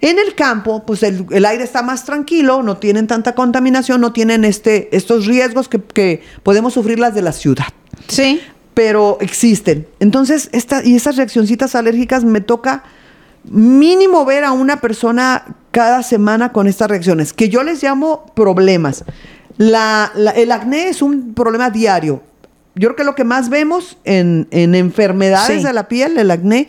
En 0.00 0.18
el 0.18 0.34
campo, 0.34 0.84
pues 0.84 1.02
el, 1.02 1.44
aire 1.46 1.64
está 1.64 1.82
más 1.82 2.04
tranquilo, 2.04 2.62
no 2.62 2.76
tienen 2.76 3.06
tanta 3.06 3.34
contaminación, 3.34 4.02
no 4.02 4.12
tienen 4.12 4.44
este, 4.44 4.94
estos 4.94 5.24
riesgos 5.26 5.68
que, 5.68 6.22
podemos 6.42 6.74
sufrir 6.74 6.98
las 6.98 7.14
de 7.14 7.22
la 7.22 7.32
ciudad. 7.32 7.66
Sí. 8.08 8.40
Pero 8.74 9.16
existen. 9.20 9.86
Entonces, 10.00 10.50
esta, 10.52 10.84
y 10.84 10.96
esas 10.96 11.16
reaccioncitas 11.16 11.74
alérgicas 11.74 12.24
me 12.24 12.42
toca 12.42 12.84
mínimo 13.44 14.24
ver 14.26 14.44
a 14.44 14.52
una 14.52 14.82
persona 14.82 15.56
cada 15.70 16.02
semana 16.02 16.52
con 16.52 16.66
estas 16.66 16.90
reacciones, 16.90 17.32
que 17.32 17.48
yo 17.48 17.62
les 17.62 17.82
llamo 17.82 18.26
problemas. 18.34 19.04
el 19.56 20.52
acné 20.52 20.88
es 20.88 21.00
un 21.00 21.32
problema 21.32 21.70
diario 21.70 22.22
yo 22.74 22.88
creo 22.88 22.96
que 22.96 23.04
lo 23.04 23.14
que 23.14 23.24
más 23.24 23.48
vemos 23.48 23.98
en, 24.04 24.48
enfermedades 24.50 25.62
de 25.62 25.72
la 25.72 25.88
piel, 25.88 26.18
el 26.18 26.30
acné, 26.30 26.68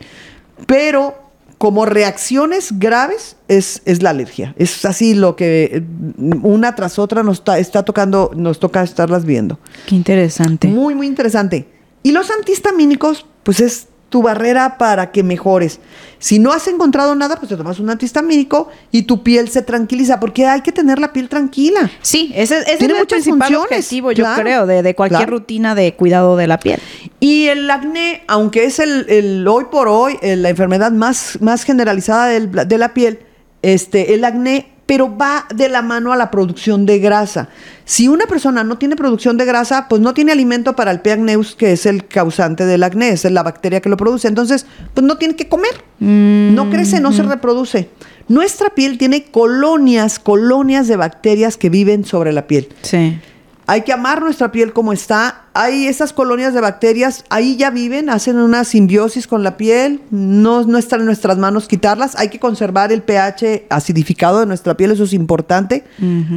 pero 0.67 1.15
como 1.57 1.85
reacciones 1.85 2.77
graves 2.77 3.37
es, 3.47 3.81
es, 3.85 4.03
la 4.03 4.11
alergia. 4.11 4.53
Es 4.57 4.85
así 4.85 5.13
lo 5.13 5.35
que 5.35 5.83
una 6.17 6.75
tras 6.75 6.99
otra 6.99 7.23
nos 7.23 7.39
está, 7.39 7.57
está, 7.59 7.83
tocando, 7.83 8.31
nos 8.35 8.59
toca 8.59 8.83
estarlas 8.83 9.25
viendo. 9.25 9.59
Qué 9.87 9.95
interesante. 9.95 10.67
Muy, 10.67 10.93
muy 10.93 11.07
interesante. 11.07 11.67
Y 12.03 12.11
los 12.11 12.29
antihistamínicos, 12.29 13.25
pues 13.43 13.61
es 13.61 13.87
tu 14.09 14.21
barrera 14.21 14.77
para 14.77 15.11
que 15.11 15.23
mejores. 15.23 15.79
Si 16.19 16.39
no 16.39 16.51
has 16.51 16.67
encontrado 16.67 17.13
nada, 17.15 17.35
pues 17.35 17.49
te 17.49 17.57
tomas 17.57 17.79
un 17.79 17.89
antihistamínico 17.89 18.69
y 18.91 19.03
tu 19.03 19.23
piel 19.23 19.49
se 19.49 19.61
tranquiliza, 19.61 20.19
porque 20.19 20.47
hay 20.47 20.61
que 20.61 20.71
tener 20.71 20.99
la 20.99 21.11
piel 21.11 21.29
tranquila. 21.29 21.89
Sí, 22.01 22.31
ese, 22.35 22.59
es 22.59 22.81
el 22.81 23.05
principal 23.07 23.55
objetivo, 23.55 24.11
yo 24.11 24.25
creo, 24.35 24.65
de, 24.65 24.95
cualquier 24.95 25.29
rutina 25.29 25.75
de 25.75 25.93
cuidado 25.95 26.37
de 26.37 26.47
la 26.47 26.59
piel. 26.59 26.79
Y 27.19 27.47
el 27.47 27.69
acné, 27.69 28.23
aunque 28.27 28.65
es 28.65 28.79
el, 28.79 29.45
hoy 29.47 29.65
por 29.71 29.87
hoy 29.87 30.17
la 30.21 30.49
enfermedad 30.49 30.91
más, 30.91 31.37
más 31.41 31.63
generalizada 31.63 32.27
de 32.27 32.77
la 32.77 32.93
piel, 32.93 33.19
este, 33.61 34.13
el 34.13 34.23
acné, 34.23 34.74
pero 34.85 35.15
va 35.15 35.45
de 35.53 35.69
la 35.69 35.81
mano 35.81 36.13
a 36.13 36.15
la 36.15 36.31
producción 36.31 36.85
de 36.85 36.99
grasa. 36.99 37.49
Si 37.85 38.07
una 38.07 38.25
persona 38.25 38.63
no 38.63 38.77
tiene 38.77 38.95
producción 38.95 39.37
de 39.37 39.45
grasa, 39.45 39.87
pues 39.87 40.01
no 40.01 40.13
tiene 40.13 40.31
alimento 40.31 40.75
para 40.75 40.91
el 40.91 41.01
P. 41.01 41.11
acneus, 41.11 41.55
que 41.55 41.71
es 41.71 41.85
el 41.85 42.07
causante 42.07 42.65
del 42.65 42.83
acné, 42.83 43.09
es 43.09 43.23
la 43.25 43.43
bacteria 43.43 43.81
que 43.81 43.89
lo 43.89 43.97
produce. 43.97 44.27
Entonces, 44.27 44.65
pues 44.93 45.05
no 45.05 45.17
tiene 45.17 45.35
que 45.35 45.47
comer. 45.47 45.83
No 45.99 46.69
crece, 46.69 46.99
no 46.99 47.11
se 47.11 47.23
reproduce. 47.23 47.89
Nuestra 48.27 48.71
piel 48.71 48.97
tiene 48.97 49.25
colonias, 49.25 50.19
colonias 50.19 50.87
de 50.87 50.95
bacterias 50.97 51.57
que 51.57 51.69
viven 51.69 52.05
sobre 52.05 52.31
la 52.33 52.47
piel. 52.47 52.69
Sí. 52.81 53.19
Hay 53.67 53.81
que 53.81 53.93
amar 53.93 54.21
nuestra 54.21 54.51
piel 54.51 54.73
como 54.73 54.93
está. 54.93 55.45
Hay 55.53 55.87
esas 55.87 56.13
colonias 56.13 56.53
de 56.53 56.61
bacterias, 56.61 57.23
ahí 57.29 57.55
ya 57.55 57.71
viven, 57.71 58.09
hacen 58.09 58.37
una 58.37 58.63
simbiosis 58.63 59.25
con 59.25 59.43
la 59.43 59.57
piel. 59.57 60.01
No, 60.11 60.63
no 60.63 60.77
está 60.77 60.97
en 60.97 61.05
nuestras 61.05 61.37
manos 61.37 61.67
quitarlas. 61.67 62.15
Hay 62.15 62.29
que 62.29 62.39
conservar 62.39 62.91
el 62.91 63.01
pH 63.01 63.65
acidificado 63.69 64.41
de 64.41 64.45
nuestra 64.45 64.77
piel, 64.77 64.91
eso 64.91 65.05
es 65.05 65.13
importante. 65.13 65.83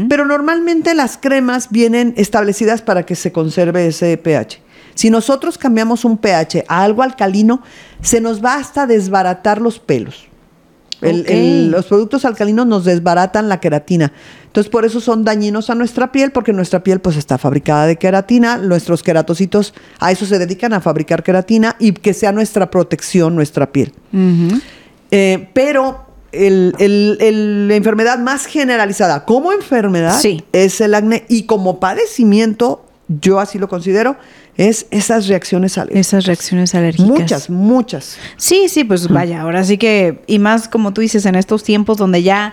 Pero 0.08 0.24
normalmente 0.24 0.94
las 0.94 1.18
cremas 1.18 1.70
vienen 1.70 2.14
establecidas 2.16 2.80
para 2.80 3.04
que 3.04 3.14
se 3.14 3.32
conserve 3.32 3.88
ese 3.88 4.16
pH. 4.16 4.62
Si 4.94 5.10
nosotros 5.10 5.58
cambiamos 5.58 6.04
un 6.04 6.18
pH 6.18 6.64
a 6.66 6.82
algo 6.82 7.02
alcalino, 7.02 7.62
se 8.00 8.20
nos 8.20 8.42
va 8.42 8.54
hasta 8.54 8.86
desbaratar 8.86 9.60
los 9.60 9.78
pelos 9.78 10.27
los 11.00 11.86
productos 11.86 12.24
alcalinos 12.24 12.66
nos 12.66 12.84
desbaratan 12.84 13.48
la 13.48 13.60
queratina. 13.60 14.12
Entonces, 14.46 14.70
por 14.70 14.84
eso 14.84 15.00
son 15.00 15.24
dañinos 15.24 15.70
a 15.70 15.74
nuestra 15.74 16.10
piel, 16.10 16.32
porque 16.32 16.52
nuestra 16.52 16.82
piel 16.82 17.00
pues 17.00 17.16
está 17.16 17.38
fabricada 17.38 17.86
de 17.86 17.96
queratina. 17.96 18.56
Nuestros 18.56 19.02
queratocitos 19.02 19.74
a 20.00 20.10
eso 20.10 20.26
se 20.26 20.38
dedican, 20.38 20.72
a 20.72 20.80
fabricar 20.80 21.22
queratina 21.22 21.76
y 21.78 21.92
que 21.92 22.14
sea 22.14 22.32
nuestra 22.32 22.70
protección, 22.70 23.34
nuestra 23.34 23.70
piel. 23.70 23.92
Eh, 25.10 25.48
pero 25.52 26.06
la 26.32 27.74
enfermedad 27.74 28.18
más 28.18 28.46
generalizada 28.46 29.24
como 29.24 29.52
enfermedad 29.52 30.20
es 30.52 30.80
el 30.80 30.94
acné 30.94 31.24
y 31.28 31.44
como 31.44 31.80
padecimiento, 31.80 32.84
yo 33.08 33.40
así 33.40 33.58
lo 33.58 33.68
considero, 33.68 34.16
es 34.58 34.86
esas 34.90 35.28
reacciones 35.28 35.78
alérgicas. 35.78 36.06
Esas 36.06 36.26
reacciones 36.26 36.74
alérgicas. 36.74 37.08
Muchas, 37.08 37.50
muchas. 37.50 38.18
Sí, 38.36 38.68
sí, 38.68 38.84
pues 38.84 39.08
vaya, 39.08 39.40
ahora 39.40 39.64
sí 39.64 39.78
que, 39.78 40.20
y 40.26 40.38
más 40.38 40.68
como 40.68 40.92
tú 40.92 41.00
dices, 41.00 41.24
en 41.24 41.36
estos 41.36 41.62
tiempos 41.62 41.96
donde 41.96 42.22
ya 42.22 42.52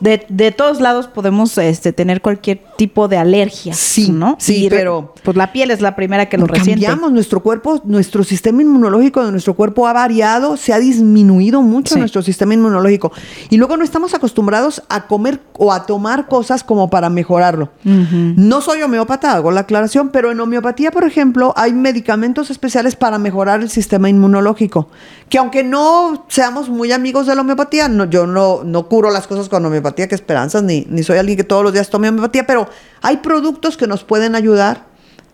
de, 0.00 0.24
de, 0.28 0.52
todos 0.52 0.80
lados 0.80 1.08
podemos 1.08 1.58
este, 1.58 1.92
tener 1.92 2.22
cualquier 2.22 2.62
tipo 2.76 3.08
de 3.08 3.16
alergia. 3.16 3.74
Sí, 3.74 4.10
¿no? 4.12 4.36
Sí, 4.38 4.68
pero. 4.70 5.14
Pues 5.24 5.36
la 5.36 5.52
piel 5.52 5.70
es 5.70 5.80
la 5.80 5.96
primera 5.96 6.28
que 6.28 6.38
lo 6.38 6.46
resiente. 6.46 6.86
Cambiamos 6.86 7.12
nuestro 7.12 7.40
cuerpo, 7.40 7.80
nuestro 7.84 8.22
sistema 8.22 8.62
inmunológico 8.62 9.24
de 9.24 9.32
nuestro 9.32 9.54
cuerpo 9.54 9.88
ha 9.88 9.92
variado, 9.92 10.56
se 10.56 10.72
ha 10.72 10.78
disminuido 10.78 11.62
mucho 11.62 11.98
nuestro 11.98 12.22
sistema 12.22 12.54
inmunológico. 12.54 13.12
Y 13.50 13.56
luego 13.56 13.76
no 13.76 13.84
estamos 13.84 14.14
acostumbrados 14.14 14.82
a 14.88 15.06
comer 15.06 15.40
o 15.54 15.72
a 15.72 15.84
tomar 15.84 16.28
cosas 16.28 16.62
como 16.62 16.88
para 16.88 17.10
mejorarlo. 17.10 17.70
No 17.84 18.60
soy 18.60 18.82
homeópata, 18.82 19.32
hago 19.32 19.50
la 19.50 19.60
aclaración, 19.60 20.10
pero 20.10 20.30
en 20.30 20.40
homeopatía, 20.40 20.92
por 20.92 21.04
ejemplo, 21.04 21.52
hay 21.56 21.72
medicamentos 21.72 22.50
especiales 22.50 22.94
para 22.94 23.18
mejorar 23.18 23.60
el 23.60 23.70
sistema 23.70 24.08
inmunológico. 24.08 24.88
Que 25.28 25.38
aunque 25.38 25.62
no 25.62 26.24
seamos 26.28 26.70
muy 26.70 26.92
amigos 26.92 27.26
de 27.26 27.34
la 27.34 27.42
homeopatía, 27.42 27.88
no, 27.88 28.04
yo 28.06 28.26
no, 28.26 28.62
no 28.64 28.88
curo 28.88 29.10
las 29.10 29.26
cosas 29.26 29.48
con 29.48 29.66
homeopatía 29.66 29.87
que 29.94 30.14
esperanzas, 30.14 30.62
ni, 30.62 30.86
ni 30.88 31.02
soy 31.02 31.18
alguien 31.18 31.36
que 31.36 31.44
todos 31.44 31.62
los 31.62 31.72
días 31.72 31.88
tome 31.90 32.08
homeopatía, 32.08 32.46
pero 32.46 32.68
hay 33.02 33.18
productos 33.18 33.76
que 33.76 33.86
nos 33.86 34.04
pueden 34.04 34.34
ayudar 34.34 34.86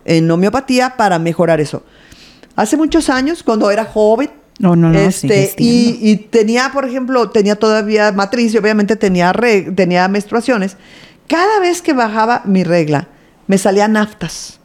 en 0.05 0.29
homeopatía 0.29 0.95
para 0.97 1.19
mejorar 1.19 1.59
eso. 1.59 1.83
Hace 2.55 2.77
muchos 2.77 3.09
años, 3.09 3.43
cuando 3.43 3.69
era 3.69 3.85
joven, 3.85 4.29
no, 4.59 4.75
no, 4.75 4.89
no, 4.89 4.97
este, 4.97 5.53
y, 5.57 6.15
tenía, 6.31 6.71
por 6.71 6.85
ejemplo, 6.85 7.29
tenía 7.29 7.57
todavía 7.57 8.13
matriz 8.13 8.53
y 8.53 8.57
obviamente 8.57 8.95
tenía, 8.95 9.33
tenía 9.75 10.07
menstruaciones. 10.07 10.77
Cada 11.27 11.59
vez 11.59 11.81
que 11.81 11.91
bajaba 11.91 12.41
mi 12.45 12.63
regla, 12.63 13.09
me 13.47 13.57
salían 13.57 13.93
naftas. 13.93 14.59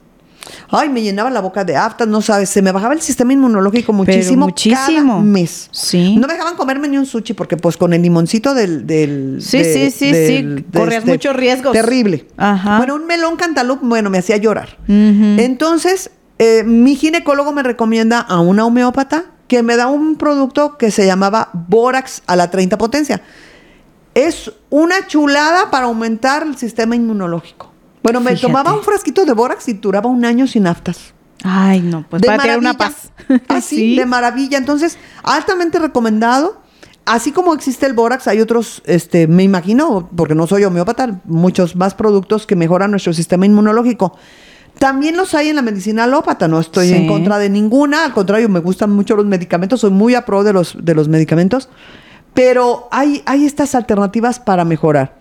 Ay, 0.70 0.88
me 0.88 1.02
llenaba 1.02 1.30
la 1.30 1.40
boca 1.40 1.64
de 1.64 1.76
aftas, 1.76 2.08
no 2.08 2.22
sabes, 2.22 2.48
se 2.48 2.62
me 2.62 2.72
bajaba 2.72 2.94
el 2.94 3.00
sistema 3.00 3.32
inmunológico 3.32 3.92
muchísimo, 3.92 4.46
muchísimo. 4.46 5.14
cada 5.14 5.22
mes. 5.22 5.68
Sí. 5.72 6.16
No 6.16 6.26
me 6.26 6.34
dejaban 6.34 6.56
comerme 6.56 6.88
ni 6.88 6.96
un 6.96 7.06
sushi 7.06 7.34
porque 7.34 7.56
pues 7.56 7.76
con 7.76 7.92
el 7.92 8.02
limoncito 8.02 8.54
del... 8.54 8.86
del 8.86 9.38
sí, 9.40 9.64
sí, 9.64 9.90
sí, 9.90 10.12
sí, 10.14 10.64
corrías 10.72 11.00
este, 11.00 11.10
muchos 11.10 11.36
riesgos. 11.36 11.72
Terrible. 11.72 12.26
Ajá. 12.36 12.78
Bueno, 12.78 12.94
un 12.94 13.06
melón 13.06 13.36
cantaloupe, 13.36 13.84
bueno, 13.86 14.10
me 14.10 14.18
hacía 14.18 14.36
llorar. 14.36 14.78
Entonces, 14.88 16.10
eh, 16.38 16.62
mi 16.64 16.96
ginecólogo 16.96 17.52
me 17.52 17.62
recomienda 17.62 18.20
a 18.20 18.40
una 18.40 18.64
homeópata 18.64 19.26
que 19.46 19.62
me 19.62 19.76
da 19.76 19.88
un 19.88 20.16
producto 20.16 20.78
que 20.78 20.90
se 20.90 21.04
llamaba 21.04 21.50
Borax 21.52 22.22
a 22.26 22.36
la 22.36 22.50
30 22.50 22.78
potencia. 22.78 23.20
Es 24.14 24.52
una 24.70 25.06
chulada 25.06 25.70
para 25.70 25.86
aumentar 25.86 26.44
el 26.44 26.56
sistema 26.56 26.96
inmunológico. 26.96 27.69
Bueno, 28.02 28.20
me 28.20 28.34
tomaba 28.36 28.72
un 28.72 28.82
frasquito 28.82 29.24
de 29.24 29.32
Borax 29.32 29.68
y 29.68 29.74
duraba 29.74 30.08
un 30.08 30.24
año 30.24 30.46
sin 30.46 30.66
aftas. 30.66 31.12
Ay, 31.42 31.80
no, 31.80 32.04
pues 32.08 32.22
de 32.22 32.28
para 32.28 32.58
una 32.58 32.74
paz. 32.74 33.10
Así, 33.48 33.96
de 33.96 34.06
maravilla. 34.06 34.58
Entonces, 34.58 34.98
altamente 35.22 35.78
recomendado. 35.78 36.60
Así 37.06 37.32
como 37.32 37.54
existe 37.54 37.86
el 37.86 37.94
Borax, 37.94 38.28
hay 38.28 38.40
otros, 38.40 38.82
este, 38.84 39.26
me 39.26 39.42
imagino, 39.42 40.08
porque 40.14 40.34
no 40.34 40.46
soy 40.46 40.64
homeópata, 40.64 41.20
muchos 41.24 41.74
más 41.74 41.94
productos 41.94 42.46
que 42.46 42.56
mejoran 42.56 42.90
nuestro 42.90 43.12
sistema 43.12 43.46
inmunológico. 43.46 44.16
También 44.78 45.16
los 45.16 45.34
hay 45.34 45.48
en 45.48 45.56
la 45.56 45.62
medicina 45.62 46.04
alópata, 46.04 46.46
no 46.46 46.60
estoy 46.60 46.92
en 46.92 47.08
contra 47.08 47.38
de 47.38 47.50
ninguna, 47.50 48.04
al 48.04 48.12
contrario, 48.12 48.48
me 48.48 48.60
gustan 48.60 48.90
mucho 48.90 49.16
los 49.16 49.26
medicamentos, 49.26 49.80
soy 49.80 49.90
muy 49.90 50.14
a 50.14 50.24
pro 50.24 50.44
de 50.44 50.52
los, 50.52 50.76
de 50.80 50.94
los 50.94 51.08
medicamentos, 51.08 51.68
pero 52.32 52.88
hay, 52.92 53.22
hay 53.26 53.44
estas 53.44 53.74
alternativas 53.74 54.38
para 54.38 54.64
mejorar. 54.64 55.18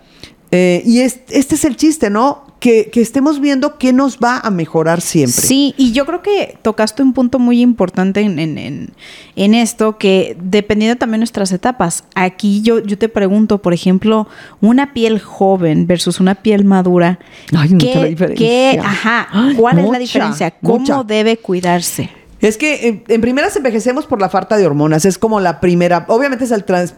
Eh, 0.50 0.82
y 0.84 1.00
este 1.00 1.34
es 1.36 1.64
el 1.64 1.76
chiste, 1.76 2.08
¿no? 2.10 2.49
Que, 2.60 2.90
estemos 2.94 3.40
viendo 3.40 3.78
qué 3.78 3.92
nos 3.92 4.18
va 4.18 4.38
a 4.38 4.50
mejorar 4.50 5.00
siempre. 5.00 5.42
Sí, 5.42 5.74
y 5.76 5.92
yo 5.92 6.04
creo 6.06 6.22
que 6.22 6.58
tocaste 6.62 7.02
un 7.02 7.14
punto 7.14 7.38
muy 7.38 7.60
importante 7.60 8.20
en, 8.20 8.38
en, 8.38 9.54
esto, 9.54 9.96
que 9.96 10.36
dependiendo 10.42 10.98
también 10.98 11.18
de 11.18 11.22
nuestras 11.22 11.52
etapas. 11.52 12.04
Aquí 12.14 12.60
yo, 12.62 12.80
yo 12.80 12.98
te 12.98 13.08
pregunto, 13.08 13.58
por 13.62 13.72
ejemplo, 13.72 14.28
una 14.60 14.92
piel 14.92 15.20
joven 15.20 15.86
versus 15.86 16.20
una 16.20 16.34
piel 16.34 16.64
madura. 16.64 17.18
Hay 17.56 17.70
mucha 17.70 18.04
diferencia. 18.04 18.82
ajá, 18.82 19.28
¿cuál 19.56 19.78
es 19.78 19.90
la 19.90 19.98
diferencia? 19.98 20.50
¿Cómo 20.50 21.04
debe 21.04 21.38
cuidarse? 21.38 22.19
Es 22.40 22.56
que 22.56 23.02
en, 23.06 23.20
primeras 23.20 23.54
envejecemos 23.56 24.06
por 24.06 24.20
la 24.20 24.28
falta 24.28 24.56
de 24.56 24.66
hormonas. 24.66 25.04
Es 25.04 25.18
como 25.18 25.40
la 25.40 25.60
primera. 25.60 26.06
Obviamente 26.08 26.44
es 26.44 26.52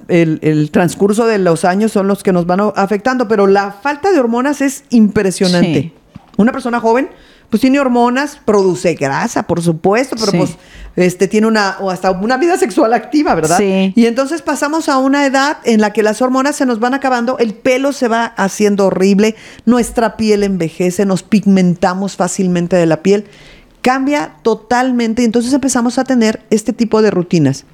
el, 0.09 0.38
el, 0.43 0.70
transcurso 0.70 1.26
de 1.26 1.38
los 1.38 1.64
años 1.64 1.93
son 1.93 2.07
los 2.07 2.22
que 2.22 2.32
nos 2.32 2.47
van 2.47 2.61
afectando, 2.76 3.26
pero 3.26 3.47
la 3.47 3.72
falta 3.72 4.12
de 4.12 4.20
hormonas 4.20 4.61
es 4.61 4.84
impresionante. 4.90 5.93
Una 6.36 6.53
persona 6.53 6.80
joven, 6.80 7.09
pues 7.51 7.61
tiene 7.61 7.80
hormonas, 7.80 8.40
produce 8.43 8.95
grasa, 8.95 9.43
por 9.43 9.61
supuesto, 9.61 10.16
pero 10.18 10.32
pues 10.32 10.57
este 10.97 11.28
tiene 11.28 11.47
una 11.47 11.76
o 11.80 11.90
hasta 11.90 12.11
una 12.11 12.38
vida 12.38 12.57
sexual 12.57 12.95
activa, 12.95 13.34
¿verdad? 13.34 13.59
Sí. 13.59 13.93
Y 13.95 14.07
entonces 14.07 14.40
pasamos 14.40 14.88
a 14.88 14.97
una 14.97 15.26
edad 15.26 15.59
en 15.64 15.82
la 15.82 15.93
que 15.93 16.03
las 16.03 16.22
hormonas 16.22 16.57
se 16.57 16.64
nos 16.64 16.80
van 16.80 16.95
acabando, 16.95 17.36
el 17.38 17.53
pelo 17.53 17.93
se 17.93 18.09
va 18.09 18.24
haciendo 18.24 18.86
horrible, 18.86 19.36
nuestra 19.66 20.16
piel 20.16 20.45
envejece, 20.45 21.05
nos 21.05 21.22
pigmentamos 21.22 22.16
fácilmente 22.16 22.76
de 22.76 22.86
la 22.86 23.03
piel 23.03 23.26
cambia 23.83 24.37
totalmente 24.43 25.22
y 25.22 25.24
entonces 25.24 25.53
empezamos 25.53 25.99
a 25.99 26.05
tener 26.05 26.45
este 26.51 26.72
tipo 26.72 27.03
de 27.03 27.11
rutinas. 27.11 27.64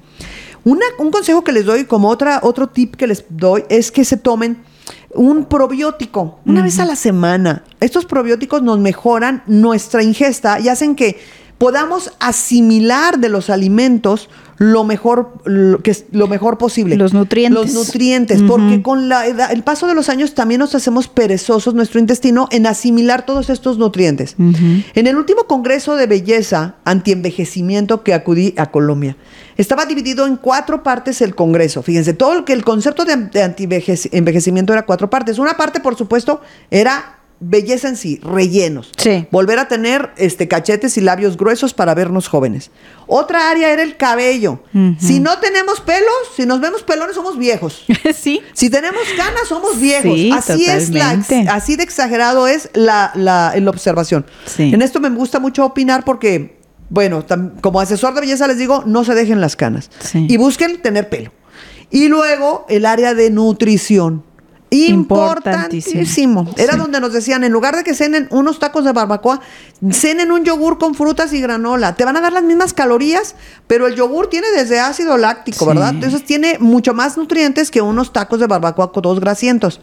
un 0.65 1.11
consejo 1.11 1.43
que 1.43 1.51
les 1.51 1.65
doy, 1.65 1.85
como 1.85 2.09
otra, 2.09 2.39
otro 2.43 2.67
tip 2.67 2.95
que 2.95 3.07
les 3.07 3.25
doy, 3.29 3.63
es 3.69 3.91
que 3.91 4.03
se 4.03 4.17
tomen 4.17 4.57
un 5.11 5.45
probiótico 5.45 6.39
una 6.45 6.61
vez 6.61 6.79
a 6.79 6.85
la 6.85 6.95
semana. 6.95 7.63
Estos 7.79 8.05
probióticos 8.05 8.61
nos 8.61 8.79
mejoran 8.79 9.43
nuestra 9.47 10.03
ingesta 10.03 10.59
y 10.59 10.69
hacen 10.69 10.95
que 10.95 11.19
podamos 11.57 12.13
asimilar 12.19 13.19
de 13.19 13.29
los 13.29 13.49
alimentos 13.49 14.29
lo 14.59 14.83
mejor, 14.83 15.35
lo, 15.45 15.81
que 15.81 15.91
es 15.91 16.05
lo 16.11 16.27
mejor 16.27 16.57
posible. 16.57 16.97
Los 16.97 17.13
nutrientes. 17.13 17.73
Los 17.73 17.73
nutrientes, 17.73 18.41
porque 18.43 18.81
con 18.81 19.07
la 19.07 19.25
el 19.25 19.63
paso 19.63 19.87
de 19.87 19.95
los 19.95 20.09
años 20.09 20.35
también 20.35 20.59
nos 20.59 20.75
hacemos 20.75 21.07
perezosos 21.07 21.73
nuestro 21.73 21.99
intestino 21.99 22.49
en 22.51 22.67
asimilar 22.67 23.25
todos 23.25 23.49
estos 23.49 23.77
nutrientes. 23.77 24.35
En 24.37 25.07
el 25.07 25.15
último 25.15 25.45
congreso 25.45 25.95
de 25.95 26.07
belleza 26.07 26.75
antienvejecimiento 26.83 28.03
que 28.03 28.13
acudí 28.13 28.53
a 28.57 28.69
Colombia, 28.69 29.15
estaba 29.55 29.85
dividido 29.85 30.27
en 30.27 30.35
cuatro 30.35 30.83
partes 30.83 31.21
el 31.21 31.35
congreso. 31.35 31.81
Fíjense, 31.81 32.13
todo 32.13 32.33
el 32.33 32.43
que 32.43 32.51
el 32.51 32.65
concepto 32.65 33.05
de, 33.05 33.15
de 33.15 33.43
antienvejecimiento 33.43 34.73
era 34.73 34.85
cuatro 34.85 35.09
partes. 35.09 35.39
Una 35.39 35.55
parte, 35.55 35.79
por 35.79 35.95
supuesto, 35.95 36.41
era 36.69 37.18
belleza 37.39 37.87
en 37.87 37.95
sí, 37.95 38.19
rellenos. 38.23 38.91
Sí. 38.97 39.27
Volver 39.31 39.59
a 39.59 39.67
tener 39.67 40.11
este, 40.17 40.47
cachetes 40.47 40.97
y 40.97 41.01
labios 41.01 41.37
gruesos 41.37 41.73
para 41.73 41.93
vernos 41.95 42.27
jóvenes. 42.27 42.71
Otra 43.07 43.49
área 43.49 43.71
era 43.71 43.81
el 43.81 43.97
cabello. 43.97 44.61
Si 44.99 45.19
no 45.19 45.39
tenemos 45.39 45.81
pelos, 45.81 46.13
si 46.35 46.45
nos 46.45 46.59
vemos 46.61 46.83
pelones, 46.83 47.15
somos 47.15 47.37
viejos. 47.37 47.85
sí. 48.15 48.41
Si 48.53 48.69
tenemos 48.69 49.01
canas, 49.17 49.47
somos 49.47 49.79
viejos. 49.79 50.17
así 50.37 50.65
es 50.65 50.89
la, 50.89 51.23
así 51.49 51.75
de 51.75 51.83
exagerado 51.83 52.47
es 52.47 52.69
la, 52.73 53.11
la, 53.15 53.53
la 53.55 53.69
observación. 53.69 54.25
En 54.57 54.81
esto 54.81 54.99
me 54.99 55.09
gusta 55.09 55.39
mucho 55.39 55.65
opinar 55.65 56.03
porque 56.05 56.59
bueno, 56.89 57.23
como 57.61 57.79
asesor 57.79 58.15
de 58.15 58.21
belleza 58.21 58.47
les 58.47 58.57
digo, 58.57 58.83
no 58.85 59.03
se 59.03 59.13
dejen 59.13 59.41
las 59.41 59.55
canas. 59.55 59.89
Y 60.13 60.37
busquen 60.37 60.81
tener 60.81 61.09
pelo. 61.09 61.31
Y 61.91 62.07
luego 62.07 62.65
el 62.69 62.85
área 62.85 63.13
de 63.13 63.29
nutrición. 63.29 64.23
Importantísimo. 64.71 66.53
Era 66.57 66.75
donde 66.75 66.99
nos 66.99 67.13
decían, 67.13 67.43
en 67.43 67.51
lugar 67.51 67.75
de 67.75 67.83
que 67.83 67.95
cenen 67.95 68.27
unos 68.31 68.59
tacos 68.59 68.83
de 68.83 68.91
barbacoa, 68.91 69.41
cenen 69.91 70.31
un 70.31 70.43
yogur 70.43 70.77
con 70.77 70.95
frutas 70.95 71.33
y 71.33 71.41
granola. 71.41 71.95
Te 71.95 72.05
van 72.05 72.17
a 72.17 72.21
dar 72.21 72.33
las 72.33 72.43
mismas 72.43 72.73
calorías, 72.73 73.35
pero 73.67 73.87
el 73.87 73.95
yogur 73.95 74.29
tiene 74.29 74.47
desde 74.55 74.79
ácido 74.79 75.17
láctico, 75.17 75.65
¿verdad? 75.65 75.89
Entonces 75.89 76.23
tiene 76.23 76.57
mucho 76.59 76.93
más 76.93 77.17
nutrientes 77.17 77.71
que 77.71 77.81
unos 77.81 78.13
tacos 78.13 78.39
de 78.39 78.47
barbacoa 78.47 78.91
con 78.91 79.01
dos 79.01 79.19
grasientos. 79.19 79.81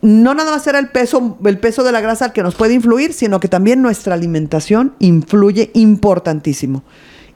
No 0.00 0.34
nada 0.34 0.52
más 0.52 0.66
era 0.66 0.78
el 0.78 0.90
peso, 0.90 1.38
el 1.44 1.58
peso 1.58 1.82
de 1.82 1.90
la 1.90 2.00
grasa 2.00 2.26
el 2.26 2.32
que 2.32 2.42
nos 2.42 2.54
puede 2.54 2.74
influir, 2.74 3.12
sino 3.12 3.40
que 3.40 3.48
también 3.48 3.82
nuestra 3.82 4.14
alimentación 4.14 4.94
influye 5.00 5.70
importantísimo. 5.74 6.84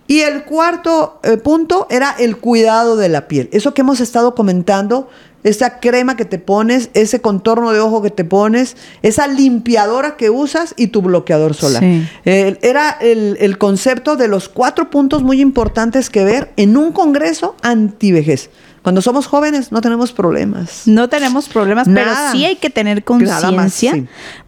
Y 0.06 0.20
el 0.20 0.44
cuarto 0.44 1.20
eh, 1.22 1.38
punto 1.38 1.86
era 1.88 2.14
el 2.18 2.36
cuidado 2.36 2.96
de 2.96 3.08
la 3.08 3.28
piel. 3.28 3.48
Eso 3.52 3.72
que 3.72 3.80
hemos 3.80 4.00
estado 4.00 4.34
comentando 4.34 5.08
esa 5.44 5.80
crema 5.80 6.16
que 6.16 6.24
te 6.24 6.38
pones, 6.38 6.90
ese 6.94 7.20
contorno 7.20 7.72
de 7.72 7.80
ojo 7.80 8.02
que 8.02 8.10
te 8.10 8.24
pones, 8.24 8.76
esa 9.02 9.26
limpiadora 9.26 10.16
que 10.16 10.30
usas 10.30 10.74
y 10.76 10.88
tu 10.88 11.02
bloqueador 11.02 11.54
solar. 11.54 11.82
era 12.24 12.90
el, 13.00 13.36
el, 13.40 13.58
concepto 13.58 14.16
de 14.16 14.28
los 14.28 14.48
cuatro 14.48 14.90
puntos 14.90 15.22
muy 15.22 15.40
importantes 15.40 16.10
que 16.10 16.24
ver 16.24 16.52
en 16.56 16.76
un 16.76 16.92
congreso 16.92 17.56
antivejez. 17.62 18.50
Cuando 18.82 19.00
somos 19.00 19.26
jóvenes 19.26 19.70
no 19.70 19.80
tenemos 19.80 20.12
problemas. 20.12 20.82
No 20.86 21.08
tenemos 21.08 21.48
problemas, 21.48 21.88
pero 21.92 22.10
sí 22.32 22.44
hay 22.44 22.56
que 22.56 22.68
tener 22.68 23.04
conciencia 23.04 23.94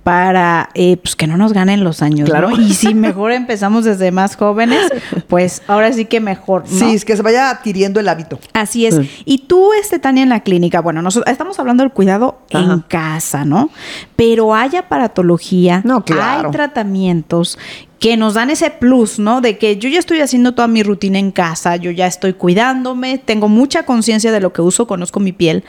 para 0.03 0.70
eh, 0.74 0.97
pues 0.97 1.16
que 1.16 1.26
no 1.26 1.37
nos 1.37 1.53
ganen 1.53 1.85
los 1.85 2.03
años. 2.03 2.28
Claro. 2.28 2.51
Y 2.51 2.74
si 2.74 2.95
mejor 2.95 3.32
empezamos 3.32 3.85
desde 3.85 4.11
más 4.11 4.37
jóvenes, 4.37 4.91
pues 5.28 5.62
ahora 5.68 5.93
sí 5.93 6.05
que 6.05 6.20
mejor. 6.20 6.64
Sí, 6.66 6.95
es 6.95 7.05
que 7.05 7.16
se 7.16 7.22
vaya 7.22 7.51
adquiriendo 7.51 8.01
el 8.01 8.09
hábito. 8.09 8.41
Así 8.53 8.87
es. 8.87 9.01
Y 9.24 9.39
tú, 9.47 9.72
este, 9.72 9.99
Tania, 9.99 10.24
en 10.24 10.28
la 10.28 10.41
clínica, 10.41 10.80
bueno, 10.80 11.01
nosotros 11.01 11.30
estamos 11.30 11.59
hablando 11.59 11.82
del 11.82 11.93
cuidado 11.93 12.41
en 12.51 12.80
casa, 12.80 13.45
¿no? 13.45 13.70
Pero 14.16 14.55
hay 14.55 14.76
aparatología, 14.76 15.80
no, 15.85 16.05
hay 16.20 16.51
tratamientos 16.51 17.59
que 18.05 18.18
nos 18.18 18.34
dan 18.34 18.50
ese 18.50 18.68
plus, 18.68 19.18
¿no? 19.18 19.40
De 19.40 19.57
que 19.57 19.78
yo 19.78 19.88
ya 19.88 19.98
estoy 19.98 20.20
haciendo 20.20 20.52
toda 20.52 20.68
mi 20.68 20.82
rutina 20.82 21.18
en 21.18 21.30
casa, 21.30 21.76
yo 21.76 21.90
ya 21.90 22.07
estoy 22.07 22.34
cuidándome, 22.34 23.16
tengo 23.16 23.48
mucha 23.48 23.86
conciencia 23.86 24.30
de 24.30 24.40
lo 24.40 24.52
que 24.52 24.61
uso, 24.61 24.86
conozco 24.86 25.20
mi 25.20 25.32
piel. 25.32 25.64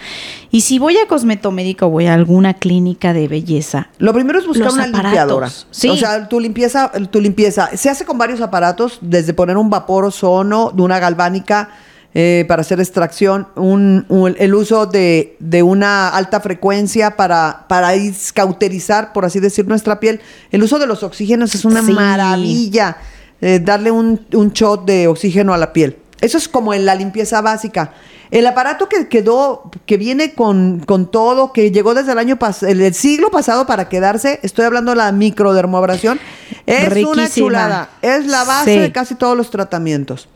Y 0.51 0.59
si 0.59 0.77
voy 0.77 0.97
a 0.97 1.07
cosmetomédica 1.07 1.85
o 1.85 1.89
voy 1.89 2.07
a 2.07 2.13
alguna 2.13 2.55
clínica 2.55 3.13
de 3.13 3.29
belleza. 3.29 3.87
Lo 3.99 4.13
primero 4.13 4.37
es 4.37 4.45
buscar 4.45 4.69
una 4.69 4.85
limpiadora. 4.85 5.49
¿sí? 5.71 5.87
O 5.87 5.95
sea, 5.95 6.27
tu 6.27 6.41
limpieza, 6.41 6.91
tu 7.09 7.21
limpieza 7.21 7.69
se 7.77 7.89
hace 7.89 8.03
con 8.03 8.17
varios 8.17 8.41
aparatos, 8.41 8.99
desde 8.99 9.33
poner 9.33 9.55
un 9.55 9.69
vapor 9.69 10.03
ozono, 10.03 10.73
de 10.75 10.81
una 10.81 10.99
galvánica 10.99 11.69
eh, 12.17 12.45
para 12.47 12.61
hacer 12.61 12.79
extracción, 12.79 13.49
el 13.57 14.55
uso 14.55 14.85
de, 14.85 15.35
una 15.65 16.07
alta 16.07 16.39
frecuencia 16.39 17.17
para, 17.17 17.65
para 17.67 17.91
cauterizar, 18.33 19.11
por 19.11 19.25
así 19.25 19.41
decir, 19.41 19.67
nuestra 19.67 19.99
piel. 19.99 20.21
El 20.49 20.63
uso 20.63 20.79
de 20.79 20.87
los 20.87 21.03
oxígenos 21.03 21.53
es 21.55 21.65
una 21.65 21.81
maravilla, 21.81 22.95
eh, 23.41 23.59
darle 23.59 23.91
un, 23.91 24.25
un 24.33 24.51
shot 24.53 24.85
de 24.85 25.09
oxígeno 25.09 25.53
a 25.53 25.57
la 25.57 25.73
piel. 25.73 25.97
Eso 26.21 26.37
es 26.37 26.47
como 26.47 26.73
en 26.73 26.85
la 26.85 26.95
limpieza 26.95 27.41
básica. 27.41 27.91
El 28.31 28.47
aparato 28.47 28.89
que 28.89 29.07
quedó, 29.07 29.69
que 29.85 29.97
viene 29.97 30.33
con, 30.33 30.79
con 30.79 31.09
todo, 31.09 31.53
que 31.53 31.71
llegó 31.71 31.93
desde 31.93 32.11
el 32.11 32.17
año 32.17 32.37
pasado, 32.37 32.71
el, 32.71 32.93
siglo 32.93 33.29
pasado 33.29 33.65
para 33.65 33.89
quedarse, 33.89 34.39
estoy 34.43 34.65
hablando 34.65 34.91
de 34.91 34.97
la 34.97 35.11
microdermoabrasión, 35.11 36.19
es 36.65 37.05
una 37.05 37.29
chulada. 37.29 37.89
Es 38.01 38.25
la 38.27 38.43
base 38.43 38.79
de 38.79 38.91
casi 38.91 39.15
todos 39.15 39.37
los 39.37 39.49
tratamientos. 39.49 40.27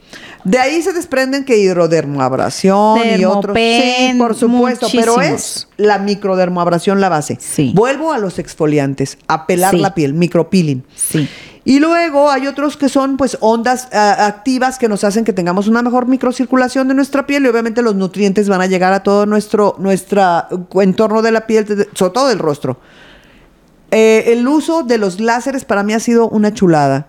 De 0.44 0.58
ahí 0.58 0.82
se 0.82 0.94
desprenden 0.94 1.44
que 1.44 1.58
hidrodermoabrasión 1.58 3.00
y 3.20 3.26
otros. 3.26 3.56
Sí, 3.58 4.16
por 4.18 4.36
supuesto, 4.36 4.88
pero 4.92 5.22
es 5.22 5.68
la 5.78 6.00
microdermoabrasión 6.00 7.02
la 7.02 7.10
base. 7.10 7.38
Sí. 7.40 7.74
Vuelvo 7.76 8.14
a 8.14 8.18
los 8.18 8.40
exfoliantes, 8.40 9.18
a 9.28 9.46
pelar 9.46 9.74
la 9.74 9.94
piel, 9.94 10.14
micropeeling. 10.14 10.84
Sí. 10.96 11.28
Y 11.66 11.80
luego 11.80 12.30
hay 12.32 12.48
otros 12.48 12.78
que 12.78 12.90
son 12.90 13.18
pues 13.18 13.38
ondas 13.42 13.90
activas 13.92 14.78
que 14.78 14.88
nos 14.88 15.04
hacen 15.04 15.26
que 15.26 15.34
tengamos 15.34 15.68
una 15.68 15.82
mejor 15.82 16.08
microcirculación 16.08 16.88
de 16.88 16.94
nuestra 16.94 17.28
piel 17.28 17.46
y 17.46 17.50
obviamente 17.50 17.82
los 17.82 17.96
nutrientes 17.96 18.48
van 18.48 18.62
a 18.62 18.66
llegar 18.66 18.94
a 18.94 19.04
todo 19.04 19.26
nuestro 19.26 19.76
nuestra 19.78 20.48
entorno 20.76 21.22
de 21.22 21.32
la 21.32 21.46
piel, 21.46 21.88
sobre 21.94 22.14
todo 22.14 22.28
del 22.30 22.40
rostro. 22.40 22.78
Eh, 23.92 24.26
el 24.28 24.48
uso 24.48 24.84
de 24.84 24.98
los 24.98 25.20
láseres 25.20 25.66
para 25.66 25.84
mí 25.84 25.94
ha 25.94 26.00
sido 26.00 26.30
una 26.30 26.54
chulada. 26.54 27.08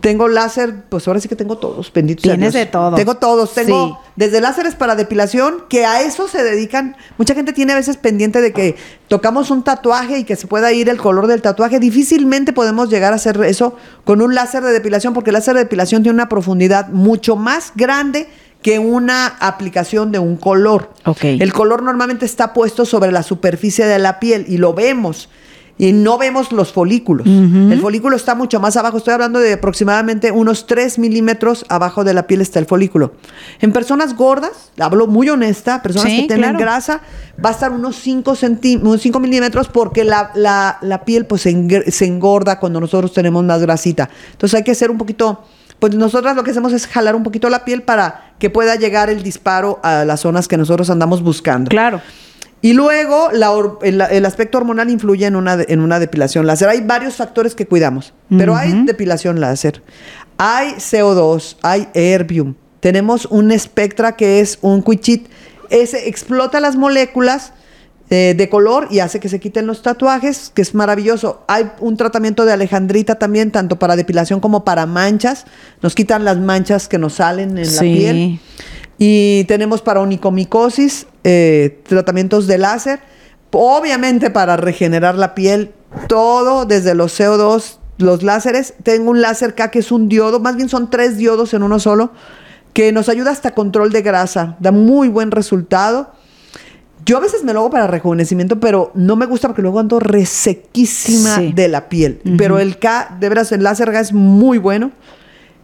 Tengo 0.00 0.28
láser, 0.28 0.84
pues 0.88 1.08
ahora 1.08 1.20
sí 1.20 1.28
que 1.28 1.34
tengo 1.34 1.58
todos, 1.58 1.92
bendito 1.92 2.22
Tienes 2.22 2.52
de 2.52 2.66
todo. 2.66 2.94
Tengo 2.94 3.16
todos, 3.16 3.52
tengo 3.54 4.00
desde 4.14 4.40
láseres 4.40 4.74
para 4.74 4.94
depilación, 4.94 5.64
que 5.68 5.86
a 5.86 6.02
eso 6.02 6.28
se 6.28 6.42
dedican. 6.44 6.96
Mucha 7.16 7.34
gente 7.34 7.52
tiene 7.52 7.72
a 7.72 7.76
veces 7.76 7.96
pendiente 7.96 8.40
de 8.40 8.52
que 8.52 8.76
tocamos 9.08 9.50
un 9.50 9.64
tatuaje 9.64 10.18
y 10.18 10.24
que 10.24 10.36
se 10.36 10.46
pueda 10.46 10.72
ir 10.72 10.88
el 10.88 10.98
color 10.98 11.26
del 11.26 11.42
tatuaje. 11.42 11.80
Difícilmente 11.80 12.52
podemos 12.52 12.90
llegar 12.90 13.12
a 13.12 13.16
hacer 13.16 13.42
eso 13.44 13.76
con 14.04 14.22
un 14.22 14.34
láser 14.34 14.62
de 14.62 14.72
depilación, 14.72 15.14
porque 15.14 15.30
el 15.30 15.34
láser 15.34 15.54
de 15.54 15.60
depilación 15.60 16.02
tiene 16.02 16.14
una 16.14 16.28
profundidad 16.28 16.88
mucho 16.88 17.34
más 17.34 17.72
grande 17.74 18.28
que 18.62 18.78
una 18.78 19.26
aplicación 19.26 20.12
de 20.12 20.18
un 20.18 20.36
color. 20.36 20.90
Okay. 21.04 21.40
El 21.40 21.52
color 21.52 21.82
normalmente 21.82 22.24
está 22.24 22.52
puesto 22.52 22.84
sobre 22.84 23.12
la 23.12 23.22
superficie 23.22 23.86
de 23.86 23.98
la 23.98 24.20
piel 24.20 24.44
y 24.48 24.58
lo 24.58 24.74
vemos 24.74 25.28
y 25.78 25.92
no 25.92 26.18
vemos 26.18 26.50
los 26.50 26.72
folículos. 26.72 27.26
El 27.26 27.80
folículo 27.80 28.16
está 28.16 28.34
mucho 28.34 28.58
más 28.58 28.76
abajo. 28.76 28.98
Estoy 28.98 29.14
hablando 29.14 29.38
de 29.38 29.54
aproximadamente 29.54 30.32
unos 30.32 30.66
3 30.66 30.98
milímetros 30.98 31.64
abajo 31.68 32.02
de 32.02 32.14
la 32.14 32.26
piel 32.26 32.40
está 32.40 32.58
el 32.58 32.66
folículo. 32.66 33.12
En 33.60 33.72
personas 33.72 34.16
gordas, 34.16 34.72
hablo 34.78 35.06
muy 35.06 35.28
honesta, 35.30 35.80
personas 35.80 36.12
que 36.12 36.26
tienen 36.26 36.56
grasa, 36.56 37.00
va 37.42 37.50
a 37.50 37.52
estar 37.52 37.70
unos 37.70 37.96
5, 37.96 38.34
5 38.34 39.20
milímetros 39.20 39.68
porque 39.68 40.02
la, 40.02 40.32
la, 40.34 41.02
piel 41.04 41.26
pues 41.26 41.42
se 41.42 42.04
engorda 42.04 42.58
cuando 42.58 42.80
nosotros 42.80 43.12
tenemos 43.12 43.44
más 43.44 43.62
grasita. 43.62 44.10
Entonces 44.32 44.56
hay 44.56 44.64
que 44.64 44.74
ser 44.74 44.90
un 44.90 44.98
poquito... 44.98 45.44
Pues 45.78 45.94
nosotras 45.94 46.34
lo 46.34 46.42
que 46.42 46.50
hacemos 46.50 46.72
es 46.72 46.88
jalar 46.88 47.14
un 47.14 47.22
poquito 47.22 47.48
la 47.48 47.64
piel 47.64 47.82
para 47.82 48.32
que 48.40 48.50
pueda 48.50 48.74
llegar 48.74 49.10
el 49.10 49.22
disparo 49.22 49.78
a 49.84 50.04
las 50.04 50.18
zonas 50.18 50.48
que 50.48 50.56
nosotros 50.56 50.90
andamos 50.90 51.22
buscando. 51.22 51.68
Claro. 51.68 52.00
Y 52.60 52.72
luego 52.72 53.30
el, 53.30 54.24
aspecto 54.26 54.58
hormonal 54.58 54.90
influye 54.90 55.26
en 55.26 55.36
una, 55.36 55.58
en 55.68 55.80
una 55.80 56.00
depilación 56.00 56.46
láser. 56.46 56.68
Hay 56.68 56.80
varios 56.80 57.14
factores 57.14 57.54
que 57.54 57.66
cuidamos, 57.66 58.14
pero 58.28 58.56
hay 58.56 58.84
depilación 58.84 59.40
láser. 59.40 59.82
Hay 60.38 60.72
CO2, 60.74 61.56
hay 61.62 61.88
Erbium. 61.94 62.54
Tenemos 62.80 63.26
un 63.26 63.56
Spectra 63.58 64.16
que 64.16 64.40
es 64.40 64.58
un 64.60 64.82
Quichit. 64.82 65.28
Ese 65.70 66.08
explota 66.08 66.60
las 66.60 66.76
moléculas 66.76 67.52
eh, 68.10 68.34
de 68.34 68.48
color 68.48 68.88
y 68.90 69.00
hace 69.00 69.20
que 69.20 69.28
se 69.28 69.38
quiten 69.38 69.66
los 69.66 69.82
tatuajes, 69.82 70.50
que 70.54 70.62
es 70.62 70.74
maravilloso. 70.74 71.44
Hay 71.46 71.70
un 71.80 71.96
tratamiento 71.98 72.46
de 72.46 72.52
alejandrita 72.52 73.16
también, 73.16 73.50
tanto 73.50 73.78
para 73.78 73.96
depilación 73.96 74.40
como 74.40 74.64
para 74.64 74.86
manchas. 74.86 75.44
Nos 75.82 75.94
quitan 75.94 76.24
las 76.24 76.38
manchas 76.38 76.88
que 76.88 76.96
nos 76.96 77.14
salen 77.14 77.58
en 77.58 77.76
la 77.76 77.80
piel. 77.82 78.40
Y 78.96 79.44
tenemos 79.44 79.82
para 79.82 80.00
onicomicosis, 80.00 81.06
eh, 81.30 81.82
tratamientos 81.86 82.46
de 82.46 82.56
láser, 82.56 83.00
obviamente 83.50 84.30
para 84.30 84.56
regenerar 84.56 85.14
la 85.14 85.34
piel, 85.34 85.72
todo 86.06 86.64
desde 86.64 86.94
los 86.94 87.20
CO2, 87.20 87.76
los 87.98 88.22
láseres. 88.22 88.72
Tengo 88.82 89.10
un 89.10 89.20
láser 89.20 89.54
K 89.54 89.70
que 89.70 89.80
es 89.80 89.92
un 89.92 90.08
diodo, 90.08 90.40
más 90.40 90.56
bien 90.56 90.70
son 90.70 90.88
tres 90.88 91.18
diodos 91.18 91.52
en 91.52 91.62
uno 91.62 91.80
solo, 91.80 92.12
que 92.72 92.92
nos 92.92 93.10
ayuda 93.10 93.30
hasta 93.30 93.50
control 93.50 93.92
de 93.92 94.00
grasa, 94.00 94.56
da 94.58 94.72
muy 94.72 95.08
buen 95.08 95.30
resultado. 95.30 96.12
Yo 97.04 97.18
a 97.18 97.20
veces 97.20 97.44
me 97.44 97.52
lo 97.52 97.60
hago 97.60 97.70
para 97.70 97.86
rejuvenecimiento, 97.86 98.58
pero 98.58 98.90
no 98.94 99.14
me 99.14 99.26
gusta 99.26 99.48
porque 99.48 99.60
luego 99.60 99.80
ando 99.80 100.00
resequísima 100.00 101.40
de 101.40 101.68
la 101.68 101.90
piel. 101.90 102.22
Pero 102.38 102.58
el 102.58 102.78
K, 102.78 103.18
de 103.20 103.28
veras, 103.28 103.52
el 103.52 103.62
láser 103.62 103.92
K 103.92 104.00
es 104.00 104.12
muy 104.14 104.56
bueno. 104.56 104.92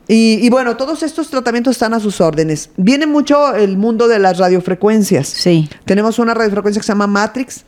Y, 0.07 0.51
bueno, 0.51 0.77
todos 0.77 1.03
estos 1.03 1.29
tratamientos 1.29 1.73
están 1.73 1.95
a 1.95 2.01
sus 2.01 2.21
órdenes. 2.21 2.71
Viene 2.77 3.07
mucho 3.07 3.55
el 3.55 3.79
mundo 3.79 4.07
de 4.07 4.19
las 4.19 4.39
radiofrecuencias. 4.39 5.29
Sí. 5.29 5.69
Tenemos 5.87 6.19
una 6.19 6.35
radiofrecuencia 6.35 6.81
que 6.81 6.87
se 6.87 6.93
llama 6.93 7.07
Matrix, 7.07 7.65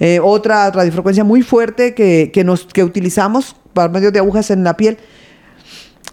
eh, 0.00 0.18
otra 0.20 0.70
radiofrecuencia 0.70 1.22
muy 1.22 1.42
fuerte 1.42 1.94
que, 1.94 2.42
nos, 2.44 2.66
que 2.66 2.82
utilizamos 2.82 3.54
por 3.72 3.90
medio 3.90 4.10
de 4.10 4.18
agujas 4.18 4.50
en 4.50 4.64
la 4.64 4.76
piel. 4.76 4.98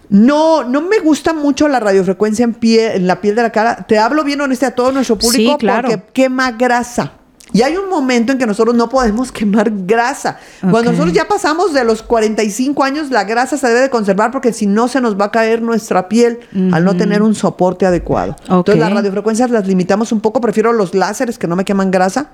No, 0.08 0.62
no 0.62 0.80
me 0.82 1.00
gusta 1.00 1.32
mucho 1.32 1.66
la 1.66 1.80
radiofrecuencia 1.80 2.44
en, 2.44 2.54
pie, 2.54 2.94
en 2.94 3.06
la 3.08 3.20
piel 3.20 3.34
de 3.34 3.42
la 3.42 3.50
cara. 3.50 3.84
Te 3.88 3.98
hablo 3.98 4.22
bien 4.22 4.40
honesto 4.40 4.66
a 4.66 4.70
todo 4.70 4.92
nuestro 4.92 5.18
público 5.18 5.58
porque 5.58 6.02
quema 6.12 6.52
grasa. 6.52 7.14
Y 7.52 7.62
hay 7.62 7.76
un 7.76 7.88
momento 7.88 8.32
en 8.32 8.38
que 8.38 8.46
nosotros 8.46 8.74
no 8.74 8.88
podemos 8.88 9.30
quemar 9.32 9.70
grasa. 9.70 10.38
Cuando 10.60 10.92
nosotros 10.92 11.12
ya 11.12 11.28
pasamos 11.28 11.72
de 11.72 11.84
los 11.84 12.02
45 12.02 12.82
años, 12.82 13.10
la 13.10 13.24
grasa 13.24 13.56
se 13.56 13.68
debe 13.68 13.80
de 13.80 13.90
conservar 13.90 14.30
porque 14.30 14.52
si 14.52 14.66
no 14.66 14.88
se 14.88 15.00
nos 15.00 15.18
va 15.18 15.26
a 15.26 15.30
caer 15.30 15.62
nuestra 15.62 16.08
piel 16.08 16.40
al 16.72 16.84
no 16.84 16.96
tener 16.96 17.22
un 17.22 17.34
soporte 17.34 17.86
adecuado. 17.86 18.36
Entonces 18.42 18.78
las 18.78 18.92
radiofrecuencias 18.92 19.50
las 19.50 19.66
limitamos 19.66 20.12
un 20.12 20.20
poco. 20.20 20.40
Prefiero 20.40 20.72
los 20.72 20.94
láseres 20.94 21.38
que 21.38 21.46
no 21.46 21.56
me 21.56 21.64
queman 21.64 21.90
grasa 21.90 22.30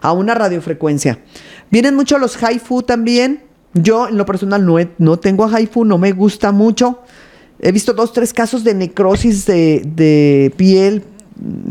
a 0.00 0.12
una 0.12 0.34
radiofrecuencia. 0.34 1.18
Vienen 1.70 1.94
mucho 1.94 2.18
los 2.18 2.36
HIFU 2.36 2.82
también. 2.82 3.44
Yo 3.74 4.08
en 4.08 4.18
lo 4.18 4.26
personal 4.26 4.66
no, 4.66 4.76
no 4.98 5.18
tengo 5.18 5.48
HIFU, 5.48 5.84
no 5.84 5.98
me 5.98 6.12
gusta 6.12 6.52
mucho. 6.52 7.00
He 7.58 7.72
visto 7.72 7.92
dos, 7.92 8.12
tres 8.12 8.32
casos 8.32 8.64
de 8.64 8.74
necrosis 8.74 9.46
de, 9.46 9.82
de 9.84 10.52
piel 10.56 11.04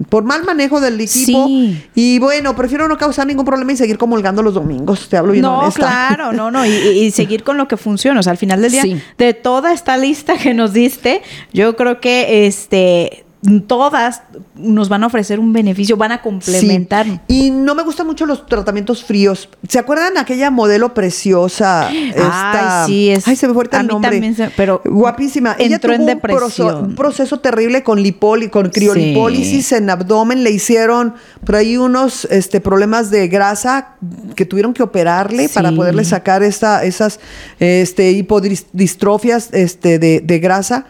por 0.09 0.23
mal 0.23 0.43
manejo 0.43 0.81
del 0.81 0.99
equipo. 0.99 1.47
Sí. 1.47 1.81
Y 1.95 2.19
bueno, 2.19 2.55
prefiero 2.55 2.87
no 2.87 2.97
causar 2.97 3.25
ningún 3.27 3.45
problema 3.45 3.71
y 3.71 3.77
seguir 3.77 3.97
comulgando 3.97 4.41
los 4.43 4.53
domingos. 4.53 5.07
Te 5.09 5.17
hablo 5.17 5.31
bien 5.31 5.43
No, 5.43 5.59
honesta. 5.59 5.79
claro, 5.81 6.33
no, 6.33 6.51
no, 6.51 6.65
y, 6.65 6.69
y 6.71 7.11
seguir 7.11 7.43
con 7.43 7.57
lo 7.57 7.67
que 7.67 7.77
funciona. 7.77 8.19
O 8.19 8.23
sea, 8.23 8.31
al 8.31 8.37
final 8.37 8.61
del 8.61 8.71
día, 8.71 8.81
Sí. 8.83 9.01
de 9.17 9.33
toda 9.33 9.73
esta 9.73 9.97
lista 9.97 10.37
que 10.37 10.53
nos 10.53 10.73
diste, 10.73 11.21
yo 11.53 11.75
creo 11.75 11.99
que 12.01 12.47
este 12.47 13.23
todas 13.65 14.21
nos 14.55 14.87
van 14.87 15.03
a 15.03 15.07
ofrecer 15.07 15.39
un 15.39 15.51
beneficio, 15.51 15.97
van 15.97 16.11
a 16.11 16.21
complementar. 16.21 17.05
Sí. 17.07 17.19
Y 17.27 17.49
no 17.51 17.73
me 17.73 17.81
gustan 17.83 18.05
mucho 18.05 18.27
los 18.27 18.45
tratamientos 18.45 19.03
fríos. 19.03 19.49
¿Se 19.67 19.79
acuerdan 19.79 20.17
aquella 20.19 20.51
modelo 20.51 20.93
preciosa? 20.93 21.89
Esta- 21.91 22.83
Ay, 22.83 22.87
sí, 22.91 23.09
es- 23.09 23.27
Ay, 23.27 23.35
se 23.35 23.47
me 23.47 23.53
fue 23.55 23.63
el 23.71 23.87
nombre. 23.87 24.11
también 24.11 24.35
se- 24.35 24.51
pero 24.55 24.81
Guapísima. 24.85 25.55
Ella 25.57 25.75
entró 25.75 25.91
en 25.93 26.01
tuvo 26.01 26.11
un 26.11 26.19
proceso- 26.19 26.63
depresión. 26.65 26.85
Un 26.91 26.95
proceso 26.95 27.39
terrible 27.39 27.81
con 27.83 28.01
lipoli, 28.03 28.49
con 28.49 28.69
criolipólisis 28.69 29.71
en 29.71 29.89
abdomen. 29.89 30.43
Le 30.43 30.51
hicieron 30.51 31.15
por 31.43 31.55
ahí 31.55 31.77
unos 31.77 32.25
este, 32.25 32.61
problemas 32.61 33.09
de 33.09 33.27
grasa 33.27 33.95
que 34.35 34.45
tuvieron 34.45 34.73
que 34.73 34.83
operarle 34.83 35.47
Sí. 35.47 35.53
para 35.55 35.71
poderle 35.71 36.05
sacar 36.05 36.43
esta, 36.43 36.83
esas 36.83 37.19
este, 37.59 38.11
hipodistrofias 38.11 39.49
este, 39.53 39.99
de, 39.99 40.19
de 40.21 40.39
grasa 40.39 40.85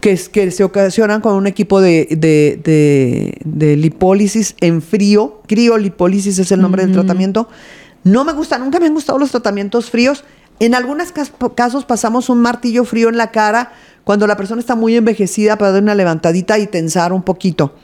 que, 0.00 0.12
es- 0.12 0.28
que 0.28 0.50
se 0.50 0.64
ocasionan 0.64 1.20
con 1.20 1.34
un 1.34 1.46
equipo 1.46 1.80
de, 1.80 2.06
de, 2.10 2.60
de- 2.62 3.38
de 3.44 3.76
lipólisis 3.76 4.54
en 4.60 4.82
frío. 4.82 5.40
Criolipólisis 5.46 6.38
es 6.38 6.50
el 6.52 6.60
nombre 6.60 6.82
del 6.84 6.92
tratamiento. 6.92 7.48
No 8.02 8.24
me 8.24 8.32
gusta, 8.32 8.58
nunca 8.58 8.78
me 8.80 8.86
han 8.86 8.94
gustado 8.94 9.18
los 9.18 9.30
tratamientos 9.30 9.90
fríos. 9.90 10.24
En 10.60 10.74
algunos 10.74 11.10
cas- 11.12 11.32
casos 11.56 11.84
pasamos 11.84 12.28
un 12.28 12.38
martillo 12.40 12.84
frío 12.84 13.08
en 13.08 13.16
la 13.16 13.30
cara 13.30 13.72
cuando 14.04 14.26
la 14.26 14.36
persona 14.36 14.60
está 14.60 14.74
muy 14.74 14.94
envejecida 14.96 15.56
para 15.56 15.72
dar 15.72 15.82
una 15.82 15.94
levantadita 15.94 16.58
y 16.58 16.66
tensar 16.66 17.12
un 17.14 17.22
poquito. 17.22 17.74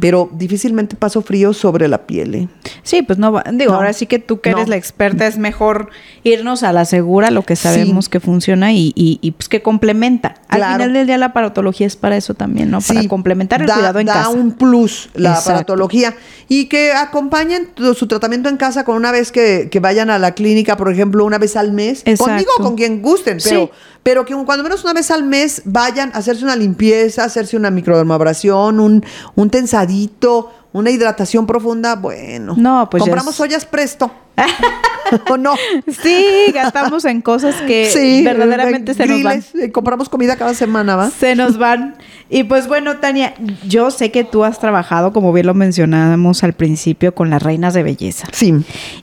Pero 0.00 0.30
difícilmente 0.32 0.96
paso 0.96 1.20
frío 1.22 1.52
sobre 1.52 1.86
la 1.88 2.06
piel. 2.06 2.34
¿eh? 2.34 2.48
Sí, 2.82 3.02
pues 3.02 3.18
no 3.18 3.30
va. 3.32 3.44
Digo, 3.52 3.72
No. 3.72 3.76
ahora 3.78 3.92
sí 3.92 4.06
que 4.06 4.18
tú 4.18 4.40
que 4.40 4.50
eres 4.50 4.68
la 4.68 4.76
experta, 4.76 5.26
es 5.26 5.36
mejor 5.38 5.90
irnos 6.24 6.62
a 6.62 6.72
la 6.72 6.84
segura, 6.86 7.30
lo 7.30 7.42
que 7.42 7.56
Sí. 7.56 7.62
sabemos 7.64 8.08
que 8.08 8.20
funciona 8.20 8.72
y, 8.72 8.92
y- 8.94 9.18
y, 9.20 9.32
pues 9.32 9.48
que 9.48 9.60
complementa. 9.62 10.36
Al 10.48 10.62
final 10.62 10.92
del 10.92 11.06
día 11.06 11.18
la 11.18 11.32
parotología 11.32 11.86
es 11.86 11.96
para 11.96 12.16
eso 12.16 12.34
también, 12.34 12.70
¿no? 12.70 12.80
Para 12.80 13.06
complementar 13.06 13.60
el 13.60 13.66
da- 13.66 13.74
cuidado 13.74 13.98
en 14.00 14.06
da 14.06 14.14
casa. 14.14 14.28
un 14.30 14.52
plus 14.52 15.10
la 15.14 15.30
Exacto. 15.30 15.50
aparatología. 15.50 16.14
Y 16.48 16.66
que 16.66 16.92
acompañen 16.92 17.68
su 17.94 18.06
tratamiento 18.06 18.48
en 18.48 18.56
casa 18.56 18.84
con 18.84 18.96
una 18.96 19.12
vez 19.12 19.30
que, 19.30 19.68
que 19.70 19.78
vayan 19.80 20.10
a 20.10 20.18
la 20.18 20.32
clínica, 20.32 20.76
por 20.76 20.90
ejemplo, 20.90 21.24
una 21.24 21.38
vez 21.38 21.54
al 21.56 21.72
mes. 21.72 22.00
Exacto. 22.06 22.24
Conmigo 22.24 22.50
con 22.58 22.76
quien 22.76 23.02
gusten, 23.02 23.38
pero, 23.44 23.66
Sí. 23.66 23.70
pero 24.02 24.24
que 24.24 24.34
cuando 24.44 24.62
menos 24.64 24.82
una 24.84 24.92
vez 24.94 25.10
al 25.10 25.22
mes 25.24 25.49
vayan 25.64 26.10
a 26.14 26.18
hacerse 26.18 26.44
una 26.44 26.56
limpieza, 26.56 27.24
hacerse 27.24 27.56
una 27.56 27.70
microdermabrasión, 27.70 28.80
un, 28.80 29.04
un 29.34 29.50
tensadito, 29.50 30.50
una 30.72 30.90
hidratación 30.90 31.46
profunda. 31.46 31.96
Bueno, 31.96 32.54
No, 32.56 32.88
pues 32.90 33.02
compramos 33.02 33.34
es- 33.34 33.40
ollas 33.40 33.64
presto. 33.64 34.10
¿O 35.28 35.36
no? 35.36 35.54
Sí, 36.02 36.24
gastamos 36.54 37.04
en 37.04 37.20
cosas 37.20 37.56
que 37.66 37.90
Sí, 37.92 38.22
verdaderamente 38.24 38.94
se 38.94 39.06
nos 39.06 39.22
van. 39.22 39.42
eh, 39.60 39.70
compramos 39.72 40.08
comida 40.08 40.36
cada 40.36 40.54
semana, 40.54 40.94
¿va? 40.96 41.10
Se 41.10 41.34
nos 41.34 41.58
van. 41.58 41.96
Y 42.30 42.44
pues 42.44 42.68
bueno, 42.68 42.98
Tania, 42.98 43.34
yo 43.66 43.90
sé 43.90 44.12
que 44.12 44.22
tú 44.22 44.44
has 44.44 44.60
trabajado, 44.60 45.12
como 45.12 45.32
bien 45.32 45.46
lo 45.46 45.54
mencionábamos 45.54 46.44
al 46.44 46.52
principio, 46.52 47.12
con 47.14 47.28
las 47.28 47.42
reinas 47.42 47.74
de 47.74 47.82
belleza. 47.82 48.28
Sí. 48.32 48.54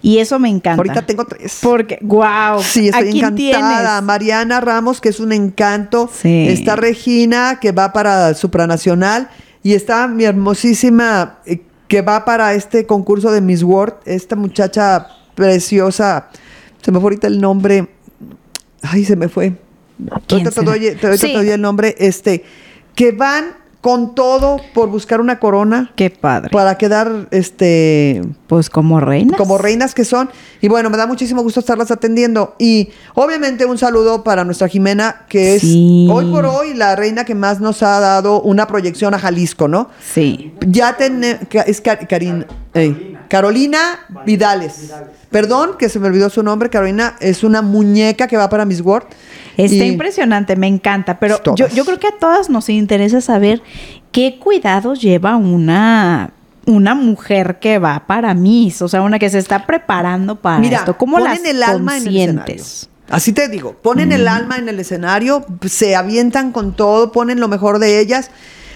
Y 0.02 0.20
eso 0.20 0.40
me 0.40 0.50
encanta. 0.50 0.78
Ahorita 0.82 1.02
tengo 1.06 1.26
tres. 1.26 1.60
Porque, 1.62 2.00
wow. 2.02 2.62
Sí, 2.64 2.88
estoy 2.88 3.10
¿a 3.10 3.12
quién 3.12 3.18
encantada. 3.26 3.36
tienes? 3.90 4.04
Mariana 4.04 4.62
Ramos, 4.62 5.02
que 5.02 5.10
es 5.10 5.20
un 5.20 5.34
encanto. 5.34 6.10
Sí. 6.12 6.48
Está 6.48 6.78
Regina, 6.78 7.60
que 7.60 7.74
va 7.74 7.92
para 7.92 8.34
Supranacional. 8.34 9.30
Y 9.68 9.74
está 9.74 10.08
mi 10.08 10.24
hermosísima, 10.24 11.40
eh, 11.46 11.62
que 11.90 12.02
va 12.02 12.24
para 12.24 12.54
este 12.54 12.86
concurso 12.86 13.32
de 13.34 13.42
Miss 13.42 13.64
World. 13.64 13.96
Esta 14.06 14.38
muchacha 14.38 15.08
preciosa. 15.36 16.30
Se 16.82 16.90
me 16.90 17.00
fue 17.00 17.08
ahorita 17.08 17.28
el 17.28 17.42
nombre. 17.42 17.90
Ay, 18.82 19.04
se 19.04 19.18
me 19.18 19.28
fue. 19.28 19.58
¿Quién 20.26 20.48
Ahorita 20.48 20.52
te 20.52 20.62
doy, 20.64 20.80
te- 20.96 21.18
Sí. 21.18 21.28
te 21.28 21.34
doy 21.34 21.50
el 21.50 21.60
nombre. 21.60 21.96
Este, 22.00 22.46
que 22.96 23.12
van 23.12 23.58
con 23.82 24.16
todo 24.16 24.58
por 24.74 24.90
buscar 24.90 25.22
una 25.22 25.40
corona. 25.40 25.92
Qué 25.96 26.10
padre. 26.10 26.50
Para 26.52 26.78
quedar, 26.78 27.28
este, 27.32 28.22
Pues 28.48 28.70
como 28.70 29.00
reinas. 29.00 29.38
como 29.38 29.58
reinas 29.58 29.94
que 29.94 30.04
son. 30.04 30.30
Y 30.62 30.68
bueno, 30.68 30.90
me 30.90 30.98
da 30.98 31.08
muchísimo 31.08 31.42
gusto 31.44 31.60
estarlas 31.60 31.92
atendiendo. 31.92 32.56
Y 32.60 32.90
obviamente 33.14 33.66
un 33.66 33.78
saludo 33.78 34.24
para 34.24 34.44
nuestra 34.44 34.68
Jimena, 34.68 35.26
que 35.30 35.56
es 35.56 35.64
hoy 35.64 36.26
por 36.32 36.46
hoy 36.46 36.74
la 36.74 36.96
reina 36.96 37.24
que 37.26 37.36
más 37.36 37.60
nos 37.60 37.84
ha 37.84 38.00
dado 38.00 38.42
una 38.42 38.68
proyección 38.68 39.14
a 39.14 39.20
Jalisco, 39.20 39.68
¿no? 39.68 39.90
Sí. 40.02 40.54
Ya 40.68 40.98
tenemos, 40.98 41.42
es 41.66 41.82
Karin- 41.84 42.46
ey, 42.74 43.17
Carolina 43.28 44.00
Vidales. 44.26 44.92
Perdón, 45.30 45.72
que 45.78 45.90
se 45.90 46.00
me 46.00 46.08
olvidó 46.08 46.30
su 46.30 46.44
nombre. 46.44 46.70
Carolina 46.70 47.16
es 47.20 47.44
una 47.44 47.62
muñeca 47.62 48.28
que 48.28 48.38
va 48.38 48.50
para 48.50 48.66
Miss 48.66 48.82
World. 48.82 49.08
Está 49.58 49.86
Y- 49.86 49.90
impresionante, 49.90 50.56
me 50.56 50.68
encanta. 50.68 51.20
Pero 51.20 51.40
yo, 51.56 51.68
yo 51.70 51.84
creo 51.86 52.00
que 52.00 52.08
a 52.08 52.18
todas 52.20 52.50
nos 52.50 52.70
interesa 52.70 53.22
saber 53.22 53.62
qué 54.12 54.40
cuidados 54.40 55.02
lleva 55.02 55.36
una, 55.36 56.32
una 56.66 56.96
mujer 56.96 57.58
que 57.60 57.80
va 57.80 58.06
para 58.08 58.34
Miss, 58.34 58.82
o 58.82 58.88
sea, 58.88 59.02
una 59.02 59.20
que 59.20 59.30
se 59.30 59.40
está 59.40 59.66
preparando 59.66 60.36
para 60.42 60.60
Mira, 60.60 60.78
esto. 60.80 60.98
¿Cómo 60.98 61.18
ponen 61.18 61.44
las 61.44 61.46
el 61.46 61.64
alma 61.64 61.98
en 61.98 62.08
el? 62.08 62.42
Así 63.10 63.32
te 63.32 63.48
digo, 63.48 63.74
ponen 63.82 64.12
el 64.12 64.28
alma 64.28 64.58
en 64.58 64.68
el 64.68 64.80
escenario, 64.82 65.46
se 65.66 65.96
avientan 65.96 66.52
con 66.52 66.76
todo, 66.76 67.12
ponen 67.14 67.40
lo 67.40 67.48
mejor 67.48 67.80
de 67.80 68.02
ellas, 68.02 68.32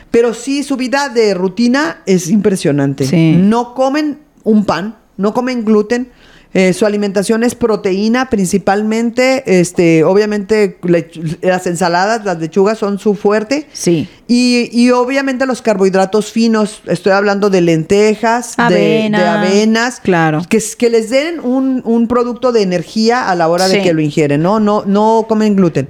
pero 0.10 0.34
sí 0.34 0.64
su 0.64 0.78
vida 0.78 1.10
de 1.10 1.34
rutina 1.34 1.98
es 2.06 2.30
impresionante. 2.30 3.06
Sí. 3.06 3.36
No 3.38 3.74
comen 3.74 4.20
un 4.44 4.66
pan, 4.66 4.96
no 5.18 5.34
comen 5.34 5.64
gluten. 5.66 6.10
eh, 6.54 6.74
su 6.74 6.86
alimentación 6.86 7.46
es 7.46 7.56
proteína 7.56 8.30
principalmente, 8.30 9.60
este, 9.62 10.04
obviamente 10.04 10.78
las 11.42 11.66
ensaladas, 11.66 12.26
las 12.26 12.40
lechugas 12.40 12.78
son 12.78 13.00
su 13.00 13.16
fuerte. 13.16 13.68
Sí. 13.72 14.10
Y, 14.28 14.70
y 14.74 14.92
obviamente 14.92 15.46
los 15.46 15.62
carbohidratos 15.62 16.32
finos, 16.32 16.82
estoy 16.88 17.14
hablando 17.14 17.50
de 17.50 17.62
lentejas, 17.62 18.58
de- 18.58 18.64
Avena, 18.64 19.20
de, 19.20 19.28
avenas, 19.28 20.00
claro. 20.02 20.42
que, 20.50 20.62
que 20.78 20.90
les 20.90 21.10
den 21.10 21.40
un, 21.40 21.82
un 21.86 22.08
producto 22.08 22.52
de 22.52 22.64
energía 22.64 23.30
a 23.30 23.36
la 23.36 23.48
hora 23.48 23.68
de 23.70 23.82
que 23.82 23.94
lo 23.94 24.02
ingieren, 24.02 24.42
¿no? 24.42 24.60
No, 24.60 24.84
no 24.86 25.26
comen 25.30 25.56
gluten. 25.56 25.88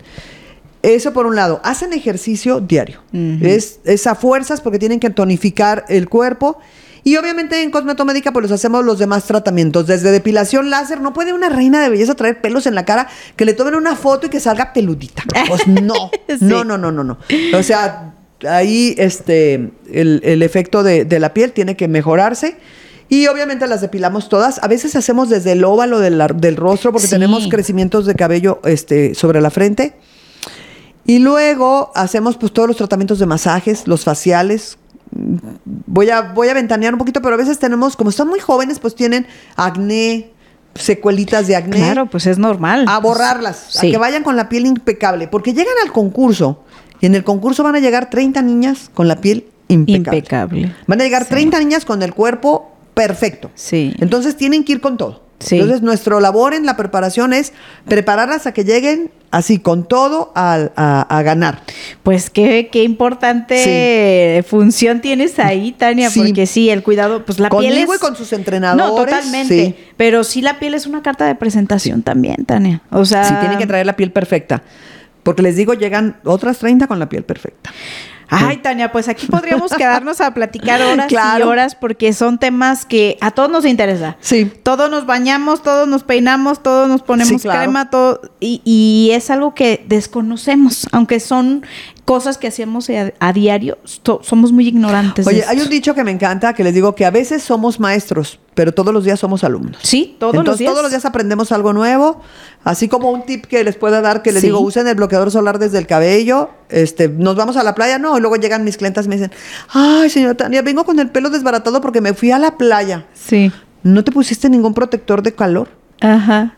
Eso 0.83 1.13
por 1.13 1.25
un 1.27 1.35
lado. 1.35 1.59
Hacen 1.63 1.93
ejercicio 1.93 2.59
diario. 2.59 3.01
Es, 3.13 3.79
es 3.83 4.07
a 4.07 4.15
fuerzas 4.15 4.61
porque 4.61 4.79
tienen 4.79 4.99
que 4.99 5.09
tonificar 5.11 5.85
el 5.89 6.09
cuerpo. 6.09 6.59
Y 7.03 7.17
obviamente 7.17 7.61
en 7.63 7.71
Cosmetomédica 7.71 8.31
pues 8.31 8.43
los 8.43 8.51
hacemos 8.51 8.85
los 8.85 8.99
demás 8.99 9.23
tratamientos. 9.25 9.87
Desde 9.87 10.11
depilación 10.11 10.69
láser. 10.69 11.01
No 11.01 11.13
puede 11.13 11.33
una 11.33 11.49
reina 11.49 11.81
de 11.81 11.89
belleza 11.89 12.13
traer 12.15 12.41
pelos 12.41 12.67
en 12.67 12.75
la 12.75 12.85
cara 12.85 13.07
que 13.35 13.45
le 13.45 13.53
tomen 13.53 13.75
una 13.75 13.95
foto 13.95 14.27
y 14.27 14.29
que 14.29 14.39
salga 14.39 14.73
peludita. 14.73 15.23
Pues 15.47 15.67
no. 15.67 16.11
Sí. 16.27 16.37
No, 16.41 16.63
no, 16.63 16.77
no, 16.77 16.91
no, 16.91 17.03
no. 17.03 17.17
O 17.57 17.63
sea, 17.63 18.13
ahí 18.47 18.95
este, 18.97 19.71
el, 19.91 20.21
el 20.23 20.41
efecto 20.43 20.83
de, 20.83 21.03
de 21.05 21.19
la 21.19 21.33
piel 21.33 21.51
tiene 21.51 21.75
que 21.75 21.87
mejorarse. 21.87 22.57
Y 23.09 23.27
obviamente 23.27 23.67
las 23.67 23.81
depilamos 23.81 24.29
todas. 24.29 24.63
A 24.63 24.67
veces 24.69 24.95
hacemos 24.95 25.27
desde 25.29 25.51
el 25.51 25.63
óvalo 25.65 25.99
del, 25.99 26.23
del 26.37 26.55
rostro 26.55 26.91
porque 26.93 27.07
Sí. 27.07 27.11
tenemos 27.11 27.47
crecimientos 27.49 28.05
de 28.05 28.15
cabello 28.15 28.61
este, 28.63 29.13
sobre 29.15 29.41
la 29.41 29.49
frente. 29.49 29.93
Y 31.05 31.19
luego 31.19 31.91
hacemos 31.95 32.37
pues 32.37 32.53
todos 32.53 32.67
los 32.69 32.77
tratamientos 32.77 33.19
de 33.19 33.25
masajes, 33.25 33.87
los 33.87 34.03
faciales. 34.05 34.77
Voy 35.65 36.09
a, 36.09 36.21
voy 36.21 36.47
a 36.47 36.53
ventanear 36.53 36.93
un 36.93 36.97
poquito, 36.99 37.21
pero 37.21 37.35
a 37.35 37.37
veces 37.37 37.59
tenemos, 37.59 37.95
como 37.95 38.09
están 38.09 38.27
muy 38.27 38.39
jóvenes, 38.39 38.79
pues 38.79 38.95
tienen 38.95 39.27
acné, 39.55 40.31
secuelitas 40.75 41.47
de 41.47 41.55
acné. 41.55 41.77
Claro, 41.77 42.05
pues 42.05 42.27
es 42.27 42.37
normal. 42.37 42.85
A 42.87 42.99
borrarlas, 42.99 43.65
Sí. 43.69 43.87
a 43.87 43.91
que 43.91 43.97
vayan 43.97 44.23
con 44.23 44.35
la 44.35 44.47
piel 44.49 44.65
impecable. 44.65 45.27
Porque 45.27 45.53
llegan 45.53 45.73
al 45.83 45.91
concurso 45.91 46.63
y 47.01 47.05
en 47.07 47.15
el 47.15 47.23
concurso 47.23 47.63
van 47.63 47.75
a 47.75 47.79
llegar 47.79 48.09
30 48.09 48.41
niñas 48.41 48.89
con 48.93 49.07
la 49.07 49.17
piel 49.17 49.47
impecable. 49.67 50.17
Impecable. 50.19 50.75
Van 50.87 51.01
a 51.01 51.03
llegar 51.03 51.25
30 51.25 51.59
niñas 51.59 51.83
con 51.85 52.01
el 52.03 52.13
cuerpo 52.13 52.71
perfecto. 52.93 53.51
Sí. 53.55 53.93
Entonces 53.99 54.37
tienen 54.37 54.63
que 54.63 54.73
ir 54.73 54.81
con 54.81 54.97
todo. 54.97 55.23
Sí. 55.41 55.55
Entonces 55.55 55.81
nuestro 55.81 56.19
labor 56.19 56.53
en 56.53 56.65
la 56.65 56.77
preparación 56.77 57.33
es 57.33 57.51
prepararlas 57.87 58.47
a 58.47 58.53
que 58.53 58.63
lleguen 58.63 59.11
así 59.31 59.59
con 59.59 59.87
todo 59.87 60.31
al- 60.35 60.71
a, 60.75 61.01
a 61.01 61.21
ganar. 61.23 61.61
Pues 62.03 62.29
qué, 62.29 62.69
qué 62.71 62.83
importante 62.83 64.43
función 64.47 65.01
tienes 65.01 65.39
ahí, 65.39 65.71
Tania, 65.71 66.09
Sí. 66.09 66.21
porque 66.21 66.45
sí, 66.45 66.69
el 66.69 66.83
cuidado, 66.83 67.25
pues 67.25 67.39
la 67.39 67.49
piel 67.49 67.71
Conmigo 67.71 67.93
es... 67.93 67.99
y 67.99 68.01
con 68.01 68.15
sus 68.15 68.33
entrenadores. 68.33 68.87
No, 68.89 68.95
totalmente. 68.95 69.75
Pero 69.97 70.23
sí 70.23 70.41
la 70.41 70.59
piel 70.59 70.73
es 70.73 70.85
una 70.85 71.01
carta 71.01 71.25
de 71.25 71.35
presentación 71.35 72.01
también, 72.03 72.45
Tania. 72.45 72.81
O 72.91 73.05
sea... 73.05 73.23
Sí, 73.23 73.33
tienen 73.39 73.57
que 73.57 73.67
traer 73.67 73.85
la 73.85 73.95
piel 73.95 74.11
perfecta. 74.11 74.63
Porque 75.23 75.41
les 75.43 75.55
digo, 75.55 75.73
llegan 75.75 76.17
otras 76.23 76.57
30 76.57 76.87
con 76.87 76.97
la 76.99 77.07
piel 77.07 77.23
perfecta. 77.23 77.71
Ay, 78.31 78.57
Tania, 78.57 78.91
pues 78.93 79.09
aquí 79.09 79.27
podríamos 79.27 79.73
quedarnos 79.73 80.21
a 80.21 80.33
platicar 80.33 80.81
horas 80.81 81.11
y 81.11 81.41
horas 81.41 81.75
porque 81.75 82.13
son 82.13 82.37
temas 82.37 82.85
que 82.85 83.17
a 83.19 83.31
todos 83.31 83.51
nos 83.51 83.65
interesa. 83.65 84.15
Sí. 84.21 84.49
Todos 84.63 84.89
nos 84.89 85.05
bañamos, 85.05 85.61
todos 85.61 85.87
nos 85.87 86.03
peinamos, 86.03 86.63
todos 86.63 86.87
nos 86.87 87.01
ponemos 87.01 87.41
crema, 87.41 87.89
todo 87.89 88.21
y, 88.39 88.61
y, 88.63 89.11
es 89.11 89.29
algo 89.29 89.53
que 89.53 89.83
desconocemos, 89.85 90.87
aunque 90.93 91.19
son 91.19 91.65
cosas 92.05 92.37
que 92.37 92.47
hacemos 92.47 92.89
a, 93.19 93.33
diario, 93.33 93.77
somos 94.21 94.51
muy 94.51 94.67
ignorantes. 94.67 95.25
Oye, 95.27 95.43
hay 95.47 95.59
un 95.59 95.69
dicho 95.69 95.93
que 95.93 96.03
me 96.03 96.11
encanta 96.11 96.53
que 96.53 96.63
les 96.63 96.73
digo 96.73 96.95
que 96.95 97.05
a 97.05 97.11
veces 97.11 97.43
somos 97.43 97.79
maestros, 97.79 98.39
pero 98.53 98.73
todos 98.73 98.93
los 98.93 99.03
días 99.03 99.19
somos 99.19 99.43
alumnos. 99.43 99.77
Sí, 99.83 100.15
todos 100.19 100.45
los 100.45 100.57
días. 100.57 100.71
Todos 100.71 100.83
los 100.83 100.91
días 100.91 101.05
aprendemos 101.05 101.51
algo 101.51 101.73
nuevo, 101.73 102.21
así 102.63 102.87
como 102.87 103.11
un 103.11 103.25
tip 103.25 103.45
que 103.45 103.63
les 103.63 103.75
pueda 103.75 104.01
dar 104.01 104.21
que 104.21 104.31
les 104.31 104.41
digo, 104.41 104.59
usen 104.59 104.87
el 104.87 104.95
bloqueador 104.95 105.31
solar 105.31 105.59
desde 105.59 105.77
el 105.77 105.87
cabello, 105.87 106.49
este, 106.69 107.07
nos 107.07 107.35
vamos 107.35 107.57
a 107.57 107.63
la 107.63 107.75
playa, 107.75 107.99
no, 107.99 108.17
y 108.17 108.21
luego 108.21 108.35
llegan 108.35 108.63
mis 108.63 108.77
clientes 108.77 109.05
y 109.05 109.09
me 109.09 109.15
dicen, 109.15 109.31
ay, 109.69 110.09
señora 110.09 110.35
Tania, 110.35 110.61
vengo 110.61 110.83
con 110.83 110.99
el 110.99 111.09
pelo 111.09 111.29
desbaratado 111.29 111.81
porque 111.81 112.01
me 112.01 112.13
fui 112.13 112.31
a 112.31 112.39
la 112.39 112.57
playa. 112.57 113.05
Sí. 113.13 113.51
¿No 113.83 114.03
te 114.03 114.11
pusiste 114.11 114.49
ningún 114.49 114.73
protector 114.73 115.21
de 115.23 115.33
calor? 115.33 115.69
Ajá. 116.01 116.55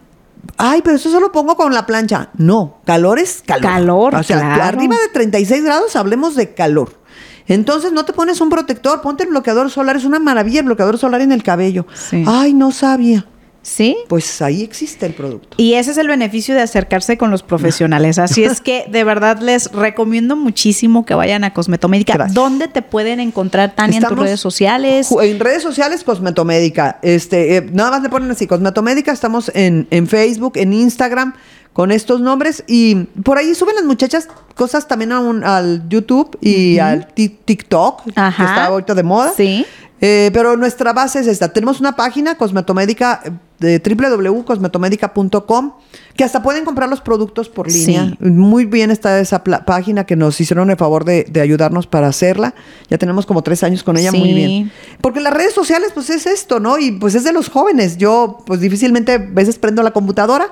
Ay, 0.57 0.81
pero 0.83 0.97
eso 0.97 1.09
solo 1.09 1.31
pongo 1.31 1.55
con 1.55 1.73
la 1.73 1.85
plancha. 1.85 2.29
No, 2.37 2.79
calor 2.85 3.19
es 3.19 3.43
calor. 3.45 3.63
Calor, 3.63 4.15
O 4.15 4.23
sea, 4.23 4.55
arriba 4.65 4.95
de 4.97 5.09
36 5.13 5.63
grados 5.63 5.95
hablemos 5.95 6.35
de 6.35 6.53
calor. 6.53 7.01
Entonces 7.47 7.91
no 7.91 8.05
te 8.05 8.13
pones 8.13 8.39
un 8.41 8.49
protector, 8.49 9.01
ponte 9.01 9.23
el 9.23 9.29
bloqueador 9.29 9.69
solar, 9.69 9.95
es 9.95 10.05
una 10.05 10.19
maravilla 10.19 10.59
el 10.59 10.65
bloqueador 10.65 10.97
solar 10.97 11.21
en 11.21 11.31
el 11.31 11.43
cabello. 11.43 11.85
Ay, 12.25 12.53
no 12.53 12.71
sabía. 12.71 13.25
¿Sí? 13.63 13.95
Pues 14.09 14.41
ahí 14.41 14.61
existe 14.61 15.05
el 15.05 15.13
producto. 15.13 15.55
Y 15.57 15.75
ese 15.75 15.91
es 15.91 15.97
el 15.97 16.09
beneficio 16.09 16.53
de 16.53 16.61
acercarse 16.61 17.17
con 17.17 17.31
los 17.31 17.43
profesionales. 17.43 18.19
Así 18.19 18.43
es 18.43 18.59
que 18.59 18.85
de 18.89 19.05
verdad 19.05 19.39
les 19.39 19.71
recomiendo 19.71 20.35
muchísimo 20.35 21.05
que 21.05 21.15
vayan 21.15 21.45
a 21.45 21.53
Cosmetomédica. 21.53 22.27
¿Dónde 22.31 22.67
te 22.67 22.81
pueden 22.81 23.21
encontrar, 23.21 23.73
Tania, 23.73 23.99
en 23.99 24.03
tus 24.03 24.19
redes 24.19 24.41
sociales? 24.41 25.09
En 25.21 25.39
redes 25.39 25.63
sociales, 25.63 26.03
Cosmetomédica. 26.03 26.99
Este, 27.01 27.55
eh, 27.57 27.69
nada 27.71 27.91
más 27.91 28.03
le 28.03 28.09
ponen 28.09 28.29
así, 28.29 28.47
Cosmetomédica. 28.47 29.13
Estamos 29.13 29.49
en, 29.55 29.87
en 29.91 30.07
Facebook, 30.07 30.53
en 30.57 30.73
Instagram 30.73 31.33
con 31.71 31.91
estos 31.91 32.21
nombres 32.21 32.63
y 32.67 32.95
por 33.23 33.37
ahí 33.37 33.55
suben 33.55 33.75
las 33.75 33.85
muchachas 33.85 34.27
cosas 34.55 34.87
también 34.87 35.11
al 35.11 35.89
YouTube 35.89 36.37
y 36.39 36.77
al 36.79 37.07
TikTok, 37.07 38.03
que 38.03 38.09
está 38.11 38.65
ahorita 38.65 38.93
de 38.93 39.03
moda. 39.03 39.33
Sí. 39.35 39.65
Eh, 40.05 40.31
pero 40.33 40.57
nuestra 40.57 40.91
base 40.91 41.21
es 41.21 41.27
esta. 41.27 41.53
Tenemos 41.53 41.79
una 41.79 41.95
página, 41.95 42.35
Cosmetomédica, 42.35 43.23
de 43.63 43.79
www.cosmetomédica.com, 43.79 45.73
que 46.15 46.23
hasta 46.23 46.43
pueden 46.43 46.65
comprar 46.65 46.89
los 46.89 47.01
productos 47.01 47.49
por 47.49 47.71
línea. 47.71 48.15
Muy 48.19 48.65
bien 48.65 48.91
está 48.91 49.19
esa 49.19 49.43
página 49.43 50.05
que 50.05 50.15
nos 50.15 50.39
hicieron 50.39 50.69
el 50.69 50.77
favor 50.77 51.05
de, 51.05 51.25
ayudarnos 51.41 51.87
para 51.87 52.07
hacerla. 52.07 52.53
Ya 52.89 52.97
tenemos 52.97 53.25
como 53.25 53.41
tres 53.41 53.63
años 53.63 53.83
con 53.83 53.97
ella, 53.97 54.11
muy 54.11 54.33
bien. 54.33 54.71
Porque 55.01 55.19
las 55.19 55.33
redes 55.33 55.53
sociales, 55.53 55.91
pues 55.93 56.09
es 56.09 56.27
esto, 56.27 56.59
¿no? 56.59 56.77
Y 56.77 56.91
pues 56.91 57.15
es 57.15 57.23
de 57.23 57.33
los 57.33 57.49
jóvenes. 57.49 57.97
Yo, 57.97 58.37
pues 58.45 58.59
difícilmente 58.59 59.13
a 59.13 59.17
veces 59.17 59.57
prendo 59.57 59.81
la 59.81 59.91
computadora 59.91 60.51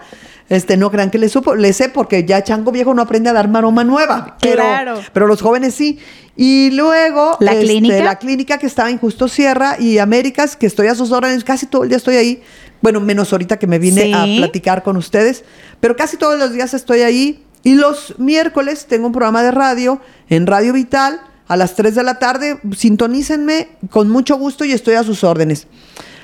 este, 0.51 0.76
no 0.76 0.91
crean 0.91 1.09
que 1.12 1.18
le 1.18 1.30
supo, 1.30 1.55
le 1.55 1.72
sé 1.72 1.88
porque 1.88 2.26
ya 2.26 2.43
chango 2.43 2.74
viejo 2.74 2.93
no 2.93 3.01
aprende 3.01 3.30
a 3.30 3.34
dar 3.34 3.47
maroma 3.47 3.86
nueva. 3.86 4.36
Pero, 4.41 4.64
claro. 4.64 4.99
Pero 5.14 5.26
los 5.26 5.41
jóvenes 5.41 5.74
sí. 5.74 5.97
Y 6.36 6.72
luego 6.72 7.38
la 7.39 7.53
este, 7.53 7.64
clínica. 7.64 8.03
La 8.03 8.20
clínica 8.20 8.57
que 8.57 8.66
estaba 8.66 8.89
en 8.89 8.97
Justo 8.97 9.30
Sierra 9.30 9.78
y 9.80 9.97
Américas, 9.97 10.57
que 10.57 10.66
estoy 10.66 10.88
a 10.88 10.95
sus 10.95 11.14
órdenes, 11.14 11.45
casi 11.45 11.68
todo 11.68 11.84
el 11.84 11.89
día 11.89 11.97
estoy 11.97 12.18
ahí. 12.18 12.43
Bueno, 12.82 12.99
menos 12.99 13.32
ahorita 13.32 13.57
que 13.59 13.67
me 13.67 13.79
vine 13.79 14.13
a 14.13 14.23
platicar 14.23 14.84
con 14.84 14.97
ustedes, 14.97 15.43
pero 15.79 15.95
casi 15.95 16.17
todos 16.17 16.38
los 16.38 16.53
días 16.53 16.73
estoy 16.73 17.01
ahí. 17.01 17.45
Y 17.63 17.75
los 17.75 18.15
miércoles 18.17 18.88
tengo 18.88 19.07
un 19.07 19.13
programa 19.13 19.43
de 19.43 19.51
radio 19.51 20.01
en 20.29 20.47
Radio 20.47 20.73
Vital 20.73 21.21
a 21.47 21.57
las 21.57 21.75
3 21.75 21.93
de 21.93 22.03
la 22.03 22.17
tarde. 22.17 22.59
Sintonícenme 22.75 23.69
con 23.89 24.09
mucho 24.09 24.36
gusto 24.38 24.65
y 24.65 24.71
estoy 24.71 24.95
a 24.95 25.03
sus 25.03 25.23
órdenes. 25.23 25.67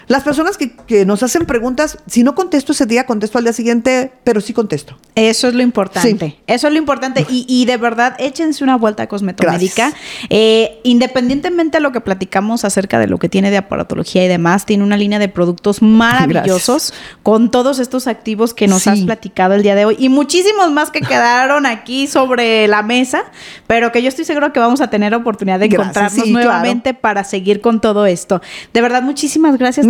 Las 0.08 0.24
personas 0.24 0.58
que, 0.58 1.06
nos 1.06 1.22
hacen 1.22 1.46
preguntas, 1.46 1.98
si 2.08 2.24
no 2.24 2.34
contesto 2.34 2.72
ese 2.72 2.86
día, 2.86 3.06
contesto 3.06 3.38
al 3.38 3.44
día 3.44 3.54
siguiente, 3.54 4.14
pero 4.24 4.40
sí 4.40 4.54
contesto. 4.54 4.98
Eso 5.16 5.50
es 5.50 5.54
lo 5.54 5.62
importante. 5.62 6.38
Eso 6.48 6.68
es 6.68 6.74
lo 6.74 6.80
importante. 6.80 7.26
Y, 7.30 7.66
de 7.66 7.78
verdad, 7.78 8.16
échense 8.18 8.64
una 8.64 8.78
vuelta 8.78 9.04
a 9.04 9.08
Cosmetomédica. 9.08 9.92
Eh, 10.30 10.80
independientemente 10.84 11.78
de 11.78 11.82
lo 11.82 11.92
que 11.92 12.00
platicamos 12.00 12.64
acerca 12.64 13.00
de 13.00 13.08
lo 13.08 13.18
que 13.18 13.28
tiene 13.28 13.52
de 13.52 13.58
aparatología 13.58 14.24
y 14.24 14.28
demás, 14.28 14.66
tiene 14.66 14.84
una 14.84 14.96
línea 14.96 15.20
de 15.20 15.28
productos 15.28 15.82
maravillosos 15.82 16.94
con 17.24 17.52
todos 17.52 17.80
estos 17.80 18.08
activos 18.08 18.54
que 18.54 18.68
nos 18.68 18.88
has 18.88 19.02
platicado 19.02 19.54
el 19.56 19.64
día 19.64 19.76
de 19.76 19.86
hoy 19.86 19.96
y 20.00 20.10
muchísimos 20.10 20.72
más 20.72 20.90
que 20.90 21.02
quedaron 21.02 21.66
aquí 21.66 22.08
sobre 22.08 22.68
la 22.68 22.82
mesa, 22.82 23.24
pero 23.68 23.92
que 23.92 24.02
yo 24.02 24.08
estoy 24.08 24.26
seguro 24.26 24.54
que 24.54 24.60
vamos 24.60 24.82
a 24.82 24.90
tener 24.90 25.14
oportunidad 25.14 25.60
de 25.60 25.66
encontrarnos 25.66 26.28
nuevamente 26.28 26.94
para 26.94 27.24
seguir 27.24 27.62
con 27.62 27.82
todo 27.82 28.06
esto. 28.06 28.42
De 28.74 28.82
verdad, 28.82 29.02
muchísimas 29.02 29.58
gracias 29.58 29.86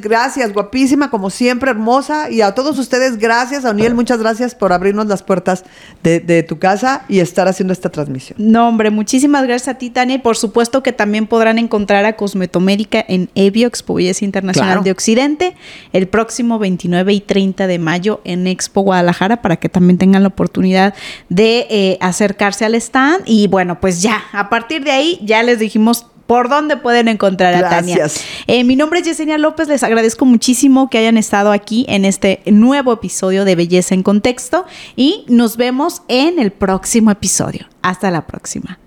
gracias, 0.00 0.52
guapísima, 0.52 1.10
como 1.10 1.30
siempre, 1.30 1.70
hermosa. 1.70 2.30
Y 2.30 2.40
a 2.40 2.54
todos 2.54 2.78
ustedes, 2.78 3.18
gracias. 3.18 3.64
A 3.64 3.72
muchas 3.94 4.18
gracias 4.18 4.54
por 4.54 4.72
abrirnos 4.72 5.06
las 5.06 5.22
puertas 5.22 5.64
de, 6.02 6.42
tu 6.42 6.58
casa 6.58 7.04
y 7.08 7.20
estar 7.20 7.48
haciendo 7.48 7.72
esta 7.72 7.90
transmisión. 7.90 8.36
No, 8.38 8.68
hombre, 8.68 8.90
muchísimas 8.90 9.44
gracias 9.44 9.68
a 9.68 9.78
ti, 9.78 9.90
Tania. 9.90 10.16
Y 10.16 10.18
por 10.18 10.36
supuesto 10.36 10.82
que 10.82 10.92
también 10.92 11.26
podrán 11.26 11.58
encontrar 11.58 12.04
a 12.04 12.16
Cosmetomédica 12.16 13.04
en 13.06 13.30
Evio, 13.34 13.68
Expo 13.68 13.94
Belleza 13.94 14.24
Internacional 14.24 14.82
de 14.82 14.90
Occidente, 14.90 15.54
el 15.92 16.08
próximo 16.08 16.58
29 16.58 17.12
y 17.12 17.20
30 17.20 17.66
de 17.66 17.78
mayo 17.78 18.20
en 18.24 18.46
Expo 18.46 18.82
Guadalajara, 18.82 19.42
para 19.42 19.56
que 19.56 19.68
también 19.68 19.98
tengan 19.98 20.22
la 20.22 20.28
oportunidad 20.28 20.94
de 21.28 21.66
eh, 21.70 21.98
acercarse 22.00 22.64
al 22.64 22.74
stand. 22.74 23.22
Y 23.26 23.48
bueno, 23.48 23.80
pues 23.80 24.02
ya, 24.02 24.22
a 24.32 24.48
partir 24.48 24.84
de 24.84 24.90
ahí, 24.90 25.20
ya 25.22 25.42
les 25.42 25.58
dijimos 25.58 26.06
por 26.26 26.48
dónde 26.48 26.76
pueden 26.76 27.08
encontrar 27.08 27.54
a 27.54 27.68
Tania. 27.68 28.08
Eh, 28.46 28.64
mi 28.64 28.76
nombre 28.76 29.00
es 29.00 29.06
Yesenia 29.06 29.38
López, 29.38 29.68
les 29.68 29.82
agradezco 29.82 30.24
muchísimo 30.24 30.88
que 30.90 30.98
hayan 30.98 31.16
estado 31.16 31.52
aquí 31.52 31.84
en 31.88 32.04
este 32.04 32.42
nuevo 32.46 32.92
episodio 32.92 33.44
de 33.44 33.54
Belleza 33.54 33.94
en 33.94 34.02
Contexto 34.02 34.64
y 34.96 35.24
nos 35.28 35.56
vemos 35.56 36.02
en 36.08 36.38
el 36.38 36.52
próximo 36.52 37.10
episodio. 37.10 37.66
Hasta 37.82 38.10
la 38.10 38.26
próxima. 38.26 38.78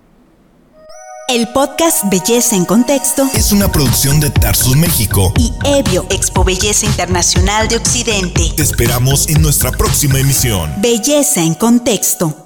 El 1.27 1.47
podcast 1.47 2.03
Belleza 2.11 2.55
en 2.55 2.65
Contexto 2.65 3.27
es 3.33 3.51
una 3.51 3.71
producción 3.71 4.19
de 4.19 4.29
Tarsus 4.29 4.75
México 4.75 5.33
y 5.35 5.51
Evio 5.65 6.05
Expo 6.11 6.43
Belleza 6.43 6.85
Internacional 6.85 7.67
de 7.67 7.77
Occidente. 7.77 8.43
Te 8.55 8.61
esperamos 8.61 9.27
en 9.27 9.41
nuestra 9.41 9.71
próxima 9.71 10.19
emisión. 10.19 10.71
Belleza 10.77 11.41
en 11.41 11.55
Contexto. 11.55 12.44